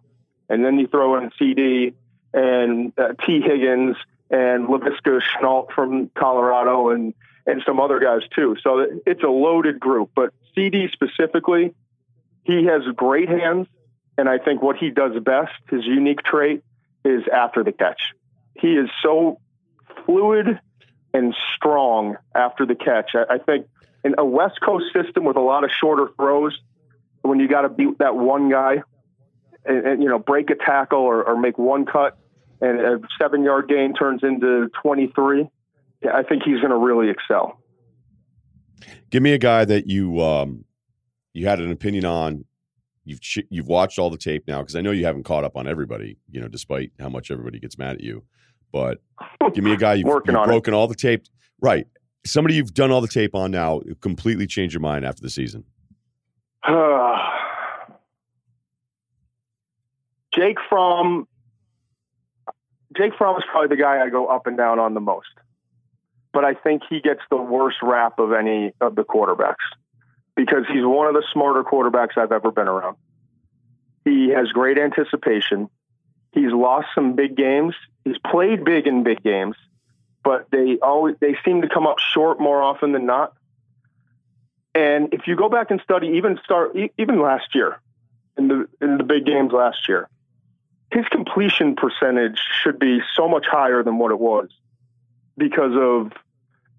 and 0.49 0.65
then 0.65 0.79
you 0.79 0.87
throw 0.87 1.17
in 1.17 1.29
CeeDee 1.39 1.93
and 2.33 2.91
uh, 2.97 3.13
Tee 3.25 3.41
Higgins 3.41 3.97
and 4.29 4.67
Laviska 4.67 5.21
Shenault 5.21 5.71
from 5.71 6.09
Colorado 6.15 6.89
and 6.89 7.13
and 7.47 7.61
some 7.65 7.79
other 7.79 7.99
guys 7.99 8.21
too. 8.35 8.55
So 8.63 8.85
it's 9.05 9.21
a 9.21 9.29
loaded 9.29 9.79
group, 9.79 10.09
but 10.15 10.33
CeeDee 10.57 10.91
specifically, 10.91 11.75
he 12.43 12.65
has 12.65 12.81
great 12.95 13.29
hands. 13.29 13.67
And 14.17 14.29
I 14.29 14.37
think 14.37 14.61
what 14.61 14.77
he 14.77 14.89
does 14.89 15.11
best, 15.21 15.53
his 15.69 15.85
unique 15.85 16.23
trait, 16.23 16.63
is 17.03 17.23
after 17.31 17.63
the 17.63 17.71
catch. 17.71 18.13
He 18.55 18.73
is 18.73 18.89
so 19.03 19.39
fluid 20.05 20.59
and 21.13 21.35
strong 21.55 22.17
after 22.33 22.65
the 22.65 22.75
catch. 22.75 23.11
I, 23.13 23.35
I 23.35 23.37
think 23.39 23.67
in 24.03 24.15
a 24.17 24.25
West 24.25 24.59
Coast 24.63 24.85
system 24.93 25.25
with 25.25 25.35
a 25.35 25.41
lot 25.41 25.63
of 25.63 25.71
shorter 25.71 26.07
throws, 26.15 26.57
when 27.21 27.39
you 27.39 27.47
got 27.47 27.61
to 27.61 27.69
beat 27.69 27.97
that 27.99 28.15
one 28.15 28.49
guy 28.49 28.83
and, 29.65 29.87
and 29.87 30.03
you 30.03 30.09
know 30.09 30.19
break 30.19 30.49
a 30.49 30.55
tackle 30.55 30.99
or, 30.99 31.23
or 31.23 31.39
make 31.39 31.57
one 31.57 31.85
cut, 31.85 32.17
and 32.61 32.79
a 32.79 32.99
seven 33.19 33.43
yard 33.43 33.67
gain 33.67 33.93
turns 33.93 34.21
into 34.23 34.69
twenty 34.81 35.11
three. 35.15 35.49
I 36.11 36.23
think 36.23 36.43
he's 36.43 36.57
going 36.57 36.69
to 36.69 36.77
really 36.77 37.09
excel. 37.09 37.59
Give 39.09 39.23
me 39.23 39.33
a 39.33 39.37
guy 39.37 39.65
that 39.65 39.87
you 39.87 40.21
um 40.21 40.65
you 41.33 41.47
had 41.47 41.59
an 41.59 41.71
opinion 41.71 42.05
on. 42.05 42.45
You've 43.05 43.21
ch- 43.21 43.45
you've 43.49 43.67
watched 43.67 43.99
all 43.99 44.09
the 44.09 44.17
tape 44.17 44.45
now 44.47 44.59
because 44.61 44.75
I 44.75 44.81
know 44.81 44.91
you 44.91 45.05
haven't 45.05 45.23
caught 45.23 45.43
up 45.43 45.55
on 45.55 45.67
everybody. 45.67 46.17
You 46.31 46.41
know, 46.41 46.47
despite 46.47 46.91
how 46.99 47.07
much 47.09 47.29
everybody 47.31 47.59
gets 47.59 47.77
mad 47.77 47.95
at 47.97 48.01
you. 48.01 48.23
But 48.71 48.99
give 49.53 49.63
me 49.63 49.73
a 49.73 49.77
guy 49.77 49.93
you've, 49.95 50.07
Working 50.07 50.33
you've 50.33 50.41
on 50.41 50.49
it. 50.49 50.51
broken 50.51 50.73
all 50.73 50.87
the 50.87 50.95
tape. 50.95 51.23
Right, 51.61 51.87
somebody 52.25 52.55
you've 52.55 52.73
done 52.73 52.91
all 52.91 53.01
the 53.01 53.07
tape 53.07 53.35
on 53.35 53.51
now. 53.51 53.81
Completely 54.01 54.47
change 54.47 54.73
your 54.73 54.81
mind 54.81 55.05
after 55.05 55.21
the 55.21 55.29
season. 55.29 55.63
Jake 60.33 60.57
Fromm. 60.69 61.27
Jake 62.97 63.13
Fromm 63.17 63.37
is 63.37 63.43
probably 63.51 63.75
the 63.75 63.81
guy 63.81 64.01
I 64.03 64.09
go 64.09 64.27
up 64.27 64.47
and 64.47 64.57
down 64.57 64.79
on 64.79 64.93
the 64.93 64.99
most, 65.01 65.27
but 66.33 66.45
I 66.45 66.53
think 66.53 66.81
he 66.89 66.99
gets 67.01 67.19
the 67.29 67.35
worst 67.37 67.77
rap 67.81 68.19
of 68.19 68.31
any 68.31 68.71
of 68.81 68.95
the 68.95 69.03
quarterbacks 69.03 69.55
because 70.35 70.65
he's 70.71 70.83
one 70.83 71.07
of 71.07 71.13
the 71.13 71.23
smarter 71.31 71.63
quarterbacks 71.63 72.17
I've 72.17 72.31
ever 72.31 72.51
been 72.51 72.67
around. 72.67 72.97
He 74.03 74.29
has 74.29 74.49
great 74.49 74.77
anticipation. 74.77 75.69
He's 76.31 76.51
lost 76.51 76.87
some 76.93 77.15
big 77.15 77.35
games. 77.35 77.73
He's 78.03 78.17
played 78.19 78.63
big 78.63 78.87
in 78.87 79.03
big 79.03 79.23
games, 79.23 79.55
but 80.23 80.47
they 80.51 80.77
always 80.81 81.15
they 81.19 81.37
seem 81.45 81.61
to 81.61 81.69
come 81.69 81.87
up 81.87 81.97
short 81.99 82.39
more 82.39 82.61
often 82.61 82.91
than 82.91 83.05
not. 83.05 83.33
And 84.75 85.13
if 85.13 85.27
you 85.27 85.35
go 85.37 85.47
back 85.47 85.71
and 85.71 85.79
study, 85.81 86.07
even 86.17 86.37
start 86.43 86.75
even 86.97 87.21
last 87.21 87.55
year, 87.55 87.79
in 88.37 88.49
the 88.49 88.67
in 88.81 88.97
the 88.97 89.03
big 89.03 89.25
games 89.25 89.53
last 89.53 89.87
year, 89.87 90.09
his 90.91 91.05
completion 91.07 91.75
percentage 91.75 92.39
should 92.61 92.77
be 92.77 92.99
so 93.15 93.27
much 93.27 93.45
higher 93.49 93.81
than 93.83 93.97
what 93.97 94.11
it 94.11 94.19
was 94.19 94.49
because 95.37 95.73
of 95.75 96.11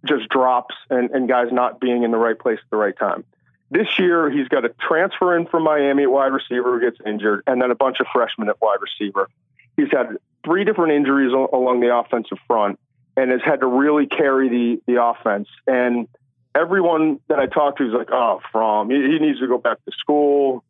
just 0.05 0.29
drops 0.29 0.75
and, 0.91 1.11
and 1.11 1.29
guys 1.29 1.49
not 1.51 1.81
being 1.81 2.03
in 2.05 2.11
the 2.11 2.19
right 2.19 2.39
place 2.39 2.59
at 2.63 2.71
the 2.71 2.77
right 2.77 2.97
time. 2.97 3.25
This 3.71 3.99
year, 3.99 4.31
he's 4.31 4.49
got 4.49 4.65
a 4.65 4.69
transfer 4.69 5.37
in 5.37 5.47
from 5.47 5.65
Miami 5.65 6.05
at 6.05 6.11
wide 6.11 6.33
receiver 6.33 6.79
who 6.79 6.81
gets 6.81 6.99
injured, 7.05 7.43
and 7.47 7.61
then 7.61 7.71
a 7.71 7.75
bunch 7.75 7.99
of 8.01 8.07
freshmen 8.13 8.49
at 8.49 8.61
wide 8.61 8.79
receiver. 8.81 9.29
He's 9.77 9.91
had 9.91 10.17
three 10.45 10.65
different 10.65 10.93
injuries 10.93 11.33
along 11.33 11.81
the 11.81 11.95
offensive 11.95 12.39
front 12.47 12.79
and 13.17 13.31
has 13.31 13.41
had 13.45 13.61
to 13.61 13.67
really 13.67 14.07
carry 14.07 14.49
the, 14.49 14.83
the 14.87 15.03
offense. 15.03 15.49
And 15.67 16.07
everyone 16.55 17.21
that 17.29 17.39
I 17.39 17.47
talked 17.47 17.79
to 17.79 17.87
is 17.87 17.93
like, 17.93 18.11
oh, 18.13 18.41
Fromm, 18.53 18.91
he, 18.91 18.97
he 18.97 19.19
needs 19.19 19.41
to 19.41 19.49
go 19.49 19.59
back 19.59 19.85
to 19.85 19.93
school. 19.99 20.65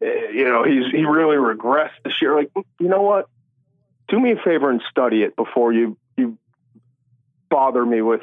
Eh, 0.00 0.30
you 0.32 0.44
know, 0.44 0.64
he's 0.64 0.90
he 0.90 1.04
really 1.04 1.36
regressed 1.36 1.90
this 2.04 2.20
year. 2.20 2.34
Like, 2.36 2.50
you 2.78 2.88
know 2.88 3.02
what? 3.02 3.28
Do 4.08 4.18
me 4.18 4.32
a 4.32 4.36
favor 4.36 4.70
and 4.70 4.82
study 4.90 5.22
it 5.22 5.36
before 5.36 5.72
you 5.72 5.96
you 6.16 6.36
bother 7.48 7.84
me 7.84 8.02
with 8.02 8.22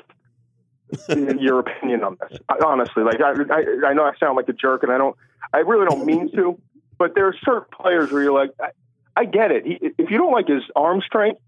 your 1.09 1.59
opinion 1.59 2.03
on 2.03 2.17
this. 2.21 2.39
Honestly, 2.63 3.03
like 3.03 3.21
I, 3.21 3.31
I, 3.31 3.89
I 3.89 3.93
know 3.93 4.03
I 4.03 4.13
sound 4.19 4.37
like 4.37 4.49
a 4.49 4.53
jerk, 4.53 4.83
and 4.83 4.91
I 4.91 4.97
don't, 4.97 5.15
I 5.53 5.59
really 5.59 5.85
don't 5.85 6.05
mean 6.05 6.31
to, 6.35 6.59
but 6.97 7.15
there 7.15 7.27
are 7.27 7.35
certain 7.43 7.67
players 7.71 8.11
where 8.11 8.23
you're 8.23 8.33
like, 8.33 8.51
I, 8.59 8.69
I 9.15 9.25
get 9.25 9.51
it. 9.51 9.65
He, 9.65 9.79
if 9.97 10.09
you 10.09 10.17
don't 10.17 10.31
like 10.31 10.47
his 10.47 10.63
arm 10.75 11.01
strength, 11.05 11.41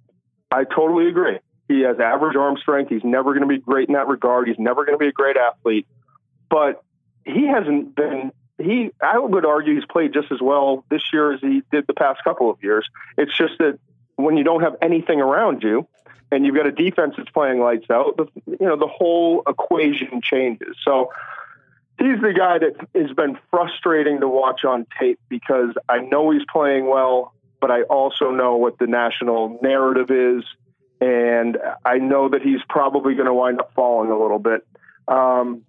I 0.52 0.64
totally 0.64 1.08
agree. 1.08 1.40
He 1.68 1.82
has 1.82 2.00
average 2.00 2.36
arm 2.36 2.58
strength. 2.58 2.90
He's 2.90 3.04
never 3.04 3.34
going 3.34 3.48
to 3.48 3.48
be 3.48 3.60
great 3.60 3.88
in 3.88 3.94
that 3.94 4.08
regard. 4.08 4.48
He's 4.48 4.60
never 4.60 4.86
going 4.86 4.98
to 4.98 5.00
be 5.00 5.08
a 5.08 5.14
great 5.14 5.38
athlete, 5.38 5.88
but 6.50 6.84
he 7.26 7.48
hasn't 7.48 7.96
been. 7.96 8.32
He, 8.58 8.92
I 9.02 9.18
would 9.18 9.46
argue, 9.46 9.74
he's 9.74 9.86
played 9.86 10.14
just 10.14 10.32
as 10.32 10.40
well 10.40 10.86
this 10.92 11.02
year 11.12 11.34
as 11.34 11.40
he 11.42 11.64
did 11.72 11.88
the 11.88 11.94
past 11.94 12.24
couple 12.24 12.52
of 12.52 12.62
years. 12.62 12.88
It's 13.18 13.36
just 13.36 13.58
that 13.58 13.80
when 14.18 14.38
you 14.38 14.44
don't 14.44 14.62
have 14.62 14.76
anything 14.82 15.20
around 15.20 15.64
you, 15.64 15.88
and 16.32 16.46
you've 16.46 16.56
got 16.56 16.66
a 16.66 16.72
defense 16.72 17.16
that's 17.18 17.30
playing 17.30 17.60
lights 17.60 17.90
out, 17.90 18.18
the, 18.18 18.26
you 18.46 18.66
know, 18.66 18.78
the 18.78 18.88
whole 18.88 19.44
equation 19.48 20.22
changes. 20.22 20.76
So 20.84 21.12
he's 22.00 22.20
the 22.22 22.34
guy 22.34 22.58
that 22.60 22.76
has 22.96 23.12
been 23.12 23.38
frustrating 23.50 24.22
to 24.22 24.28
watch 24.28 24.64
on 24.64 24.88
tape 25.00 25.20
because 25.30 25.76
I 25.90 26.00
know 26.00 26.32
he's 26.32 26.46
playing 26.52 26.88
well, 26.88 27.34
but 27.60 27.70
I 27.70 27.84
also 27.84 28.32
know 28.32 28.56
what 28.56 28.80
the 28.80 28.88
national 28.88 29.60
narrative 29.62 30.10
is. 30.10 30.44
And 31.02 31.58
I 31.84 31.98
know 31.98 32.30
that 32.30 32.42
he's 32.42 32.62
probably 32.70 33.16
going 33.16 33.26
to 33.26 33.34
wind 33.34 33.60
up 33.60 33.74
falling 33.76 34.12
a 34.12 34.20
little 34.20 34.40
bit. 34.40 34.66
Um, 35.08 35.64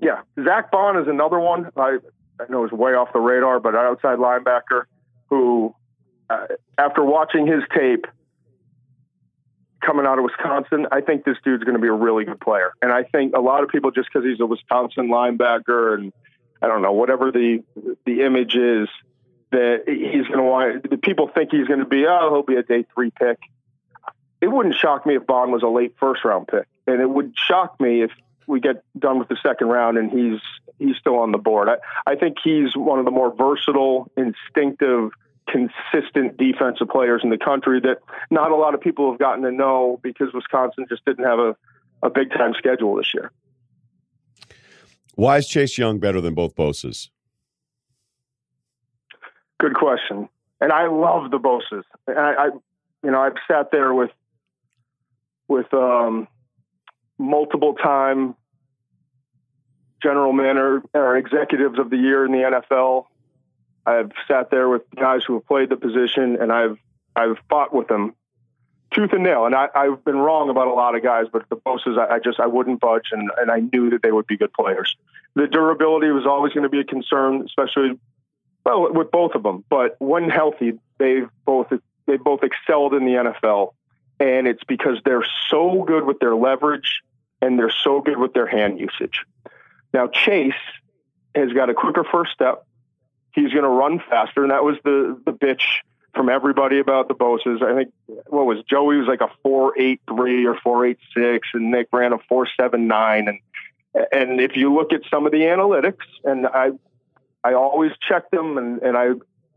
yeah, 0.00 0.22
Zack 0.42 0.70
Baun 0.70 0.98
is 0.98 1.08
another 1.08 1.38
one. 1.38 1.70
I, 1.76 1.98
I 2.40 2.44
know 2.48 2.64
is 2.64 2.72
way 2.72 2.92
off 2.92 3.12
the 3.12 3.20
radar, 3.20 3.60
but 3.60 3.74
outside 3.74 4.18
linebacker 4.18 4.84
who, 5.28 5.74
uh, 6.28 6.46
after 6.78 7.04
watching 7.04 7.46
his 7.46 7.62
tape, 7.74 8.06
coming 9.86 10.04
out 10.04 10.18
of 10.18 10.24
Wisconsin, 10.24 10.86
I 10.90 11.00
think 11.00 11.24
this 11.24 11.36
dude's 11.44 11.64
going 11.64 11.76
to 11.76 11.80
be 11.80 11.88
a 11.88 11.92
really 11.92 12.24
good 12.24 12.40
player. 12.40 12.72
And 12.82 12.92
I 12.92 13.04
think 13.04 13.36
a 13.36 13.40
lot 13.40 13.62
of 13.62 13.68
people, 13.68 13.92
just 13.92 14.08
because 14.12 14.26
he's 14.26 14.40
a 14.40 14.46
Wisconsin 14.46 15.08
linebacker 15.08 15.94
and 15.94 16.12
I 16.60 16.66
don't 16.66 16.82
know 16.82 16.92
whatever 16.92 17.30
the 17.30 17.62
the 18.04 18.22
image 18.22 18.56
is, 18.56 18.88
that 19.52 19.84
he's 19.86 20.26
going 20.26 20.38
to 20.38 20.42
want. 20.42 21.02
People 21.02 21.28
think 21.28 21.50
he's 21.52 21.66
going 21.66 21.80
to 21.80 21.86
be 21.86 22.04
oh 22.06 22.30
he'll 22.30 22.42
be 22.42 22.56
a 22.56 22.62
day 22.62 22.84
three 22.94 23.10
pick. 23.10 23.38
It 24.40 24.48
wouldn't 24.48 24.74
shock 24.74 25.06
me 25.06 25.16
if 25.16 25.26
Baun 25.26 25.50
was 25.50 25.62
a 25.62 25.68
late 25.68 25.94
first 25.98 26.24
round 26.24 26.48
pick, 26.48 26.66
and 26.86 27.00
it 27.00 27.08
would 27.08 27.34
shock 27.36 27.80
me 27.80 28.02
if 28.02 28.10
we 28.46 28.60
get 28.60 28.84
done 28.98 29.18
with 29.18 29.28
the 29.28 29.36
second 29.42 29.68
round 29.68 29.98
and 29.98 30.10
he's 30.10 30.40
he's 30.78 30.96
still 30.96 31.18
on 31.18 31.32
the 31.32 31.38
board. 31.38 31.68
I, 31.68 31.76
I 32.10 32.16
think 32.16 32.36
he's 32.42 32.76
one 32.76 32.98
of 32.98 33.04
the 33.04 33.10
more 33.10 33.34
versatile, 33.34 34.10
instinctive 34.16 35.10
consistent 35.56 36.36
defensive 36.36 36.88
players 36.88 37.22
in 37.24 37.30
the 37.30 37.38
country 37.38 37.80
that 37.80 37.98
not 38.30 38.50
a 38.50 38.56
lot 38.56 38.74
of 38.74 38.80
people 38.80 39.10
have 39.10 39.18
gotten 39.18 39.42
to 39.42 39.50
know 39.50 39.98
because 40.02 40.28
Wisconsin 40.34 40.86
just 40.88 41.04
didn't 41.04 41.24
have 41.24 41.38
a, 41.38 41.56
a 42.02 42.10
big 42.10 42.30
time 42.30 42.52
schedule 42.58 42.96
this 42.96 43.12
year. 43.14 43.30
Why 45.14 45.38
is 45.38 45.48
Chase 45.48 45.78
Young 45.78 45.98
better 45.98 46.20
than 46.20 46.34
both 46.34 46.54
Bosa's? 46.54 47.10
Good 49.58 49.74
question. 49.74 50.28
And 50.60 50.72
I 50.72 50.88
love 50.88 51.30
the 51.30 51.38
Bosa's. 51.38 51.84
I, 52.06 52.12
I, 52.12 52.46
you 53.02 53.10
know, 53.10 53.20
I've 53.20 53.36
sat 53.48 53.70
there 53.70 53.94
with 53.94 54.10
with 55.48 55.72
um, 55.72 56.28
multiple 57.18 57.74
time 57.74 58.34
general 60.02 60.32
manager 60.32 60.82
or 60.92 61.16
executives 61.16 61.78
of 61.78 61.88
the 61.88 61.96
year 61.96 62.26
in 62.26 62.32
the 62.32 62.38
NFL 62.38 63.06
I've 63.86 64.10
sat 64.26 64.50
there 64.50 64.68
with 64.68 64.82
guys 64.94 65.22
who 65.24 65.34
have 65.34 65.46
played 65.46 65.70
the 65.70 65.76
position, 65.76 66.36
and 66.40 66.52
I've 66.52 66.78
I've 67.14 67.38
fought 67.48 67.72
with 67.72 67.88
them 67.88 68.14
tooth 68.92 69.12
and 69.12 69.22
nail. 69.22 69.46
And 69.46 69.54
I, 69.54 69.68
have 69.74 70.04
been 70.04 70.16
wrong 70.16 70.50
about 70.50 70.68
a 70.68 70.72
lot 70.72 70.94
of 70.94 71.02
guys, 71.02 71.26
but 71.32 71.48
the 71.48 71.56
Bosa's, 71.56 71.98
I, 71.98 72.16
I 72.16 72.18
just 72.18 72.40
I 72.40 72.46
wouldn't 72.46 72.80
budge, 72.80 73.08
and, 73.12 73.30
and 73.38 73.50
I 73.50 73.60
knew 73.60 73.90
that 73.90 74.02
they 74.02 74.12
would 74.12 74.26
be 74.26 74.36
good 74.36 74.52
players. 74.52 74.96
The 75.34 75.46
durability 75.46 76.08
was 76.08 76.26
always 76.26 76.52
going 76.52 76.64
to 76.64 76.68
be 76.68 76.80
a 76.80 76.84
concern, 76.84 77.42
especially 77.44 77.98
well 78.64 78.92
with 78.92 79.10
both 79.10 79.34
of 79.34 79.42
them. 79.42 79.64
But 79.68 79.96
when 80.00 80.28
healthy, 80.28 80.78
they've 80.98 81.28
both 81.44 81.68
they 82.06 82.16
both 82.16 82.42
excelled 82.42 82.94
in 82.94 83.04
the 83.04 83.12
NFL, 83.12 83.72
and 84.18 84.48
it's 84.48 84.64
because 84.64 84.98
they're 85.04 85.26
so 85.50 85.84
good 85.86 86.04
with 86.04 86.18
their 86.18 86.34
leverage 86.34 87.02
and 87.42 87.58
they're 87.58 87.72
so 87.84 88.00
good 88.00 88.18
with 88.18 88.32
their 88.32 88.46
hand 88.46 88.80
usage. 88.80 89.20
Now 89.92 90.08
Chase 90.08 90.54
has 91.34 91.52
got 91.52 91.70
a 91.70 91.74
quicker 91.74 92.04
first 92.04 92.32
step 92.32 92.65
he's 93.36 93.52
going 93.52 93.62
to 93.62 93.68
run 93.68 94.00
faster. 94.10 94.42
And 94.42 94.50
that 94.50 94.64
was 94.64 94.76
the, 94.82 95.20
the 95.24 95.32
bitch 95.32 95.62
from 96.16 96.28
everybody 96.30 96.80
about 96.80 97.06
the 97.06 97.14
Bosa's. 97.14 97.62
I 97.62 97.74
think 97.74 97.92
what 98.26 98.46
was 98.46 98.64
Joey 98.68 98.96
was 98.96 99.06
like 99.06 99.20
a 99.20 99.30
four 99.42 99.78
eight 99.78 100.00
three 100.08 100.46
or 100.46 100.58
four 100.58 100.84
eight 100.84 100.98
six, 101.14 101.46
and 101.54 101.70
Nick 101.70 101.88
ran 101.92 102.12
a 102.12 102.18
four 102.28 102.48
seven 102.58 102.88
nine. 102.88 103.28
And 103.28 103.38
and 104.10 104.40
if 104.40 104.56
you 104.56 104.74
look 104.74 104.92
at 104.92 105.02
some 105.10 105.26
of 105.26 105.32
the 105.32 105.42
analytics, 105.42 106.06
and 106.24 106.46
I 106.46 106.70
I 107.44 107.52
always 107.52 107.92
check 108.08 108.30
them 108.30 108.58
and 108.58 108.82
and 108.82 108.96
I 108.96 109.10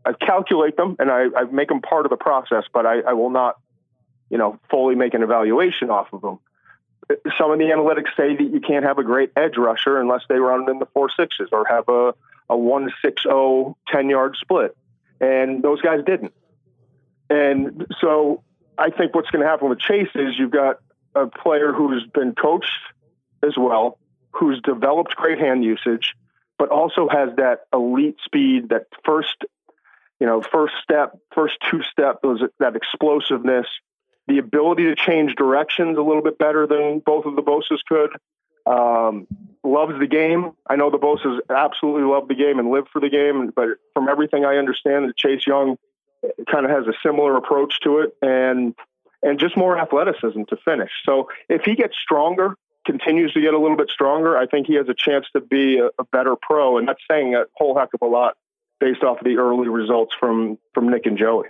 I 0.04 0.12
calculate 0.12 0.76
them 0.76 0.96
and 0.98 1.10
I, 1.10 1.26
I 1.36 1.44
make 1.44 1.68
them 1.68 1.80
part 1.80 2.06
of 2.06 2.10
the 2.10 2.16
process, 2.16 2.64
but 2.72 2.86
I, 2.86 3.00
I 3.00 3.14
will 3.14 3.30
not 3.30 3.58
you 4.28 4.36
know 4.36 4.60
fully 4.70 4.94
make 4.94 5.14
an 5.14 5.22
evaluation 5.22 5.90
off 5.90 6.12
of 6.12 6.20
them. 6.20 6.38
Some 7.38 7.50
of 7.50 7.58
the 7.58 7.64
analytics 7.64 8.14
say 8.16 8.36
that 8.36 8.52
you 8.52 8.60
can't 8.60 8.84
have 8.84 8.98
a 8.98 9.02
great 9.02 9.32
edge 9.34 9.56
rusher 9.56 9.98
unless 9.98 10.22
they 10.28 10.38
run 10.38 10.70
in 10.70 10.78
the 10.78 10.86
four 10.86 11.10
sixes 11.18 11.48
or 11.50 11.64
have 11.64 11.88
a 11.88 12.14
a 12.50 12.56
160 12.56 13.74
10 13.88 14.10
yard 14.10 14.36
split. 14.40 14.76
And 15.20 15.62
those 15.62 15.80
guys 15.80 16.00
didn't. 16.04 16.32
And 17.30 17.86
so 18.00 18.42
I 18.76 18.90
think 18.90 19.14
what's 19.14 19.30
going 19.30 19.42
to 19.42 19.48
happen 19.48 19.68
with 19.68 19.78
Chase 19.78 20.08
is 20.14 20.34
you've 20.38 20.50
got 20.50 20.78
a 21.14 21.26
player 21.26 21.72
who's 21.72 22.04
been 22.12 22.34
coached 22.34 22.70
as 23.42 23.54
well, 23.56 23.98
who's 24.32 24.60
developed 24.62 25.14
great 25.16 25.38
hand 25.38 25.64
usage, 25.64 26.14
but 26.58 26.70
also 26.70 27.08
has 27.08 27.30
that 27.36 27.60
elite 27.72 28.16
speed, 28.24 28.70
that 28.70 28.86
first, 29.04 29.36
you 30.18 30.26
know, 30.26 30.42
first 30.42 30.74
step, 30.82 31.16
first 31.34 31.54
two 31.70 31.82
step, 31.90 32.20
those 32.22 32.42
that 32.58 32.74
explosiveness, 32.74 33.66
the 34.26 34.38
ability 34.38 34.84
to 34.84 34.96
change 34.96 35.34
directions 35.36 35.96
a 35.96 36.02
little 36.02 36.22
bit 36.22 36.38
better 36.38 36.66
than 36.66 37.00
both 37.00 37.26
of 37.26 37.36
the 37.36 37.42
Bosa's 37.42 37.82
could. 37.88 38.10
Um, 38.70 39.26
loves 39.62 39.98
the 39.98 40.06
game. 40.06 40.52
I 40.66 40.76
know 40.76 40.90
the 40.90 40.98
Bosa's 40.98 41.40
absolutely 41.50 42.02
love 42.02 42.28
the 42.28 42.34
game 42.34 42.58
and 42.58 42.70
live 42.70 42.84
for 42.92 43.00
the 43.00 43.10
game, 43.10 43.52
but 43.54 43.68
from 43.94 44.08
everything 44.08 44.44
I 44.44 44.56
understand, 44.56 45.12
Chase 45.16 45.46
Young 45.46 45.76
kind 46.50 46.64
of 46.64 46.70
has 46.70 46.86
a 46.86 46.92
similar 47.02 47.36
approach 47.36 47.80
to 47.80 48.00
it 48.00 48.16
and 48.22 48.74
and 49.22 49.38
just 49.38 49.56
more 49.56 49.78
athleticism 49.78 50.44
to 50.48 50.56
finish. 50.64 50.90
So 51.04 51.28
if 51.48 51.62
he 51.62 51.74
gets 51.74 51.94
stronger, 52.02 52.56
continues 52.86 53.32
to 53.34 53.40
get 53.40 53.52
a 53.52 53.58
little 53.58 53.76
bit 53.76 53.90
stronger, 53.90 54.36
I 54.36 54.46
think 54.46 54.66
he 54.66 54.74
has 54.76 54.88
a 54.88 54.94
chance 54.94 55.26
to 55.34 55.40
be 55.40 55.78
a, 55.78 55.90
a 55.98 56.04
better 56.10 56.36
pro. 56.40 56.78
And 56.78 56.88
that's 56.88 57.02
saying 57.10 57.34
a 57.34 57.44
whole 57.54 57.76
heck 57.78 57.92
of 57.92 58.00
a 58.00 58.06
lot 58.06 58.36
based 58.78 59.02
off 59.02 59.18
of 59.18 59.24
the 59.24 59.36
early 59.36 59.68
results 59.68 60.14
from 60.18 60.58
from 60.74 60.88
Nick 60.90 61.06
and 61.06 61.18
Joey. 61.18 61.48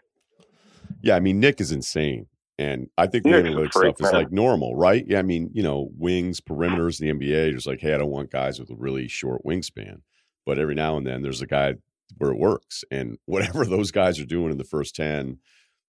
Yeah, 1.00 1.16
I 1.16 1.20
mean 1.20 1.40
Nick 1.40 1.60
is 1.60 1.70
insane. 1.72 2.26
And 2.60 2.90
I 2.98 3.06
think 3.06 3.24
the 3.24 3.30
analytics 3.30 3.72
stuff 3.72 3.94
is 4.00 4.12
like 4.12 4.30
normal, 4.30 4.76
right? 4.76 5.02
Yeah, 5.06 5.20
I 5.20 5.22
mean, 5.22 5.48
you 5.54 5.62
know, 5.62 5.88
wings, 5.96 6.42
perimeters 6.42 7.00
in 7.00 7.18
the 7.18 7.26
NBA, 7.26 7.54
just 7.54 7.66
like, 7.66 7.80
hey, 7.80 7.94
I 7.94 7.96
don't 7.96 8.10
want 8.10 8.30
guys 8.30 8.60
with 8.60 8.68
a 8.68 8.74
really 8.74 9.08
short 9.08 9.42
wingspan. 9.46 10.02
But 10.44 10.58
every 10.58 10.74
now 10.74 10.98
and 10.98 11.06
then 11.06 11.22
there's 11.22 11.40
a 11.40 11.46
guy 11.46 11.76
where 12.18 12.30
it 12.30 12.36
works. 12.36 12.84
And 12.90 13.16
whatever 13.24 13.64
those 13.64 13.90
guys 13.90 14.20
are 14.20 14.26
doing 14.26 14.52
in 14.52 14.58
the 14.58 14.64
first 14.64 14.94
10, 14.94 15.38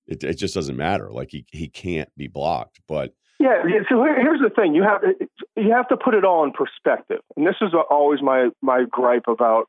it, 0.07 0.23
it 0.23 0.35
just 0.35 0.55
doesn't 0.55 0.77
matter. 0.77 1.11
Like 1.11 1.31
he, 1.31 1.45
he 1.51 1.67
can't 1.67 2.09
be 2.15 2.27
blocked. 2.27 2.79
But 2.87 3.15
yeah, 3.37 3.63
so 3.89 4.03
here's 4.03 4.39
the 4.39 4.51
thing: 4.55 4.75
you 4.75 4.83
have 4.83 5.01
you 5.57 5.71
have 5.71 5.87
to 5.87 5.97
put 5.97 6.13
it 6.13 6.23
all 6.23 6.43
in 6.43 6.51
perspective, 6.51 7.21
and 7.35 7.47
this 7.47 7.55
is 7.59 7.73
always 7.89 8.21
my 8.21 8.49
my 8.61 8.85
gripe 8.87 9.27
about 9.27 9.67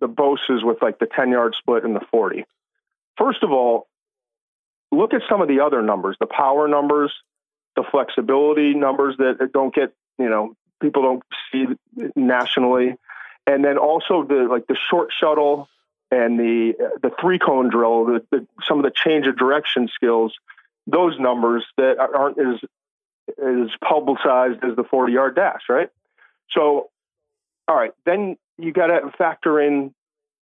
the 0.00 0.06
Bosa's 0.06 0.62
with 0.62 0.80
like 0.80 1.00
the 1.00 1.08
10 1.16 1.30
yard 1.30 1.56
split 1.58 1.84
and 1.84 1.96
the 1.96 2.06
40. 2.08 2.44
First 3.18 3.42
of 3.42 3.50
all, 3.50 3.87
look 4.90 5.14
at 5.14 5.22
some 5.28 5.40
of 5.40 5.48
the 5.48 5.60
other 5.60 5.82
numbers, 5.82 6.16
the 6.20 6.26
power 6.26 6.68
numbers, 6.68 7.12
the 7.76 7.84
flexibility 7.90 8.74
numbers 8.74 9.16
that 9.18 9.50
don't 9.52 9.74
get, 9.74 9.92
you 10.18 10.28
know, 10.28 10.54
people 10.80 11.02
don't 11.02 11.22
see 11.52 11.66
nationally. 12.16 12.96
And 13.46 13.64
then 13.64 13.78
also 13.78 14.24
the 14.24 14.46
like 14.50 14.66
the 14.66 14.76
short 14.90 15.10
shuttle 15.18 15.68
and 16.10 16.38
the 16.38 16.74
the 17.02 17.10
three 17.20 17.38
cone 17.38 17.70
drill, 17.70 18.04
the, 18.04 18.24
the 18.30 18.46
some 18.66 18.78
of 18.78 18.84
the 18.84 18.92
change 18.94 19.26
of 19.26 19.36
direction 19.36 19.88
skills, 19.94 20.34
those 20.86 21.18
numbers 21.18 21.64
that 21.76 21.98
aren't 21.98 22.38
as 22.38 22.60
as 23.28 23.68
publicized 23.86 24.64
as 24.64 24.76
the 24.76 24.84
40 24.84 25.12
yard 25.12 25.36
dash, 25.36 25.62
right? 25.68 25.90
So, 26.50 26.90
all 27.66 27.76
right, 27.76 27.92
then 28.06 28.36
you 28.56 28.72
got 28.72 28.86
to 28.86 29.10
factor 29.16 29.60
in 29.60 29.94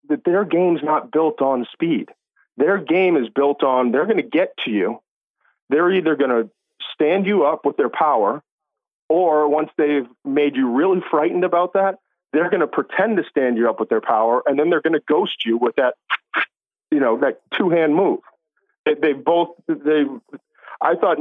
that 0.07 0.23
their 0.23 0.45
game's 0.45 0.81
not 0.83 1.11
built 1.11 1.41
on 1.41 1.65
speed. 1.71 2.09
Their 2.57 2.77
game 2.77 3.17
is 3.17 3.29
built 3.29 3.63
on 3.63 3.91
they're 3.91 4.05
going 4.05 4.17
to 4.17 4.23
get 4.23 4.55
to 4.65 4.71
you. 4.71 5.01
They're 5.69 5.91
either 5.91 6.15
going 6.15 6.29
to 6.29 6.49
stand 6.93 7.25
you 7.25 7.45
up 7.45 7.65
with 7.65 7.77
their 7.77 7.89
power, 7.89 8.43
or 9.09 9.47
once 9.49 9.69
they've 9.77 10.07
made 10.23 10.55
you 10.55 10.71
really 10.71 11.01
frightened 11.09 11.43
about 11.43 11.73
that, 11.73 11.99
they're 12.33 12.49
going 12.49 12.61
to 12.61 12.67
pretend 12.67 13.17
to 13.17 13.23
stand 13.29 13.57
you 13.57 13.69
up 13.69 13.79
with 13.79 13.89
their 13.89 14.01
power, 14.01 14.43
and 14.45 14.59
then 14.59 14.69
they're 14.69 14.81
going 14.81 14.93
to 14.93 15.03
ghost 15.07 15.45
you 15.45 15.57
with 15.57 15.75
that, 15.75 15.95
you 16.91 16.99
know, 16.99 17.17
that 17.19 17.41
two 17.57 17.69
hand 17.69 17.95
move. 17.95 18.19
They, 18.85 18.93
they 18.93 19.13
both 19.13 19.49
they. 19.67 20.05
I 20.81 20.95
thought 20.95 21.17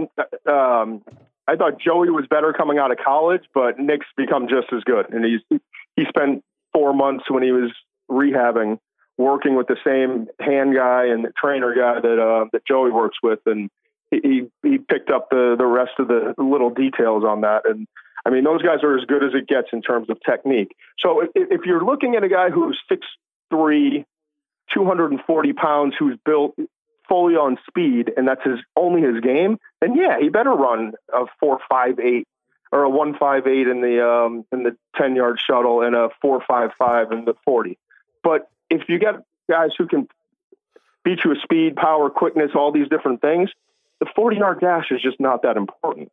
um, 0.46 1.02
I 1.46 1.56
thought 1.56 1.78
Joey 1.78 2.10
was 2.10 2.26
better 2.26 2.52
coming 2.52 2.78
out 2.78 2.90
of 2.90 2.98
college, 2.98 3.44
but 3.54 3.78
Nick's 3.78 4.06
become 4.16 4.48
just 4.48 4.72
as 4.72 4.82
good, 4.84 5.12
and 5.12 5.24
he's 5.24 5.60
he 5.96 6.04
spent 6.06 6.44
four 6.72 6.92
months 6.92 7.30
when 7.30 7.42
he 7.42 7.52
was 7.52 7.70
rehabbing, 8.10 8.78
working 9.18 9.56
with 9.56 9.66
the 9.66 9.76
same 9.84 10.26
hand 10.40 10.74
guy 10.74 11.06
and 11.06 11.26
trainer 11.36 11.74
guy 11.74 12.00
that 12.00 12.18
uh, 12.20 12.46
that 12.52 12.66
Joey 12.66 12.90
works 12.90 13.18
with, 13.22 13.40
and 13.46 13.70
he 14.10 14.48
he 14.62 14.78
picked 14.78 15.10
up 15.10 15.30
the 15.30 15.54
the 15.56 15.66
rest 15.66 15.92
of 15.98 16.08
the 16.08 16.34
little 16.38 16.70
details 16.70 17.24
on 17.24 17.42
that. 17.42 17.62
And 17.64 17.86
I 18.26 18.30
mean, 18.30 18.44
those 18.44 18.62
guys 18.62 18.82
are 18.82 18.96
as 18.96 19.04
good 19.04 19.22
as 19.22 19.32
it 19.34 19.46
gets 19.46 19.68
in 19.72 19.82
terms 19.82 20.08
of 20.10 20.18
technique. 20.28 20.74
So 20.98 21.20
if, 21.20 21.30
if 21.34 21.60
you're 21.66 21.84
looking 21.84 22.16
at 22.16 22.24
a 22.24 22.28
guy 22.28 22.50
who's 22.50 22.80
six 22.88 23.06
three, 23.50 24.04
240 24.72 25.52
pounds, 25.52 25.94
who's 25.98 26.18
built 26.24 26.54
fully 27.08 27.34
on 27.34 27.58
speed, 27.68 28.12
and 28.16 28.26
that's 28.26 28.42
his 28.44 28.58
only 28.76 29.02
his 29.02 29.20
game, 29.20 29.58
then 29.80 29.94
yeah, 29.94 30.18
he 30.18 30.28
better 30.28 30.52
run 30.52 30.92
a 31.12 31.26
four 31.38 31.60
five 31.68 31.98
eight 32.00 32.26
or 32.72 32.82
a 32.82 32.90
one 32.90 33.16
five 33.16 33.46
eight 33.46 33.68
in 33.68 33.80
the 33.80 34.04
um, 34.06 34.44
in 34.52 34.62
the 34.62 34.76
ten 34.96 35.14
yard 35.14 35.38
shuttle 35.38 35.82
and 35.82 35.94
a 35.94 36.08
four 36.20 36.42
five 36.46 36.70
five 36.78 37.12
in 37.12 37.24
the 37.24 37.34
forty. 37.44 37.78
But 38.22 38.48
if 38.70 38.82
you 38.88 38.98
get 38.98 39.14
guys 39.48 39.70
who 39.76 39.86
can 39.86 40.08
beat 41.04 41.24
you 41.24 41.30
with 41.30 41.40
speed, 41.42 41.76
power, 41.76 42.10
quickness, 42.10 42.50
all 42.54 42.72
these 42.72 42.88
different 42.88 43.20
things, 43.20 43.50
the 44.00 44.06
forty 44.16 44.36
yard 44.36 44.60
dash 44.60 44.86
is 44.90 45.00
just 45.02 45.20
not 45.20 45.42
that 45.42 45.56
important. 45.56 46.10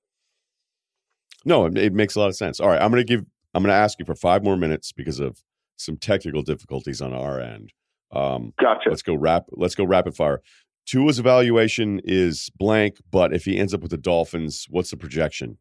No, 1.46 1.66
it, 1.66 1.78
it 1.78 1.94
makes 1.94 2.16
a 2.16 2.20
lot 2.20 2.28
of 2.28 2.36
sense. 2.36 2.60
All 2.60 2.68
right, 2.68 2.82
I'm 2.82 2.92
going 2.92 3.06
to 3.06 3.08
give 3.08 3.26
I'm 3.54 3.64
going 3.64 3.74
to 3.74 3.76
ask 3.76 4.00
you 4.00 4.06
for 4.06 4.16
five 4.16 4.44
more 4.44 4.58
minutes 4.58 4.92
because 4.92 5.20
of 5.20 5.42
some 5.78 5.98
technical 5.98 6.42
difficulties 6.42 7.02
on 7.02 7.14
our 7.14 7.40
end. 7.40 7.74
Um, 8.12 8.54
gotcha. 8.60 8.90
Let's 8.90 9.02
go 9.02 9.16
rap. 9.16 9.46
Let's 9.52 9.76
go 9.76 9.84
rapid 9.84 10.16
fire. 10.16 10.42
Tua's 10.86 11.20
evaluation 11.20 12.02
is 12.04 12.50
blank, 12.58 12.98
but 13.12 13.34
if 13.34 13.46
he 13.46 13.58
ends 13.58 13.74
up 13.74 13.82
with 13.82 13.92
the 13.92 13.98
Dolphins, 13.98 14.68
what's 14.70 14.92
the 14.92 14.98
projection? 14.98 15.58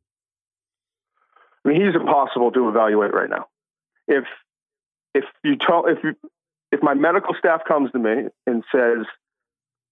I 1.64 1.68
mean, 1.68 1.84
he's 1.84 1.94
impossible 1.94 2.50
to 2.52 2.68
evaluate 2.68 3.12
right 3.12 3.28
now. 3.28 3.46
If 4.08 4.24
if 5.14 5.24
you 5.44 5.56
tell 5.56 5.86
if 5.86 5.98
you 6.02 6.14
if 6.72 6.82
my 6.82 6.94
medical 6.94 7.34
staff 7.38 7.62
comes 7.66 7.90
to 7.92 7.98
me 7.98 8.28
and 8.46 8.64
says 8.74 9.06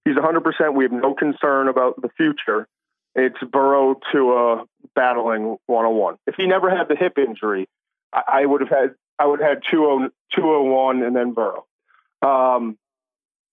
he's 0.05 0.17
100%, 0.17 0.75
we 0.75 0.85
have 0.85 0.93
no 0.93 1.15
concern 1.15 1.69
about 1.69 2.01
the 2.01 2.09
future. 2.17 2.67
It's 3.15 3.39
Burrow 3.51 3.97
to 4.13 4.33
a 4.33 4.65
battling 4.95 5.57
101. 5.67 6.17
If 6.27 6.37
he 6.37 6.47
never 6.47 6.71
had 6.71 6.89
the 6.89 6.97
hip 6.97 7.19
injury, 7.19 7.69
I, 8.13 8.23
I 8.29 8.47
would 8.47 8.61
have 8.61 8.71
had 8.71 8.95
I 9.19 9.27
would 9.27 9.41
have 9.41 9.49
had 9.49 9.63
201 9.69 11.03
and 11.03 11.17
then 11.17 11.33
Burrow. 11.33 11.65
Um, 12.23 12.79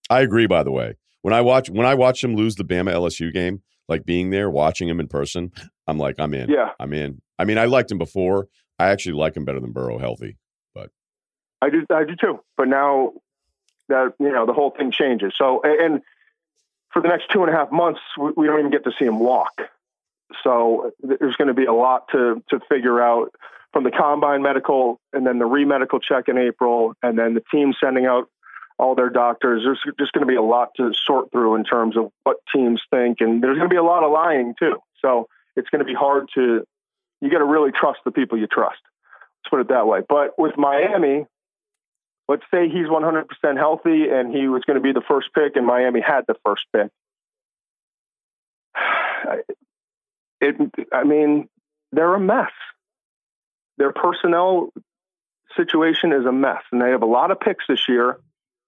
I 0.08 0.20
agree. 0.20 0.46
By 0.46 0.62
the 0.62 0.70
way, 0.70 0.94
when 1.22 1.34
I 1.34 1.40
watch 1.40 1.68
when 1.68 1.86
I 1.86 1.94
watch 1.94 2.22
him 2.22 2.36
lose 2.36 2.54
the 2.54 2.64
Bama 2.64 2.92
LSU 2.92 3.32
game, 3.32 3.62
like 3.88 4.04
being 4.04 4.30
there 4.30 4.48
watching 4.48 4.88
him 4.88 5.00
in 5.00 5.08
person, 5.08 5.50
I'm 5.86 5.98
like, 5.98 6.16
I'm 6.18 6.34
in. 6.34 6.48
Yeah, 6.48 6.70
I'm 6.78 6.92
in. 6.92 7.20
I 7.38 7.44
mean, 7.44 7.58
I 7.58 7.64
liked 7.64 7.90
him 7.90 7.98
before. 7.98 8.48
I 8.78 8.90
actually 8.90 9.14
like 9.14 9.36
him 9.36 9.44
better 9.44 9.60
than 9.60 9.72
Burrow 9.72 9.98
healthy, 9.98 10.36
I 11.62 11.70
do. 11.70 11.86
I 11.90 12.04
do 12.04 12.16
too. 12.16 12.40
But 12.56 12.68
now 12.68 13.12
that 13.88 14.14
you 14.18 14.32
know 14.32 14.46
the 14.46 14.52
whole 14.52 14.70
thing 14.70 14.90
changes. 14.90 15.32
So 15.36 15.62
and 15.62 16.02
for 16.92 17.02
the 17.02 17.08
next 17.08 17.30
two 17.30 17.42
and 17.42 17.52
a 17.52 17.56
half 17.56 17.70
months, 17.70 18.00
we 18.18 18.46
don't 18.46 18.58
even 18.58 18.70
get 18.70 18.84
to 18.84 18.92
see 18.98 19.04
him 19.04 19.18
walk. 19.18 19.60
So 20.42 20.92
there's 21.02 21.36
going 21.36 21.48
to 21.48 21.54
be 21.54 21.66
a 21.66 21.72
lot 21.72 22.08
to 22.12 22.42
to 22.50 22.60
figure 22.68 23.00
out 23.00 23.34
from 23.72 23.84
the 23.84 23.90
combine 23.90 24.42
medical 24.42 25.00
and 25.12 25.26
then 25.26 25.38
the 25.38 25.46
re 25.46 25.64
medical 25.64 26.00
check 26.00 26.28
in 26.28 26.38
April, 26.38 26.94
and 27.02 27.18
then 27.18 27.34
the 27.34 27.42
team 27.52 27.74
sending 27.78 28.06
out 28.06 28.28
all 28.78 28.94
their 28.94 29.10
doctors. 29.10 29.62
There's 29.64 29.80
just 29.98 30.12
going 30.12 30.26
to 30.26 30.30
be 30.30 30.36
a 30.36 30.42
lot 30.42 30.70
to 30.76 30.92
sort 30.94 31.30
through 31.30 31.56
in 31.56 31.64
terms 31.64 31.96
of 31.96 32.10
what 32.24 32.38
teams 32.54 32.82
think, 32.90 33.18
and 33.20 33.42
there's 33.42 33.56
going 33.56 33.68
to 33.68 33.72
be 33.72 33.78
a 33.78 33.82
lot 33.82 34.02
of 34.02 34.10
lying 34.10 34.54
too. 34.58 34.76
So 35.00 35.28
it's 35.56 35.68
going 35.70 35.80
to 35.80 35.84
be 35.84 35.94
hard 35.94 36.28
to. 36.34 36.64
You 37.20 37.30
got 37.30 37.38
to 37.38 37.44
really 37.44 37.72
trust 37.72 38.00
the 38.04 38.10
people 38.10 38.38
you 38.38 38.46
trust. 38.46 38.80
Let's 38.82 39.50
put 39.50 39.60
it 39.60 39.68
that 39.68 39.86
way. 39.86 40.00
But 40.06 40.38
with 40.38 40.56
Miami, 40.58 41.26
let's 42.28 42.44
say 42.52 42.68
he's 42.68 42.86
100% 42.86 43.24
healthy 43.56 44.08
and 44.08 44.34
he 44.34 44.48
was 44.48 44.62
going 44.64 44.76
to 44.76 44.80
be 44.80 44.92
the 44.92 45.04
first 45.06 45.28
pick, 45.34 45.56
and 45.56 45.66
Miami 45.66 46.00
had 46.00 46.24
the 46.26 46.36
first 46.44 46.64
pick. 46.74 46.90
It, 50.38 50.54
I 50.92 51.04
mean, 51.04 51.48
they're 51.92 52.14
a 52.14 52.20
mess. 52.20 52.52
Their 53.78 53.90
personnel 53.90 54.68
situation 55.56 56.12
is 56.12 56.26
a 56.26 56.30
mess, 56.30 56.60
and 56.70 56.82
they 56.82 56.90
have 56.90 57.00
a 57.00 57.06
lot 57.06 57.30
of 57.30 57.40
picks 57.40 57.64
this 57.66 57.88
year 57.88 58.18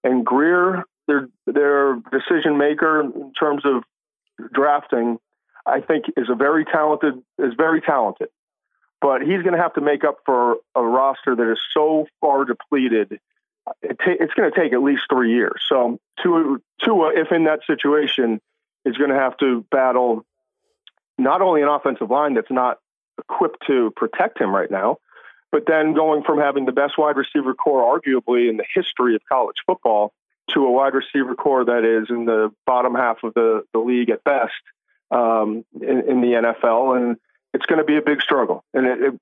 and 0.05 0.25
Grier, 0.25 0.85
their 1.07 1.29
their 1.47 1.97
decision 2.13 2.59
maker 2.59 3.01
in 3.01 3.33
terms 3.39 3.65
of 3.65 3.83
drafting, 4.53 5.19
I 5.67 5.81
think 5.81 6.07
is 6.17 6.29
a 6.31 6.35
very 6.35 6.65
talented 6.65 7.15
is 7.39 7.55
very 7.57 7.81
talented, 7.81 8.29
but 9.01 9.23
he's 9.23 9.43
going 9.43 9.55
to 9.55 9.63
have 9.63 9.75
to 9.75 9.81
make 9.81 10.05
up 10.05 10.19
for 10.25 10.57
a 10.75 10.83
roster 10.83 11.35
that 11.35 11.53
is 11.53 11.59
so 11.75 12.07
far 12.21 12.45
depleted. 12.45 13.19
It 13.83 13.99
ta- 13.99 14.17
it's 14.19 14.35
going 14.35 14.51
to 14.51 14.59
take 14.59 14.73
at 14.73 14.83
least 14.83 15.03
three 15.11 15.33
years. 15.33 15.63
So 15.69 15.99
Tua, 16.23 16.59
Tua, 16.83 17.13
if 17.15 17.33
in 17.33 17.45
that 17.45 17.61
situation, 17.67 18.41
is 18.85 18.97
going 18.97 19.11
to 19.11 19.17
have 19.17 19.37
to 19.39 19.65
battle 19.71 20.25
not 21.19 21.43
only 21.43 21.63
an 21.63 21.69
offensive 21.69 22.11
line 22.11 22.35
that's 22.35 22.51
not 22.51 22.79
equipped 23.19 23.67
to 23.67 23.91
protect 23.97 24.41
him 24.41 24.55
right 24.55 24.71
now, 24.71 24.99
but 25.51 25.65
then 25.67 25.95
going 25.95 26.23
from 26.23 26.39
having 26.39 26.67
the 26.67 26.73
best 26.73 26.99
wide 26.99 27.17
receiver 27.17 27.55
corps, 27.55 27.99
arguably 27.99 28.49
in 28.49 28.57
the 28.57 28.65
history 28.75 29.15
of 29.15 29.23
college 29.29 29.57
football, 29.67 30.13
to 30.51 30.65
a 30.65 30.71
wide 30.71 30.95
receiver 30.95 31.35
corps 31.35 31.65
that 31.65 31.85
is 31.85 32.09
in 32.11 32.25
the 32.25 32.51
bottom 32.67 32.95
half 32.95 33.23
of 33.23 33.35
the, 33.35 33.63
the 33.73 33.79
league 33.79 34.11
at 34.11 34.25
best 34.25 34.53
um, 35.11 35.65
in, 35.81 36.09
in, 36.09 36.21
the 36.21 36.55
NFL. 36.63 36.97
And 36.97 37.17
it's 37.53 37.67
going 37.67 37.79
to 37.79 37.85
be 37.85 37.97
a 37.97 38.03
big 38.03 38.23
struggle. 38.23 38.65
And 38.73 38.87
it, 38.87 39.03
it, 39.03 39.21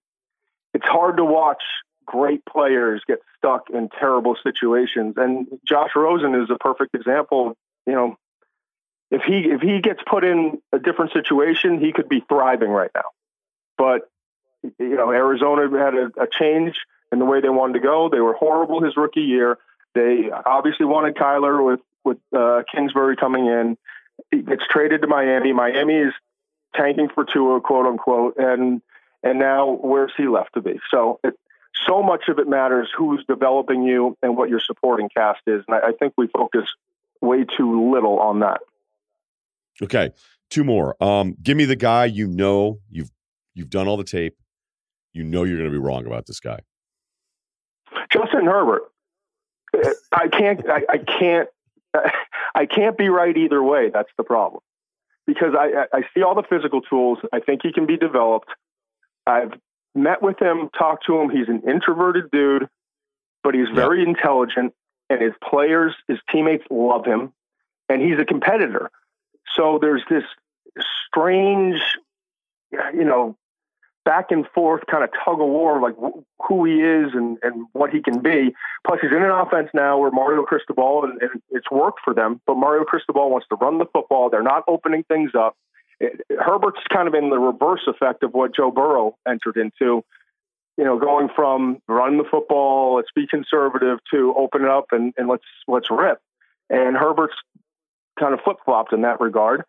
it's 0.75 0.87
hard 0.87 1.17
to 1.17 1.25
watch 1.25 1.63
great 2.07 2.45
players 2.47 3.03
get 3.07 3.19
stuck 3.37 3.69
in 3.71 3.89
terrible 3.89 4.37
situations. 4.43 5.15
And 5.17 5.47
Josh 5.67 5.91
Rosen 5.95 6.35
is 6.35 6.49
a 6.51 6.57
perfect 6.57 6.95
example. 6.95 7.57
You 7.87 7.93
know, 7.93 8.19
if 9.11 9.23
he 9.23 9.51
if 9.51 9.61
he 9.61 9.81
gets 9.81 10.01
put 10.09 10.25
in 10.25 10.61
a 10.73 10.79
different 10.79 11.13
situation, 11.13 11.81
he 11.81 11.93
could 11.93 12.09
be 12.09 12.25
thriving 12.29 12.71
right 12.71 12.91
now. 12.95 13.11
But 13.77 14.09
you 14.63 14.97
know, 14.97 15.11
Arizona 15.11 15.69
had 15.79 15.95
a, 15.95 16.23
a 16.23 16.27
change 16.27 16.77
in 17.13 17.19
the 17.19 17.25
way 17.25 17.41
they 17.41 17.49
wanted 17.49 17.75
to 17.75 17.81
go. 17.81 18.09
They 18.09 18.21
were 18.21 18.35
horrible 18.35 18.83
his 18.83 18.97
rookie 18.97 19.21
year. 19.21 19.59
They 19.95 20.31
obviously 20.31 20.87
wanted 20.87 21.15
Kyler 21.15 21.65
with 21.65 21.81
with 22.05 22.19
uh, 22.37 22.63
Kingsbury 22.73 23.17
coming 23.17 23.47
in. 23.47 23.77
He 24.31 24.43
gets 24.43 24.63
traded 24.69 25.03
to 25.03 25.07
Miami. 25.07 25.53
Miami 25.53 25.95
is 25.95 26.13
tanking 26.75 27.09
for 27.09 27.25
Tua, 27.25 27.61
quote 27.61 27.87
unquote, 27.87 28.37
and 28.39 28.83
and 29.23 29.39
now 29.39 29.71
where's 29.71 30.13
he 30.17 30.29
left 30.29 30.55
to 30.55 30.61
be? 30.61 30.81
So 30.91 31.21
it, 31.25 31.39
so 31.87 32.03
much 32.03 32.29
of 32.29 32.39
it 32.39 32.49
matters 32.49 32.89
who's 32.97 33.25
developing 33.29 33.83
you 33.83 34.17
and 34.23 34.37
what 34.37 34.49
your 34.49 34.61
supporting 34.61 35.09
cast 35.15 35.41
is, 35.47 35.65
and 35.69 35.77
I, 35.77 35.89
I 35.89 35.93
think 35.93 36.15
we 36.17 36.29
focus 36.29 36.65
way 37.21 37.45
too 37.45 37.93
little 37.93 38.19
on 38.19 38.41
that. 38.41 38.61
Okay, 39.83 40.11
two 40.51 40.65
more. 40.65 41.03
Um, 41.03 41.37
give 41.43 41.57
me 41.57 41.65
the 41.65 41.77
guy 41.77 42.07
you 42.07 42.27
know 42.27 42.81
you've 42.89 43.11
you've 43.55 43.71
done 43.71 43.89
all 43.89 43.97
the 43.97 44.05
tape 44.05 44.37
you 45.17 45.25
know 45.25 45.45
you're 45.45 45.57
going 45.57 45.71
to 45.71 45.73
be 45.73 45.83
wrong 45.83 46.07
about 46.07 46.27
this 46.27 46.41
guy. 46.41 46.61
Justin 48.13 48.45
Herbert. 48.45 48.83
I 50.13 50.29
can't. 50.29 50.69
I, 50.69 50.83
I 50.89 50.99
can't. 50.99 51.49
I 52.55 52.67
can't 52.67 52.97
be 52.97 53.09
right 53.09 53.37
either 53.37 53.63
way. 53.63 53.91
That's 53.93 54.11
the 54.19 54.25
problem. 54.25 54.61
Because 55.27 55.55
I, 55.59 55.87
I 55.93 56.03
see 56.15 56.23
all 56.23 56.35
the 56.35 56.43
physical 56.43 56.83
tools. 56.83 57.19
I 57.33 57.41
think 57.41 57.63
he 57.63 57.73
can 57.73 57.87
be 57.87 57.97
developed. 57.97 58.49
I've 59.27 59.53
met 59.97 60.23
with 60.23 60.41
him, 60.41 60.69
talked 60.77 61.07
to 61.07 61.19
him. 61.19 61.31
He's 61.31 61.49
an 61.49 61.63
introverted 61.69 62.31
dude, 62.31 62.69
but 63.43 63.55
he's 63.55 63.69
very 63.75 64.01
yep. 64.01 64.09
intelligent. 64.09 64.75
and 65.09 65.21
his 65.23 65.33
players, 65.43 65.95
his 66.09 66.19
teammates 66.31 66.65
love 66.71 67.05
him, 67.05 67.33
and 67.89 68.03
he's 68.03 68.19
a 68.19 68.25
competitor. 68.25 68.91
So 69.55 69.79
there's 69.81 70.03
this 70.11 70.25
strange, 71.07 71.81
you 72.73 73.05
know, 73.05 73.37
back 74.05 74.31
and 74.31 74.47
forth 74.55 74.83
kind 74.91 75.03
of 75.03 75.11
tug 75.25 75.41
of 75.41 75.49
war, 75.49 75.81
like 75.81 75.95
who 76.47 76.65
he 76.65 76.81
is 76.81 77.13
and, 77.13 77.39
and 77.43 77.67
what 77.73 77.91
he 77.91 78.01
can 78.01 78.21
be. 78.21 78.55
Plus, 78.87 79.01
he's 79.01 79.11
in 79.11 79.23
an 79.23 79.31
offense 79.31 79.69
now 79.75 79.99
where 79.99 80.11
Mario 80.11 80.43
Cristobal, 80.43 81.05
and, 81.05 81.21
and 81.21 81.43
it's 81.51 81.71
worked 81.71 82.01
for 82.05 82.15
them, 82.15 82.41
but 82.47 82.57
Mario 82.57 82.85
Cristobal 82.85 83.31
wants 83.31 83.47
to 83.49 83.57
run 83.57 83.79
the 83.79 83.87
football. 83.87 84.31
They're 84.31 84.43
not 84.43 84.63
opening 84.69 85.05
things 85.05 85.33
up. 85.37 85.57
Herbert's 86.39 86.81
kind 86.93 87.09
of 87.09 87.15
in 87.15 87.31
the 87.31 87.39
reverse 87.39 87.87
effect 87.87 88.23
of 88.23 88.33
what 88.33 88.55
Joe 88.55 88.71
Burrow 88.71 89.17
entered 89.27 89.57
into. 89.57 90.05
You 90.77 90.85
know, 90.85 90.99
going 90.99 91.31
from 91.35 91.79
run 91.89 92.19
the 92.19 92.25
football, 92.31 92.97
let's 92.97 93.09
be 93.15 93.27
conservative, 93.27 93.99
to 94.13 94.35
open 94.37 94.63
it 94.63 94.69
up 94.69 94.87
and, 94.93 95.15
and 95.17 95.27
let's 95.27 95.45
let's 95.67 95.91
rip. 95.91 96.19
And 96.69 96.97
Herbert's 96.97 97.37
kind 98.19 98.35
of 98.35 98.41
flip 98.43 98.59
flopped 98.65 98.93
in 98.93 99.03
that 99.03 99.21
regard. 99.21 99.65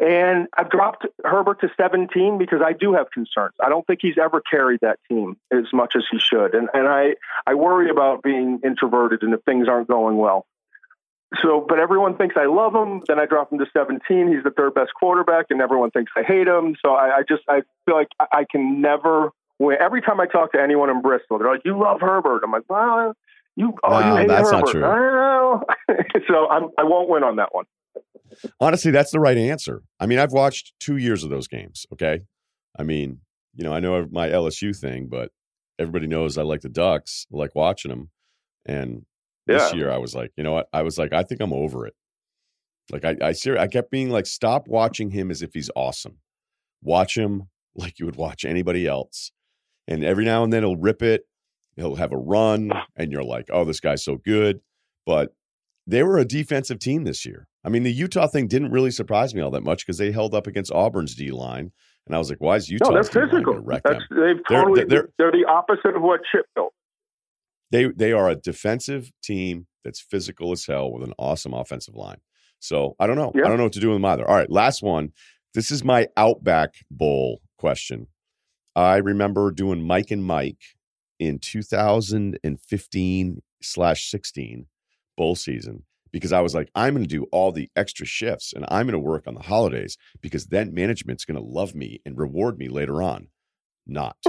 And 0.00 0.48
I've 0.56 0.70
dropped 0.70 1.06
Herbert 1.24 1.60
to 1.60 1.70
17 1.76 2.36
because 2.36 2.60
I 2.64 2.72
do 2.72 2.94
have 2.94 3.10
concerns. 3.12 3.54
I 3.64 3.68
don't 3.68 3.86
think 3.86 4.00
he's 4.02 4.18
ever 4.20 4.40
carried 4.40 4.80
that 4.80 4.98
team 5.08 5.36
as 5.52 5.72
much 5.72 5.94
as 5.96 6.04
he 6.10 6.18
should. 6.18 6.54
And, 6.54 6.68
and 6.74 6.88
I, 6.88 7.14
I 7.46 7.54
worry 7.54 7.90
about 7.90 8.22
being 8.22 8.60
introverted 8.64 9.22
and 9.22 9.32
if 9.34 9.42
things 9.44 9.68
aren't 9.68 9.86
going 9.86 10.16
well. 10.16 10.46
So, 11.42 11.64
but 11.66 11.78
everyone 11.78 12.16
thinks 12.16 12.34
I 12.38 12.46
love 12.46 12.74
him. 12.74 13.02
Then 13.08 13.18
I 13.18 13.26
drop 13.26 13.52
him 13.52 13.58
to 13.58 13.66
17. 13.72 14.00
He's 14.32 14.44
the 14.44 14.50
third 14.50 14.74
best 14.74 14.92
quarterback, 14.98 15.46
and 15.50 15.60
everyone 15.60 15.90
thinks 15.90 16.12
I 16.16 16.22
hate 16.22 16.46
him. 16.46 16.76
So 16.84 16.92
I, 16.92 17.18
I 17.18 17.22
just, 17.28 17.42
I 17.48 17.62
feel 17.86 17.96
like 17.96 18.08
I 18.18 18.44
can 18.50 18.80
never 18.80 19.30
win. 19.58 19.78
Every 19.80 20.02
time 20.02 20.20
I 20.20 20.26
talk 20.26 20.52
to 20.52 20.60
anyone 20.60 20.90
in 20.90 21.02
Bristol, 21.02 21.38
they're 21.38 21.50
like, 21.50 21.62
"You 21.64 21.78
love 21.78 22.00
Herbert." 22.00 22.42
I'm 22.44 22.52
like, 22.52 22.64
"Well, 22.68 23.14
you, 23.56 23.74
oh, 23.84 24.00
no, 24.00 24.10
you 24.10 24.16
hate 24.16 24.28
that's 24.28 24.50
Herbert." 24.50 24.64
not 24.64 24.70
true. 24.70 24.84
I 24.84 24.94
don't 24.96 25.14
know. 25.14 25.64
so 26.28 26.48
I'm, 26.48 26.68
I 26.78 26.84
won't 26.84 27.08
win 27.08 27.22
on 27.22 27.36
that 27.36 27.54
one. 27.54 27.64
Honestly, 28.60 28.90
that's 28.90 29.12
the 29.12 29.20
right 29.20 29.36
answer. 29.36 29.82
I 30.00 30.06
mean, 30.06 30.18
I've 30.18 30.32
watched 30.32 30.74
two 30.80 30.96
years 30.96 31.24
of 31.24 31.30
those 31.30 31.48
games. 31.48 31.86
Okay. 31.92 32.20
I 32.78 32.82
mean, 32.82 33.20
you 33.54 33.64
know, 33.64 33.72
I 33.72 33.80
know 33.80 34.06
my 34.10 34.28
LSU 34.28 34.76
thing, 34.76 35.06
but 35.06 35.30
everybody 35.78 36.06
knows 36.06 36.36
I 36.36 36.42
like 36.42 36.62
the 36.62 36.68
Ducks. 36.68 37.26
I 37.32 37.36
like 37.36 37.54
watching 37.54 37.90
them. 37.90 38.10
And 38.66 39.04
this 39.46 39.72
year 39.74 39.90
I 39.90 39.98
was 39.98 40.14
like, 40.14 40.32
you 40.36 40.44
know 40.44 40.52
what? 40.52 40.68
I 40.72 40.82
was 40.82 40.98
like, 40.98 41.12
I 41.12 41.22
think 41.22 41.40
I'm 41.40 41.52
over 41.52 41.86
it. 41.86 41.94
Like 42.90 43.04
I 43.04 43.16
I 43.20 43.32
ser- 43.32 43.58
I 43.58 43.66
kept 43.66 43.90
being 43.90 44.10
like, 44.10 44.26
stop 44.26 44.68
watching 44.68 45.10
him 45.10 45.30
as 45.30 45.42
if 45.42 45.54
he's 45.54 45.70
awesome. 45.74 46.18
Watch 46.82 47.16
him 47.16 47.48
like 47.74 47.98
you 47.98 48.06
would 48.06 48.16
watch 48.16 48.44
anybody 48.44 48.86
else. 48.86 49.32
And 49.88 50.04
every 50.04 50.24
now 50.24 50.44
and 50.44 50.52
then 50.52 50.62
he'll 50.62 50.76
rip 50.76 51.02
it. 51.02 51.26
He'll 51.76 51.96
have 51.96 52.12
a 52.12 52.16
run, 52.16 52.70
and 52.96 53.10
you're 53.10 53.24
like, 53.24 53.46
oh, 53.50 53.64
this 53.64 53.80
guy's 53.80 54.04
so 54.04 54.16
good. 54.16 54.60
But 55.06 55.34
they 55.86 56.02
were 56.02 56.18
a 56.18 56.24
defensive 56.24 56.78
team 56.78 57.02
this 57.04 57.26
year. 57.26 57.48
I 57.64 57.68
mean, 57.68 57.82
the 57.82 57.92
Utah 57.92 58.26
thing 58.28 58.46
didn't 58.46 58.70
really 58.70 58.90
surprise 58.92 59.34
me 59.34 59.40
all 59.40 59.50
that 59.50 59.64
much 59.64 59.84
because 59.84 59.98
they 59.98 60.12
held 60.12 60.34
up 60.34 60.46
against 60.46 60.70
Auburn's 60.72 61.14
D 61.16 61.30
line. 61.32 61.72
And 62.06 62.14
I 62.14 62.18
was 62.18 62.28
like, 62.28 62.40
why 62.40 62.56
is 62.56 62.68
Utah 62.68 62.90
No, 62.90 62.94
they're 62.94 63.02
physical. 63.28 63.54
That's, 63.66 64.04
they've 64.10 64.18
They're- 64.48 64.60
totally, 64.60 64.84
they're- 64.84 65.08
they're, 65.18 65.32
the 65.32 65.46
opposite 65.48 65.96
of 65.96 66.02
what 66.02 66.20
Chip 66.30 66.44
built. 66.54 66.73
They 67.74 67.86
they 67.86 68.12
are 68.12 68.28
a 68.28 68.36
defensive 68.36 69.10
team 69.22 69.66
that's 69.82 70.00
physical 70.00 70.52
as 70.52 70.64
hell 70.64 70.92
with 70.92 71.02
an 71.02 71.12
awesome 71.18 71.52
offensive 71.52 71.96
line. 71.96 72.18
So 72.60 72.94
I 73.00 73.08
don't 73.08 73.16
know. 73.16 73.32
Yeah. 73.34 73.44
I 73.44 73.48
don't 73.48 73.58
know 73.58 73.64
what 73.64 73.72
to 73.72 73.80
do 73.80 73.88
with 73.88 73.96
them 73.96 74.04
either. 74.04 74.26
All 74.26 74.36
right, 74.36 74.50
last 74.50 74.82
one. 74.82 75.12
This 75.54 75.70
is 75.70 75.84
my 75.84 76.08
Outback 76.16 76.74
Bowl 76.90 77.40
question. 77.58 78.06
I 78.76 78.96
remember 78.96 79.50
doing 79.50 79.82
Mike 79.82 80.10
and 80.10 80.24
Mike 80.24 80.62
in 81.18 81.38
2015 81.38 83.42
slash 83.62 84.10
16 84.10 84.66
bowl 85.16 85.36
season 85.36 85.84
because 86.12 86.32
I 86.32 86.40
was 86.40 86.54
like, 86.54 86.70
I'm 86.74 86.94
going 86.94 87.04
to 87.04 87.08
do 87.08 87.26
all 87.30 87.52
the 87.52 87.70
extra 87.76 88.06
shifts 88.06 88.52
and 88.52 88.64
I'm 88.68 88.86
going 88.86 88.92
to 88.92 88.98
work 88.98 89.26
on 89.26 89.34
the 89.34 89.42
holidays 89.42 89.96
because 90.20 90.46
then 90.46 90.74
management's 90.74 91.24
going 91.24 91.38
to 91.38 91.44
love 91.44 91.74
me 91.74 92.00
and 92.06 92.18
reward 92.18 92.58
me 92.58 92.68
later 92.68 93.02
on. 93.02 93.28
Not. 93.86 94.16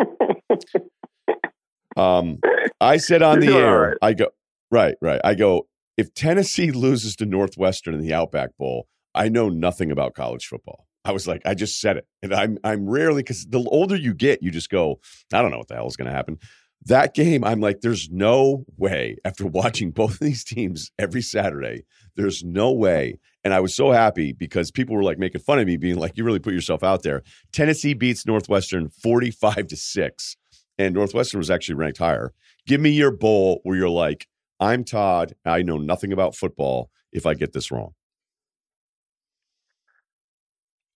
Um, 1.96 2.40
I 2.82 2.98
said 2.98 3.22
on 3.22 3.40
the 3.40 3.46
You're 3.46 3.54
doing 3.54 3.64
all 3.64 3.70
air, 3.70 3.90
right. 3.90 3.98
I 4.02 4.14
go, 4.14 4.28
right, 4.72 4.96
right. 5.02 5.22
I 5.24 5.34
go, 5.36 5.68
if 5.98 6.14
Tennessee 6.14 6.72
loses 6.72 7.16
to 7.18 7.26
Northwestern 7.26 7.94
in 7.94 8.02
the 8.02 8.14
Outback 8.14 8.58
Bowl, 8.58 8.88
I 9.14 9.30
know 9.30 9.50
nothing 9.50 9.92
about 9.92 10.14
college 10.14 10.46
football. 10.46 10.86
I 11.06 11.12
was 11.12 11.28
like, 11.28 11.42
I 11.46 11.54
just 11.54 11.80
said 11.80 11.98
it. 11.98 12.08
And 12.22 12.34
I'm 12.34 12.58
I'm 12.64 12.90
rarely 12.90 13.22
because 13.22 13.46
the 13.46 13.60
older 13.70 13.96
you 13.96 14.14
get, 14.14 14.42
you 14.42 14.52
just 14.52 14.70
go, 14.70 15.00
I 15.32 15.42
don't 15.42 15.52
know 15.52 15.60
what 15.60 15.68
the 15.68 15.76
hell 15.76 15.88
is 15.88 15.96
gonna 15.96 16.12
happen. 16.12 16.40
That 16.88 17.16
game, 17.16 17.44
I'm 17.44 17.62
like, 17.62 17.82
there's 17.82 18.10
no 18.12 18.66
way 18.78 19.18
after 19.24 19.46
watching 19.46 19.92
both 19.92 20.14
of 20.14 20.20
these 20.20 20.44
teams 20.44 20.92
every 21.00 21.22
Saturday, 21.22 21.86
there's 22.16 22.44
no 22.44 22.72
way. 22.72 23.20
And 23.44 23.54
I 23.54 23.60
was 23.60 23.76
so 23.76 23.92
happy 23.92 24.34
because 24.34 24.72
people 24.72 24.96
were 24.96 25.04
like 25.04 25.20
making 25.20 25.42
fun 25.42 25.60
of 25.60 25.68
me, 25.68 25.78
being 25.78 25.98
like, 25.98 26.18
you 26.18 26.24
really 26.24 26.40
put 26.40 26.54
yourself 26.54 26.84
out 26.84 27.04
there. 27.04 27.22
Tennessee 27.54 27.94
beats 27.94 28.26
Northwestern 28.26 28.90
45 28.90 29.68
to 29.68 29.76
6 29.78 30.38
and 30.78 30.94
Northwestern 30.94 31.40
was 31.40 31.50
actually 31.50 31.76
ranked 31.76 32.00
higher. 32.00 32.34
Give 32.66 32.82
me 32.82 32.90
your 32.90 33.12
bowl 33.12 33.62
where 33.64 33.78
you're 33.78 33.90
like, 33.90 34.28
I'm 34.60 34.84
Todd. 34.84 35.36
I 35.46 35.62
know 35.62 35.78
nothing 35.78 36.12
about 36.12 36.36
football 36.36 36.90
if 37.12 37.26
I 37.26 37.34
get 37.34 37.54
this 37.54 37.72
wrong. 37.72 37.94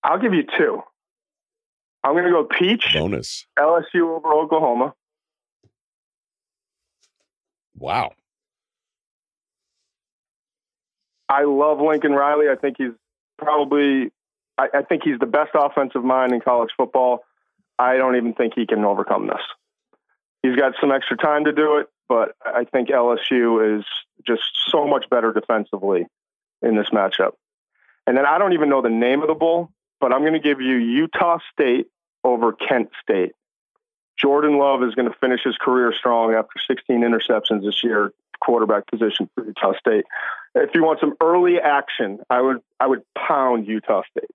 I'll 0.04 0.20
give 0.20 0.34
you 0.34 0.44
two. 0.58 0.82
I'm 2.04 2.14
going 2.14 2.26
to 2.26 2.32
go 2.32 2.46
Peach, 2.46 2.86
Bonus. 2.94 3.46
LSU 3.58 4.18
over 4.18 4.34
Oklahoma. 4.34 4.94
Wow. 7.76 8.12
I 11.28 11.44
love 11.44 11.80
Lincoln 11.80 12.14
Riley. 12.14 12.48
I 12.50 12.56
think 12.56 12.78
he's 12.78 12.92
probably, 13.38 14.12
I, 14.58 14.68
I 14.74 14.82
think 14.82 15.04
he's 15.04 15.20
the 15.20 15.26
best 15.26 15.52
offensive 15.54 16.04
mind 16.04 16.34
in 16.34 16.42
college 16.42 16.72
football. 16.76 17.26
I 17.78 17.98
don't 17.98 18.16
even 18.16 18.34
think 18.34 18.54
he 18.56 18.66
can 18.66 18.84
overcome 18.84 19.28
this. 19.28 19.42
He's 20.42 20.56
got 20.56 20.74
some 20.80 20.92
extra 20.92 21.18
time 21.18 21.46
to 21.46 21.52
do 21.52 21.78
it, 21.78 21.88
but 22.08 22.36
I 22.46 22.64
think 22.64 22.90
LSU 22.90 23.80
is 23.80 23.86
just 24.26 24.44
so 24.70 24.88
much 24.88 25.06
better 25.10 25.34
defensively 25.34 26.06
in 26.62 26.76
this 26.76 26.88
matchup. 26.94 27.32
And 28.08 28.18
then 28.18 28.26
I 28.26 28.38
don't 28.38 28.54
even 28.54 28.70
know 28.70 28.82
the 28.82 28.90
name 28.90 29.22
of 29.22 29.28
the 29.28 29.36
bowl, 29.36 29.70
but 30.00 30.14
I'm 30.14 30.22
going 30.22 30.34
to 30.34 30.40
give 30.40 30.62
you 30.62 30.76
Utah 30.76 31.40
State 31.52 31.88
over 32.24 32.54
Kent 32.54 32.90
State. 33.02 33.34
Jordan 34.18 34.58
Love 34.58 34.84
is 34.84 34.96
going 34.96 35.10
to 35.10 35.18
finish 35.20 35.42
his 35.44 35.56
career 35.58 35.94
strong 35.98 36.34
after 36.34 36.60
16 36.68 37.02
interceptions 37.02 37.64
this 37.64 37.84
year, 37.84 38.12
quarterback 38.42 38.88
position 38.88 39.30
for 39.34 39.46
Utah 39.46 39.74
State. 39.80 40.06
If 40.56 40.72
you 40.74 40.84
want 40.84 41.00
some 41.00 41.14
early 41.22 41.60
action, 41.60 42.20
I 42.30 42.42
would 42.42 42.58
I 42.80 42.88
would 42.88 43.04
pound 43.16 43.68
Utah 43.68 44.02
State. 44.10 44.32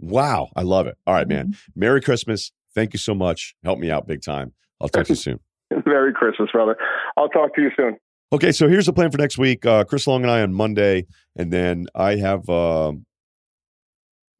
Wow. 0.00 0.50
I 0.56 0.62
love 0.62 0.86
it. 0.86 0.98
All 1.06 1.14
right, 1.14 1.28
man. 1.28 1.48
Mm-hmm. 1.48 1.80
Merry 1.80 2.00
Christmas. 2.00 2.52
Thank 2.74 2.92
you 2.92 2.98
so 2.98 3.14
much. 3.14 3.54
Help 3.62 3.78
me 3.78 3.90
out 3.90 4.06
big 4.06 4.22
time. 4.22 4.52
I'll 4.82 4.88
talk 4.88 5.06
to 5.06 5.12
you 5.12 5.16
soon. 5.16 5.40
Merry 5.86 6.12
Christmas, 6.12 6.50
brother. 6.52 6.76
I'll 7.16 7.28
talk 7.28 7.54
to 7.54 7.62
you 7.62 7.70
soon. 7.76 7.96
Okay, 8.32 8.52
so 8.52 8.68
here's 8.68 8.86
the 8.86 8.92
plan 8.92 9.10
for 9.10 9.18
next 9.18 9.38
week. 9.38 9.64
Uh, 9.64 9.84
Chris 9.84 10.06
Long 10.06 10.22
and 10.22 10.30
I 10.30 10.42
on 10.42 10.52
Monday, 10.54 11.06
and 11.36 11.52
then 11.52 11.86
I 11.94 12.16
have 12.16 12.48
um, 12.48 13.04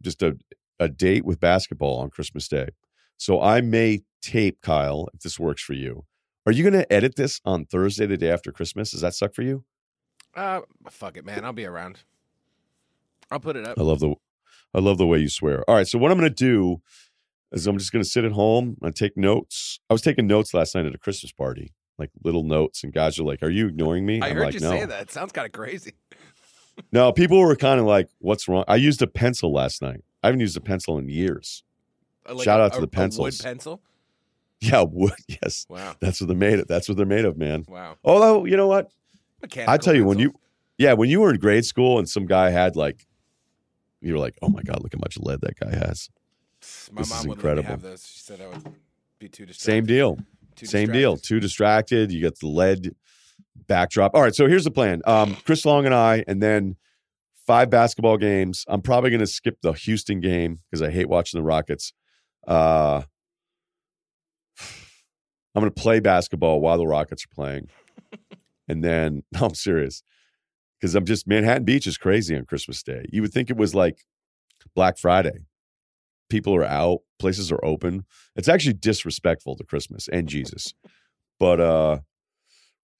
just 0.03 0.23
a, 0.23 0.37
a 0.81 0.89
date 0.89 1.25
with 1.25 1.41
basketball 1.41 1.99
on 1.99 2.11
Christmas 2.11 2.49
Day. 2.49 2.69
So 3.19 3.41
I 3.41 3.61
may 3.61 4.01
tape 4.21 4.61
Kyle 4.63 5.09
if 5.15 5.21
this 5.21 5.39
works 5.39 5.63
for 5.63 5.75
you. 5.75 6.05
Are 6.47 6.53
you 6.53 6.63
going 6.69 6.73
to 6.73 6.91
edit 6.93 7.17
this 7.17 7.41
on 7.45 7.67
Thursday, 7.67 8.07
the 8.07 8.17
day 8.17 8.31
after 8.31 8.51
Christmas? 8.51 8.91
Does 8.91 9.03
that 9.03 9.15
suck 9.15 9.35
for 9.35 9.43
you? 9.43 9.65
Uh, 10.35 10.63
fuck 10.91 11.17
it, 11.17 11.25
man. 11.25 11.45
I'll 11.45 11.53
be 11.53 11.67
around. 11.67 12.01
I'll 13.31 13.41
put 13.41 13.57
it 13.57 13.67
up. 13.67 13.79
I 13.79 13.83
love 13.83 14.01
the 14.01 14.15
I 14.75 14.81
love 14.81 14.97
the 14.99 15.07
way 15.07 15.19
you 15.19 15.29
swear. 15.29 15.63
All 15.69 15.75
right, 15.75 15.87
so 15.87 15.99
what 15.99 16.11
I'm 16.11 16.19
going 16.19 16.31
to 16.31 16.35
do 16.35 16.81
is 17.53 17.67
I'm 17.67 17.79
just 17.79 17.93
going 17.93 18.03
to 18.03 18.09
sit 18.09 18.25
at 18.25 18.33
home 18.33 18.77
and 18.83 18.95
take 18.95 19.17
notes. 19.17 19.79
I 19.91 19.95
was 19.95 20.03
taking 20.03 20.27
notes 20.27 20.53
last 20.55 20.75
night 20.75 20.87
at 20.87 20.95
a 20.95 20.99
Christmas 20.99 21.33
party, 21.33 21.73
like 21.99 22.11
little 22.25 22.43
notes, 22.45 22.83
and 22.85 22.93
guys 22.93 23.19
are 23.19 23.25
like, 23.25 23.43
"Are 23.43 23.51
you 23.51 23.69
ignoring 23.69 24.05
me?" 24.07 24.21
I 24.21 24.29
I'm 24.29 24.37
heard 24.37 24.45
like, 24.47 24.55
you 24.55 24.61
"No." 24.61 24.71
say 24.71 24.85
that. 24.87 25.03
It 25.03 25.11
sounds 25.11 25.33
kind 25.33 25.47
of 25.47 25.53
crazy. 25.53 25.93
No, 26.91 27.13
people 27.13 27.39
were 27.39 27.55
kind 27.55 27.79
of 27.79 27.85
like, 27.85 28.09
"What's 28.19 28.49
wrong?" 28.49 28.65
I 28.67 28.77
used 28.77 29.03
a 29.03 29.07
pencil 29.07 29.53
last 29.53 29.83
night. 29.83 30.03
I 30.23 30.29
haven't 30.29 30.41
used 30.41 30.57
a 30.57 30.61
pencil 30.61 30.97
in 30.97 31.07
years. 31.07 31.63
Uh, 32.27 32.35
like 32.35 32.45
Shout 32.47 32.61
a- 32.61 32.65
out 32.65 32.73
to 32.73 32.79
a- 32.79 32.81
the 32.81 32.87
pencils. 32.89 33.39
wood 33.39 33.45
pencil. 33.45 33.83
Yeah, 34.61 34.83
wood. 34.89 35.13
Yes, 35.29 35.67
Wow. 35.69 35.97
that's 36.01 36.19
what 36.21 36.29
they're 36.29 36.37
made 36.37 36.61
of. 36.61 36.69
That's 36.69 36.89
what 36.89 36.97
they're 36.97 37.05
made 37.05 37.27
of, 37.27 37.37
man. 37.37 37.67
Wow. 37.69 37.97
Although, 38.03 38.47
you 38.47 38.57
know 38.57 38.69
what? 38.69 38.89
Mechanical 39.43 39.75
I 39.75 39.77
tell 39.77 39.95
you, 39.95 40.07
when 40.07 40.19
you, 40.19 40.33
yeah, 40.79 40.95
when 40.95 41.11
you 41.11 41.21
were 41.21 41.31
in 41.31 41.39
grade 41.39 41.67
school 41.67 41.99
and 41.99 42.09
some 42.09 42.25
guy 42.25 42.49
had 42.49 42.75
like, 42.75 43.07
you 44.01 44.15
were 44.15 44.19
like, 44.19 44.39
"Oh 44.41 44.49
my 44.49 44.63
god, 44.63 44.83
look 44.83 44.95
how 44.95 44.99
much 45.03 45.19
lead 45.19 45.43
that 45.43 45.61
guy 45.61 45.77
has." 45.77 46.09
My 46.93 47.01
this 47.01 47.09
is 47.09 47.15
mom 47.15 47.29
would 47.29 47.39
incredible. 47.39 47.97
She 47.97 48.19
said 48.21 48.41
I 48.41 48.49
would 48.49 48.75
be 49.19 49.29
too 49.29 49.47
distracted. 49.47 49.73
Same 49.73 49.87
deal. 49.87 50.19
Too 50.57 50.67
Same 50.67 50.93
deal. 50.93 51.17
Too 51.17 51.41
distracted. 51.41 52.13
You 52.13 52.21
get 52.21 52.39
the 52.39 52.49
lead 52.49 52.95
backdrop. 53.67 54.15
All 54.15 54.23
right. 54.23 54.35
So 54.35 54.47
here's 54.47 54.65
the 54.65 54.71
plan. 54.71 55.03
Um, 55.07 55.37
Chris 55.45 55.65
Long 55.65 55.87
and 55.87 55.95
I, 55.95 56.25
and 56.27 56.43
then 56.43 56.77
five 57.47 57.71
basketball 57.71 58.17
games. 58.17 58.65
I'm 58.69 58.83
probably 58.83 59.11
going 59.11 59.21
to 59.21 59.27
skip 59.27 59.59
the 59.63 59.73
Houston 59.73 60.21
game 60.21 60.61
because 60.71 60.83
I 60.83 60.91
hate 60.91 61.09
watching 61.09 61.39
the 61.39 61.45
Rockets. 61.45 61.93
Uh, 62.47 63.03
I'm 65.55 65.61
going 65.61 65.73
to 65.73 65.83
play 65.83 66.01
basketball 66.01 66.61
while 66.61 66.79
the 66.79 66.87
Rockets 66.87 67.25
are 67.25 67.35
playing. 67.35 67.69
and 68.69 68.83
then 68.85 69.23
no, 69.33 69.47
I'm 69.47 69.55
serious 69.55 70.03
because 70.81 70.95
I'm 70.95 71.05
just 71.05 71.27
Manhattan 71.27 71.65
Beach 71.65 71.87
is 71.87 71.99
crazy 71.99 72.37
on 72.37 72.45
Christmas 72.45 72.83
Day. 72.83 73.05
You 73.11 73.23
would 73.23 73.33
think 73.33 73.51
it 73.51 73.57
was 73.57 73.75
like 73.75 73.99
Black 74.75 74.99
Friday. 74.99 75.41
People 76.33 76.55
are 76.55 76.65
out, 76.65 77.01
places 77.19 77.53
are 77.53 77.63
open. 77.63 78.07
It's 78.37 78.49
actually 78.49 78.73
disrespectful 78.73 79.55
to 79.57 79.65
Christmas 79.65 80.09
and 80.09 80.27
Jesus. 80.27 80.73
But 81.39 81.61
uh 81.61 81.99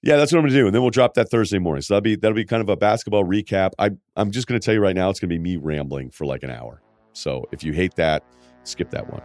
yeah, 0.03 0.17
that's 0.17 0.33
what 0.33 0.41
I'm 0.41 0.45
gonna 0.45 0.55
do. 0.55 0.67
And 0.67 0.75
then 0.75 0.83
we'll 0.83 0.91
drop 0.91 1.15
that 1.15 1.31
Thursday 1.31 1.59
morning. 1.59 1.81
So 1.81 1.95
that'll 1.95 2.03
be 2.03 2.15
that'll 2.17 2.35
be 2.37 2.45
kind 2.45 2.61
of 2.61 2.69
a 2.69 2.77
basketball 2.77 3.25
recap. 3.25 3.71
I 3.79 3.93
I'm 4.17 4.33
just 4.33 4.47
gonna 4.49 4.61
tell 4.61 4.75
you 4.75 4.81
right 4.81 4.95
now, 4.95 5.09
it's 5.09 5.19
gonna 5.19 5.31
be 5.31 5.39
me 5.39 5.57
rambling 5.57 6.11
for 6.11 6.27
like 6.27 6.43
an 6.43 6.51
hour. 6.51 6.83
So 7.15 7.47
if 7.53 7.65
you 7.65 7.73
hate 7.73 7.95
that, 7.95 8.23
skip 8.65 8.91
that 8.91 9.11
one. 9.11 9.23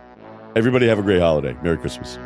Everybody 0.55 0.87
have 0.87 0.99
a 0.99 1.03
great 1.03 1.19
holiday. 1.19 1.53
Merry 1.61 1.77
Christmas. 1.77 2.17